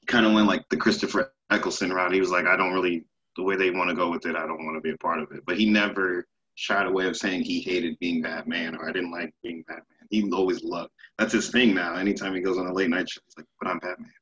kind 0.06 0.26
of 0.26 0.32
went 0.32 0.48
like 0.48 0.68
the 0.68 0.76
Christopher 0.76 1.32
Eccleston 1.50 1.92
route. 1.92 2.12
He 2.12 2.20
was 2.20 2.30
like, 2.30 2.46
I 2.46 2.56
don't 2.56 2.72
really 2.72 3.04
the 3.36 3.42
way 3.42 3.56
they 3.56 3.70
want 3.70 3.88
to 3.88 3.96
go 3.96 4.10
with 4.10 4.26
it, 4.26 4.36
I 4.36 4.46
don't 4.46 4.64
want 4.64 4.76
to 4.76 4.80
be 4.80 4.90
a 4.90 4.98
part 4.98 5.20
of 5.20 5.30
it. 5.32 5.42
But 5.46 5.56
he 5.56 5.68
never 5.70 6.26
shied 6.54 6.86
away 6.86 7.06
of 7.06 7.16
saying 7.16 7.42
he 7.42 7.60
hated 7.60 7.98
being 7.98 8.20
Batman 8.20 8.76
or 8.76 8.88
I 8.88 8.92
didn't 8.92 9.10
like 9.10 9.32
being 9.42 9.64
Batman. 9.66 9.86
He 10.10 10.30
always 10.32 10.62
loved. 10.62 10.90
That's 11.18 11.32
his 11.32 11.48
thing 11.50 11.74
now. 11.74 11.94
Anytime 11.94 12.34
he 12.34 12.40
goes 12.40 12.58
on 12.58 12.66
a 12.66 12.72
late 12.72 12.90
night 12.90 13.08
show, 13.08 13.20
it's 13.26 13.36
like, 13.38 13.46
but 13.60 13.70
I'm 13.70 13.78
Batman. 13.78 14.12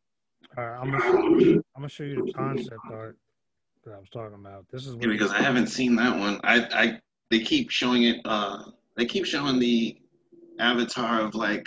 all 0.57 0.65
right, 0.65 0.81
I'm 0.81 0.91
gonna 0.91 1.05
I'm 1.05 1.63
gonna 1.77 1.89
show 1.89 2.05
you 2.05 2.25
the 2.27 2.33
concept 2.33 2.81
art 2.93 3.19
that 3.85 3.95
I 3.95 3.99
was 3.99 4.09
talking 4.11 4.35
about. 4.35 4.67
This 4.71 4.87
is 4.87 4.97
Yeah, 5.01 5.09
because 5.09 5.31
I 5.31 5.43
haven't 5.43 5.69
seen 5.69 5.97
that 5.97 6.19
one. 6.19 6.41
I, 6.45 6.67
I 6.73 7.01
they 7.31 7.41
keep 7.41 7.71
showing 7.71 8.05
it. 8.05 8.21
Uh, 8.25 8.65
they 8.97 9.07
keep 9.07 9.25
showing 9.25 9.59
the 9.59 9.97
avatar 10.59 11.21
of 11.21 11.35
like 11.35 11.67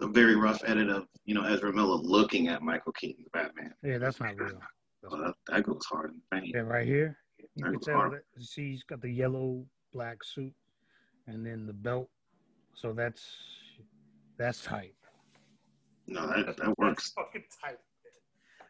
a 0.00 0.06
very 0.08 0.36
rough 0.36 0.62
edit 0.66 0.88
of 0.88 1.06
you 1.24 1.34
know 1.34 1.44
Ezra 1.44 1.72
Miller 1.72 1.96
looking 1.96 2.48
at 2.48 2.62
Michael 2.62 2.92
Keaton's 2.92 3.28
Batman. 3.32 3.74
yeah, 3.82 3.98
that's 3.98 4.20
not 4.20 4.38
real. 4.38 4.60
So 5.02 5.18
that, 5.18 5.34
that 5.48 5.64
goes 5.64 5.84
hard 5.84 6.12
in 6.12 6.40
the. 6.40 6.48
Yeah, 6.48 6.60
right 6.60 6.86
here, 6.86 7.18
you 7.56 7.62
can 7.62 7.78
tell 7.78 7.94
hard. 7.94 8.12
that. 8.12 8.22
You 8.38 8.44
see, 8.46 8.70
he's 8.70 8.84
got 8.84 9.02
the 9.02 9.10
yellow 9.10 9.62
black 9.92 10.24
suit, 10.24 10.54
and 11.26 11.44
then 11.44 11.66
the 11.66 11.74
belt. 11.74 12.08
So 12.74 12.94
that's 12.94 13.22
that's 14.38 14.62
tight. 14.62 14.94
No, 16.06 16.26
that 16.26 16.56
that 16.56 16.78
works. 16.78 17.12
That's 17.16 17.26
fucking 17.28 17.44
tight. 17.62 17.78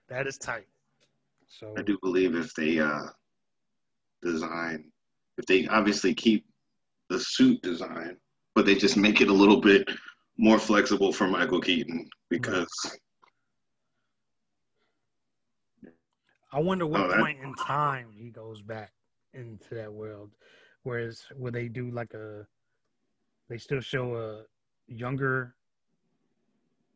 That 0.09 0.27
is 0.27 0.37
tight. 0.39 0.67
So 1.59 1.77
I 1.77 1.83
do 1.83 1.99
believe 2.03 2.35
if 2.35 2.55
they 2.55 2.79
uh, 2.79 3.07
design, 4.23 4.91
if 5.39 5.47
they 5.47 5.67
obviously 5.67 6.15
keep 6.15 6.45
the 7.09 7.19
suit 7.21 7.63
design, 7.63 8.17
but 8.55 8.67
they 8.67 8.75
just 8.75 8.97
make 8.97 9.21
it 9.21 9.29
a 9.29 9.33
little 9.33 9.61
bit 9.61 9.89
more 10.39 10.59
flexible 10.59 11.13
for 11.13 11.29
Michael 11.29 11.61
Keaton 11.61 12.09
because 12.31 12.69
I 16.53 16.61
wonder 16.61 16.87
what 16.87 17.01
Oh, 17.01 17.09
point 17.09 17.41
in 17.41 17.55
time 17.55 18.11
he 18.13 18.31
goes 18.31 18.63
back 18.63 18.93
into 19.33 19.75
that 19.75 19.93
world. 19.93 20.31
Whereas 20.83 21.27
where 21.37 21.53
they 21.53 21.69
do 21.69 21.91
like 21.91 22.15
a 22.15 22.47
they 23.49 23.59
still 23.59 23.81
show 23.81 24.17
a 24.17 24.45
younger 24.87 25.55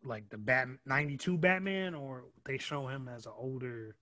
like 0.04 0.28
the 0.30 0.38
Bat 0.38 0.68
'92 0.86 1.38
Batman, 1.38 1.94
or 1.94 2.26
they 2.44 2.58
show 2.58 2.86
him 2.88 3.08
as 3.08 3.26
an 3.26 3.32
older. 3.36 3.96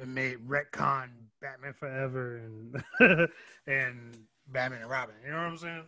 It 0.00 0.08
made 0.08 0.38
retcon 0.48 1.08
Batman 1.40 1.72
Forever 1.72 2.36
and 2.36 2.82
and 3.66 4.18
Batman 4.48 4.82
and 4.82 4.90
Robin. 4.90 5.14
You 5.24 5.30
know 5.32 5.36
what 5.36 5.42
I'm 5.44 5.56
saying? 5.58 5.84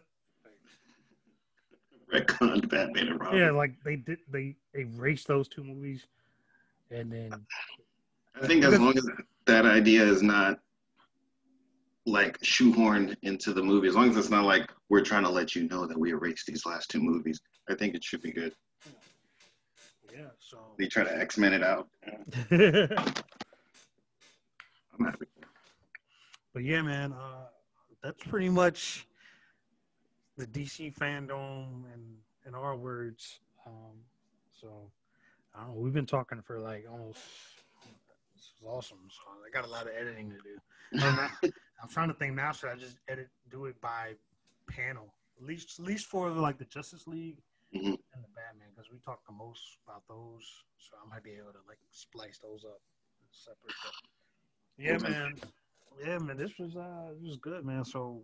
Retconned 2.12 2.68
Batman 2.68 3.08
and 3.08 3.20
Robin. 3.20 3.38
Yeah, 3.38 3.50
like 3.50 3.72
they 3.84 3.96
did. 3.96 4.18
They 4.30 4.56
erased 4.74 5.28
those 5.28 5.48
two 5.48 5.62
movies, 5.62 6.06
and 6.90 7.12
then 7.12 7.30
I 8.40 8.46
think 8.46 8.64
as 8.64 8.78
long 8.78 8.96
as 8.96 9.06
that 9.46 9.66
idea 9.66 10.02
is 10.04 10.22
not 10.22 10.58
like 12.06 12.38
shoehorned 12.40 13.16
into 13.22 13.52
the 13.52 13.62
movie, 13.62 13.86
as 13.88 13.94
long 13.94 14.10
as 14.10 14.16
it's 14.16 14.30
not 14.30 14.44
like 14.44 14.70
we're 14.88 15.02
trying 15.02 15.22
to 15.22 15.30
let 15.30 15.54
you 15.54 15.68
know 15.68 15.86
that 15.86 15.98
we 15.98 16.10
erased 16.10 16.46
these 16.46 16.66
last 16.66 16.90
two 16.90 17.00
movies, 17.00 17.40
I 17.68 17.74
think 17.74 17.94
it 17.94 18.02
should 18.02 18.22
be 18.22 18.32
good. 18.32 18.52
yeah. 20.12 20.26
So 20.40 20.58
They 20.78 20.86
try 20.86 21.04
to 21.04 21.16
X 21.16 21.38
Men 21.38 21.52
it 21.52 21.62
out. 21.62 21.88
But 26.52 26.64
yeah, 26.64 26.82
man, 26.82 27.12
uh, 27.12 27.46
that's 28.02 28.22
pretty 28.24 28.48
much 28.48 29.06
the 30.36 30.46
DC 30.46 30.94
FanDome 30.96 31.84
and 31.92 32.16
in 32.46 32.54
our 32.54 32.76
words. 32.76 33.40
Um, 33.66 33.96
so 34.50 34.90
I 35.54 35.60
don't 35.60 35.74
know. 35.74 35.80
We've 35.80 35.92
been 35.92 36.06
talking 36.06 36.40
for 36.42 36.58
like 36.58 36.86
almost. 36.90 37.18
This 38.34 38.44
is 38.44 38.62
awesome. 38.64 38.98
So 39.10 39.20
I 39.46 39.50
got 39.50 39.68
a 39.68 39.70
lot 39.70 39.82
of 39.86 39.92
editing 39.98 40.30
to 40.30 40.36
do. 40.36 41.02
I'm, 41.04 41.18
I'm 41.82 41.88
trying 41.88 42.08
to 42.08 42.14
think 42.14 42.34
now. 42.34 42.52
Should 42.52 42.70
I 42.70 42.76
just 42.76 42.96
edit, 43.08 43.28
do 43.50 43.66
it 43.66 43.80
by 43.80 44.14
panel? 44.68 45.14
At 45.38 45.46
least, 45.46 45.78
at 45.78 45.84
least 45.86 46.06
for 46.06 46.30
like 46.30 46.58
the 46.58 46.64
Justice 46.64 47.06
League 47.06 47.38
Mhm. 47.74 47.94
and 48.12 48.24
the 48.24 48.32
Batman, 48.34 48.68
because 48.74 48.90
we 48.90 48.98
talked 48.98 49.26
the 49.26 49.32
most 49.32 49.62
about 49.86 50.02
those. 50.08 50.42
So 50.78 50.96
I 50.96 51.08
might 51.08 51.22
be 51.22 51.32
able 51.32 51.52
to 51.52 51.60
like 51.68 51.78
splice 51.90 52.38
those 52.38 52.64
up 52.64 52.80
separate. 53.30 53.74
But 53.84 53.92
yeah, 54.80 54.98
man. 54.98 55.34
Yeah, 56.04 56.18
man. 56.18 56.36
This 56.36 56.52
was 56.58 56.76
uh, 56.76 57.10
this 57.20 57.28
was 57.28 57.36
good, 57.36 57.64
man. 57.64 57.84
So, 57.84 58.22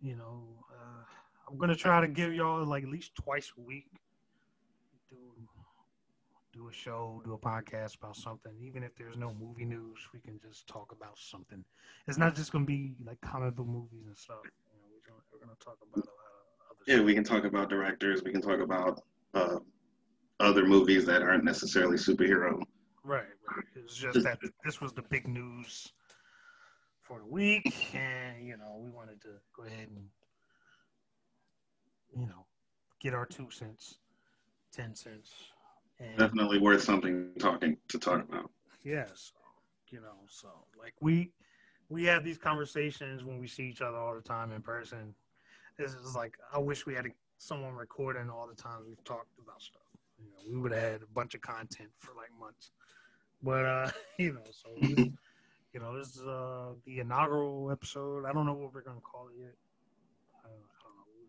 you 0.00 0.16
know, 0.16 0.44
uh, 0.70 1.04
I'm 1.48 1.58
gonna 1.58 1.74
try 1.74 2.00
to 2.00 2.08
give 2.08 2.32
y'all 2.32 2.64
like 2.64 2.84
at 2.84 2.90
least 2.90 3.14
twice 3.16 3.52
a 3.58 3.60
week 3.60 3.88
do 5.10 5.16
do 6.52 6.68
a 6.68 6.72
show, 6.72 7.22
do 7.24 7.34
a 7.34 7.38
podcast 7.38 7.96
about 7.96 8.16
something. 8.16 8.52
Even 8.60 8.82
if 8.82 8.94
there's 8.96 9.16
no 9.16 9.34
movie 9.40 9.64
news, 9.64 9.98
we 10.12 10.20
can 10.20 10.38
just 10.40 10.66
talk 10.66 10.92
about 10.92 11.16
something. 11.18 11.64
It's 12.08 12.18
not 12.18 12.34
just 12.34 12.52
gonna 12.52 12.64
be 12.64 12.94
like 13.04 13.20
comic 13.20 13.54
book 13.56 13.66
movies 13.66 14.06
and 14.06 14.16
stuff. 14.16 14.38
You 14.44 14.50
know, 14.68 14.80
we're 14.90 15.08
gonna, 15.08 15.22
we're 15.32 15.40
gonna 15.40 15.58
talk 15.64 15.78
about 15.82 16.04
a 16.04 16.10
lot 16.10 16.32
of 16.38 16.76
other. 16.76 16.84
Yeah, 16.86 17.04
we 17.04 17.14
can 17.14 17.24
talk 17.24 17.44
about 17.44 17.70
directors. 17.70 18.22
We 18.24 18.32
can 18.32 18.40
talk 18.40 18.60
about 18.60 19.00
uh, 19.34 19.58
other 20.38 20.66
movies 20.66 21.04
that 21.06 21.22
aren't 21.22 21.44
necessarily 21.44 21.96
superhero. 21.96 22.60
Right, 23.04 23.22
right. 23.46 23.64
It's 23.76 23.96
just 23.96 24.22
that 24.22 24.38
this 24.64 24.80
was 24.80 24.92
the 24.92 25.02
big 25.02 25.26
news 25.26 25.92
for 27.00 27.18
the 27.18 27.26
week, 27.26 27.90
and 27.94 28.46
you 28.46 28.56
know, 28.56 28.78
we 28.82 28.90
wanted 28.90 29.20
to 29.22 29.28
go 29.56 29.64
ahead 29.64 29.88
and 29.88 30.06
you 32.16 32.26
know 32.26 32.46
get 33.00 33.14
our 33.14 33.26
two 33.26 33.50
cents, 33.50 33.98
ten 34.72 34.94
cents, 34.94 35.32
and 35.98 36.18
Definitely 36.18 36.58
worth 36.58 36.82
something 36.82 37.32
talking 37.38 37.76
to 37.88 37.98
talk 37.98 38.22
about. 38.28 38.50
yes, 38.82 39.32
you 39.90 40.00
know, 40.00 40.26
so 40.28 40.48
like 40.78 40.94
we 41.00 41.32
we 41.88 42.04
have 42.04 42.24
these 42.24 42.38
conversations 42.38 43.24
when 43.24 43.38
we 43.40 43.46
see 43.46 43.64
each 43.64 43.80
other 43.82 43.96
all 43.96 44.14
the 44.14 44.20
time 44.22 44.52
in 44.52 44.62
person. 44.62 45.14
This 45.78 45.92
is 45.94 46.14
like 46.14 46.36
I 46.52 46.58
wish 46.58 46.86
we 46.86 46.94
had 46.94 47.06
someone 47.38 47.74
recording 47.74 48.30
all 48.30 48.46
the 48.46 48.60
times 48.60 48.84
we've 48.86 49.04
talked 49.04 49.38
about 49.42 49.62
stuff. 49.62 49.82
You 50.18 50.26
know, 50.30 50.38
we 50.52 50.58
would 50.60 50.72
have 50.72 50.82
had 50.92 51.02
a 51.02 51.12
bunch 51.14 51.34
of 51.34 51.40
content 51.40 51.90
for 51.98 52.12
like 52.14 52.30
months. 52.38 52.72
But 53.42 53.64
uh, 53.64 53.90
you 54.18 54.32
know, 54.34 54.40
so 54.50 54.68
we, 54.80 55.12
you 55.72 55.80
know, 55.80 55.96
this 55.98 56.16
is 56.16 56.22
uh 56.26 56.72
the 56.86 57.00
inaugural 57.00 57.70
episode. 57.70 58.24
I 58.26 58.32
don't 58.32 58.46
know 58.46 58.54
what 58.54 58.74
we're 58.74 58.82
gonna 58.82 59.00
call 59.00 59.28
it 59.28 59.38
yet. 59.40 59.54
I, 60.44 60.48
I 60.48 60.50
don't 60.50 60.96
know. 60.96 61.28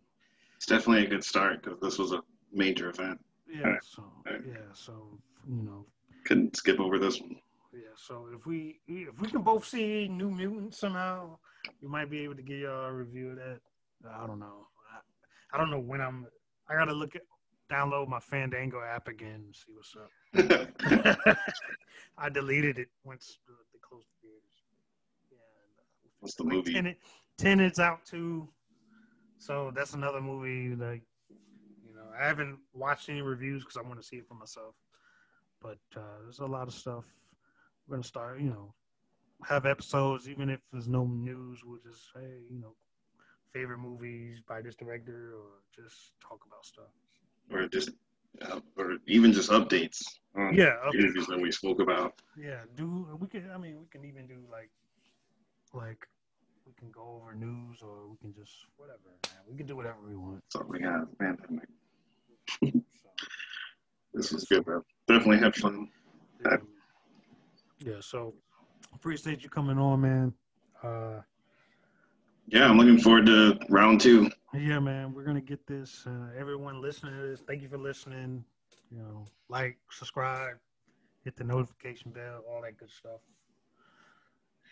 It's 0.55 0.65
definitely 0.65 1.05
a 1.05 1.09
good 1.09 1.23
start 1.23 1.63
because 1.63 1.79
this 1.81 1.97
was 1.97 2.11
a 2.11 2.21
major 2.51 2.89
event. 2.89 3.19
Yeah, 3.49 3.65
Alright. 3.65 3.83
so 3.83 4.03
Alright. 4.27 4.43
yeah, 4.47 4.73
so 4.73 5.17
you 5.47 5.63
know, 5.63 5.85
Couldn't 6.25 6.55
skip 6.55 6.79
over 6.79 6.99
this 6.99 7.19
one. 7.19 7.35
Yeah, 7.73 7.95
so 7.95 8.27
if 8.35 8.45
we 8.45 8.79
if 8.87 9.19
we 9.21 9.29
can 9.29 9.41
both 9.41 9.65
see 9.65 10.07
New 10.09 10.29
Mutants 10.29 10.79
somehow, 10.79 11.37
we 11.81 11.87
might 11.87 12.09
be 12.09 12.19
able 12.19 12.35
to 12.35 12.41
get 12.41 12.59
y'all 12.59 12.85
a 12.85 12.93
review 12.93 13.29
of 13.31 13.37
that. 13.37 13.59
I 14.09 14.27
don't 14.27 14.39
know. 14.39 14.67
I, 14.93 15.55
I 15.55 15.57
don't 15.57 15.71
know 15.71 15.79
when 15.79 16.01
I'm. 16.01 16.27
I 16.69 16.75
gotta 16.75 16.93
look 16.93 17.15
at 17.15 17.21
download 17.71 18.07
my 18.09 18.19
Fandango 18.19 18.81
app 18.83 19.07
again 19.07 19.43
and 19.45 19.55
see 19.55 19.71
what's 19.73 19.95
up. 19.95 20.09
I 22.17 22.29
deleted 22.29 22.77
it 22.79 22.89
once 23.03 23.39
the, 23.47 23.53
the 23.73 23.79
closed 23.79 24.07
the 24.21 24.27
theaters. 24.27 24.63
Yeah. 25.31 25.37
What's 26.19 26.35
the 26.35 26.43
like 26.43 26.53
movie? 26.53 26.73
Tenet, 26.73 26.97
Tenet's 27.37 27.79
out 27.79 28.05
too, 28.05 28.47
so 29.37 29.71
that's 29.75 29.93
another 29.93 30.21
movie 30.21 30.75
like 30.75 31.01
you 31.85 31.93
know 31.93 32.05
I 32.19 32.25
haven't 32.25 32.59
watched 32.73 33.09
any 33.09 33.21
reviews 33.21 33.63
because 33.63 33.77
I 33.77 33.81
want 33.81 33.99
to 33.99 34.05
see 34.05 34.17
it 34.17 34.27
for 34.27 34.35
myself. 34.35 34.75
But 35.61 35.79
uh, 35.95 36.23
there's 36.23 36.39
a 36.39 36.45
lot 36.45 36.67
of 36.67 36.73
stuff. 36.73 37.05
We're 37.87 37.97
gonna 37.97 38.03
start, 38.03 38.39
you 38.39 38.49
know, 38.49 38.73
have 39.43 39.65
episodes 39.65 40.29
even 40.29 40.49
if 40.49 40.59
there's 40.71 40.87
no 40.87 41.05
news. 41.05 41.61
We'll 41.65 41.79
just 41.83 42.03
hey, 42.15 42.39
you 42.49 42.59
know, 42.61 42.75
favorite 43.53 43.79
movies 43.79 44.41
by 44.47 44.61
this 44.61 44.75
director 44.75 45.33
or 45.35 45.61
just 45.75 46.13
talk 46.21 46.39
about 46.47 46.65
stuff. 46.65 46.91
Or 47.51 47.67
just, 47.67 47.89
uh, 48.41 48.59
or 48.77 48.97
even 49.07 49.33
just 49.33 49.51
updates 49.51 49.99
on 50.35 50.55
Yeah, 50.55 50.75
interviews 50.93 51.27
that 51.27 51.39
we 51.39 51.51
spoke 51.51 51.81
about. 51.81 52.13
Yeah, 52.37 52.61
do 52.75 53.07
we 53.19 53.27
can? 53.27 53.49
I 53.51 53.57
mean, 53.57 53.79
we 53.79 53.87
can 53.91 54.05
even 54.05 54.27
do 54.27 54.39
like, 54.51 54.69
like, 55.73 56.07
we 56.65 56.73
can 56.79 56.91
go 56.91 57.21
over 57.21 57.33
news, 57.33 57.79
or 57.81 58.07
we 58.09 58.17
can 58.17 58.33
just 58.33 58.53
whatever. 58.77 58.99
Man. 59.29 59.41
We 59.49 59.57
can 59.57 59.67
do 59.67 59.75
whatever 59.75 59.97
we 60.07 60.15
want. 60.15 60.41
That's 60.53 60.55
all 60.55 60.69
we 60.69 60.81
have. 60.81 61.07
Man, 61.19 61.37
So, 63.03 63.09
this 64.13 64.31
was 64.31 64.45
good, 64.45 64.65
bro. 64.65 64.81
Definitely 65.07 65.39
had 65.39 65.55
fun. 65.55 65.87
yeah. 66.43 66.57
yeah. 67.79 67.99
So 68.01 68.33
appreciate 68.93 69.43
you 69.43 69.49
coming 69.49 69.77
on, 69.77 70.01
man. 70.01 70.33
Uh, 70.83 71.21
Yeah, 72.47 72.69
I'm 72.69 72.77
looking 72.77 72.99
forward 72.99 73.25
to 73.27 73.57
round 73.69 74.01
two. 74.01 74.29
Yeah, 74.53 74.79
man. 74.79 75.13
We're 75.13 75.23
gonna 75.23 75.41
get 75.41 75.65
this. 75.67 76.05
Uh, 76.05 76.27
everyone 76.37 76.81
listening 76.81 77.15
to 77.15 77.21
this, 77.27 77.41
thank 77.47 77.61
you 77.61 77.69
for 77.69 77.77
listening. 77.77 78.43
You 78.91 78.99
know, 78.99 79.25
like, 79.49 79.77
subscribe, 79.89 80.57
hit 81.23 81.35
the 81.37 81.43
notification 81.43 82.11
bell, 82.11 82.43
all 82.49 82.61
that 82.63 82.77
good 82.77 82.91
stuff. 82.91 83.21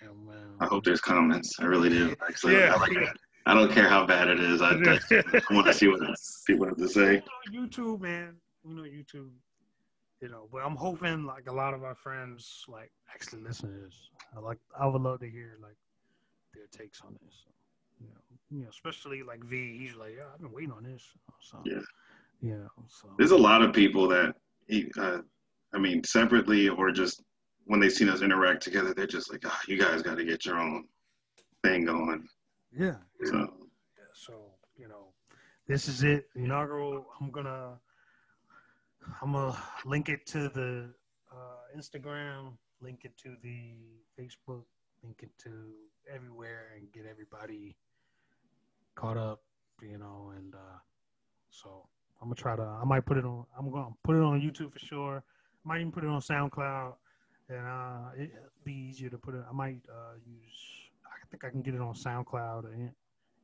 And 0.02 0.30
I 0.60 0.66
hope 0.66 0.84
there's 0.84 1.02
comments. 1.02 1.58
I 1.60 1.66
really 1.66 1.90
do. 1.90 2.16
Actually, 2.28 2.54
Yeah. 2.58 2.74
I 2.76 2.80
like 2.80 2.96
it. 2.96 3.08
I 3.46 3.54
don't 3.54 3.72
care 3.72 3.88
how 3.88 4.06
bad 4.06 4.28
it 4.28 4.40
is. 4.40 4.62
I, 4.62 4.72
I 4.72 5.54
want 5.54 5.68
to 5.68 5.74
see 5.74 5.88
what 5.88 6.02
people 6.46 6.68
have 6.68 6.78
to 6.78 6.88
say. 6.88 7.22
you 7.52 7.62
know, 7.62 7.68
YouTube, 7.68 8.02
man. 8.02 8.36
You 8.66 8.76
know, 8.76 8.84
YouTube. 8.84 9.30
You 10.22 10.28
know, 10.30 10.48
but 10.52 10.60
I'm 10.60 10.76
hoping 10.76 11.24
like 11.26 11.48
a 11.48 11.54
lot 11.54 11.74
of 11.74 11.84
our 11.84 11.96
friends 11.96 12.66
like 12.68 12.92
actually 13.14 13.42
listen 13.42 13.70
to 13.74 13.86
this. 13.86 14.10
I 14.36 14.40
like. 14.42 14.58
I 14.78 14.86
would 14.86 15.02
love 15.02 15.22
to 15.22 15.30
hear 15.30 15.58
like 15.62 15.78
their 16.54 16.68
takes 16.72 17.02
on 17.02 17.16
this. 17.24 17.46
You 18.00 18.08
know, 18.08 18.38
you 18.52 18.64
know, 18.64 18.70
especially 18.70 19.24
like 19.24 19.44
V. 19.44 19.78
He's 19.78 19.96
like, 19.96 20.14
yeah, 20.18 20.24
I've 20.34 20.42
been 20.42 20.52
waiting 20.52 20.72
on 20.72 20.84
this. 20.84 21.04
So, 21.42 21.62
Yeah. 21.66 21.82
You 22.42 22.56
know, 22.56 22.70
so 22.88 23.10
There's 23.18 23.32
a 23.32 23.38
lot 23.38 23.62
of 23.62 23.74
people 23.74 24.08
that, 24.08 24.34
uh, 24.98 25.18
I 25.74 25.78
mean, 25.78 26.04
separately 26.06 26.70
or 26.70 26.90
just 26.92 27.22
when 27.66 27.80
they've 27.80 27.92
seen 27.92 28.10
us 28.10 28.22
interact 28.22 28.64
together, 28.64 28.94
they're 28.94 29.06
just 29.08 29.32
like, 29.32 29.44
oh, 29.46 29.60
you 29.68 29.78
guys 29.78 30.02
got 30.02 30.16
to 30.16 30.26
get 30.26 30.46
your 30.46 30.58
own 30.58 30.86
thing 31.64 31.86
going. 31.86 32.28
yeah. 32.72 32.96
So 33.26 33.38
Yeah, 33.38 34.12
so 34.14 34.34
you 34.78 34.88
know, 34.88 35.14
this 35.68 35.88
is 35.88 36.04
it. 36.04 36.30
The 36.34 36.46
inaugural. 36.46 37.06
I'm 37.20 37.30
gonna, 37.30 37.78
I'm 39.22 39.34
gonna 39.34 39.58
link 39.86 40.10
it 40.10 40.26
to 40.28 40.50
the 40.50 40.90
uh, 41.32 41.78
Instagram, 41.78 42.54
link 42.82 43.02
it 43.04 43.18
to 43.24 43.36
the 43.44 43.76
Facebook, 44.18 44.64
link 45.04 45.20
it 45.22 45.32
to 45.44 45.50
everywhere, 46.14 46.72
and 46.76 46.92
get 46.92 47.06
everybody 47.06 47.76
caught 49.00 49.18
up. 49.18 49.42
You 49.82 49.98
know, 49.98 50.34
and 50.36 50.54
uh, 50.54 50.80
so 51.50 51.88
I'm 52.22 52.28
gonna 52.28 52.36
try 52.36 52.56
to. 52.56 52.64
I 52.64 52.84
might 52.84 53.06
put 53.06 53.18
it 53.18 53.24
on. 53.24 53.46
I'm 53.58 53.72
gonna 53.72 53.96
put 54.04 54.18
it 54.18 54.22
on 54.22 54.42
YouTube 54.42 54.74
for 54.74 54.80
sure. 54.80 55.24
I 55.64 55.68
might 55.68 55.80
even 55.80 55.92
put 55.92 56.04
it 56.04 56.10
on 56.10 56.20
SoundCloud, 56.20 56.94
and 57.48 57.66
uh, 57.66 58.12
it'd 58.18 58.32
be 58.66 58.74
easier 58.74 59.10
to 59.10 59.18
put 59.18 59.36
it. 59.36 59.44
I 59.50 59.54
might 59.54 59.80
uh, 59.90 60.16
use. 60.26 60.90
I 61.06 61.26
think 61.32 61.46
I 61.46 61.50
can 61.50 61.62
get 61.62 61.76
it 61.76 61.82
on 61.82 61.94
SoundCloud 61.94 62.66
and 62.66 62.92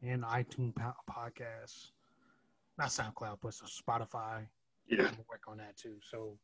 and 0.03 0.23
iTunes 0.23 0.75
po- 0.75 0.93
podcasts. 1.09 1.91
Not 2.77 2.89
SoundCloud, 2.89 3.37
but 3.41 3.53
so 3.53 3.65
Spotify. 3.65 4.45
Yeah, 4.87 5.09
work 5.29 5.43
on 5.47 5.57
that 5.57 5.77
too. 5.77 5.95
So, 6.01 6.37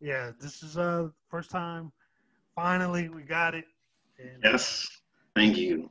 yeah, 0.00 0.32
this 0.40 0.64
is 0.64 0.76
uh 0.76 1.08
first 1.28 1.50
time. 1.50 1.92
Finally, 2.56 3.08
we 3.08 3.22
got 3.22 3.54
it. 3.54 3.66
And, 4.18 4.44
uh, 4.44 4.50
yes, 4.50 5.01
Thank 5.34 5.56
you. 5.56 5.90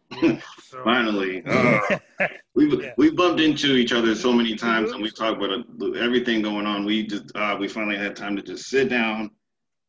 So, 0.60 0.84
Finally, 0.84 1.44
uh, 1.48 1.80
we 2.56 2.84
Yeah. 2.84 2.94
we 2.98 3.12
bumped 3.12 3.42
into 3.42 3.76
each 3.76 3.92
other 3.94 4.14
so 4.16 4.32
many 4.32 4.56
times, 4.56 4.92
and 4.92 5.02
we 5.02 5.10
talked 5.12 5.42
about 5.42 5.52
uh, 5.82 5.92
everything 5.94 6.42
going 6.42 6.66
on. 6.68 6.86
We 6.86 7.08
just 7.08 7.32
uh, 7.36 7.58
we 7.60 7.68
finally 7.68 7.98
had 7.98 8.16
time 8.16 8.36
to 8.36 8.42
just 8.44 8.66
sit 8.70 8.90
down, 8.90 9.32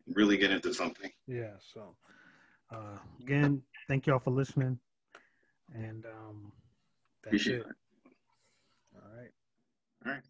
and 0.06 0.16
really 0.16 0.36
get 0.36 0.50
into 0.50 0.72
something. 0.72 1.10
yeah. 1.26 1.54
So 1.60 1.96
uh, 2.72 2.98
again, 3.20 3.62
thank 3.88 4.06
y'all 4.06 4.18
for 4.18 4.30
listening, 4.30 4.78
and 5.74 6.04
um, 6.06 6.52
that's 7.22 7.36
Appreciate 7.38 7.60
it. 7.60 7.66
it. 7.66 7.66
All 8.94 9.16
right. 9.16 9.30
All 10.06 10.12
right. 10.12 10.22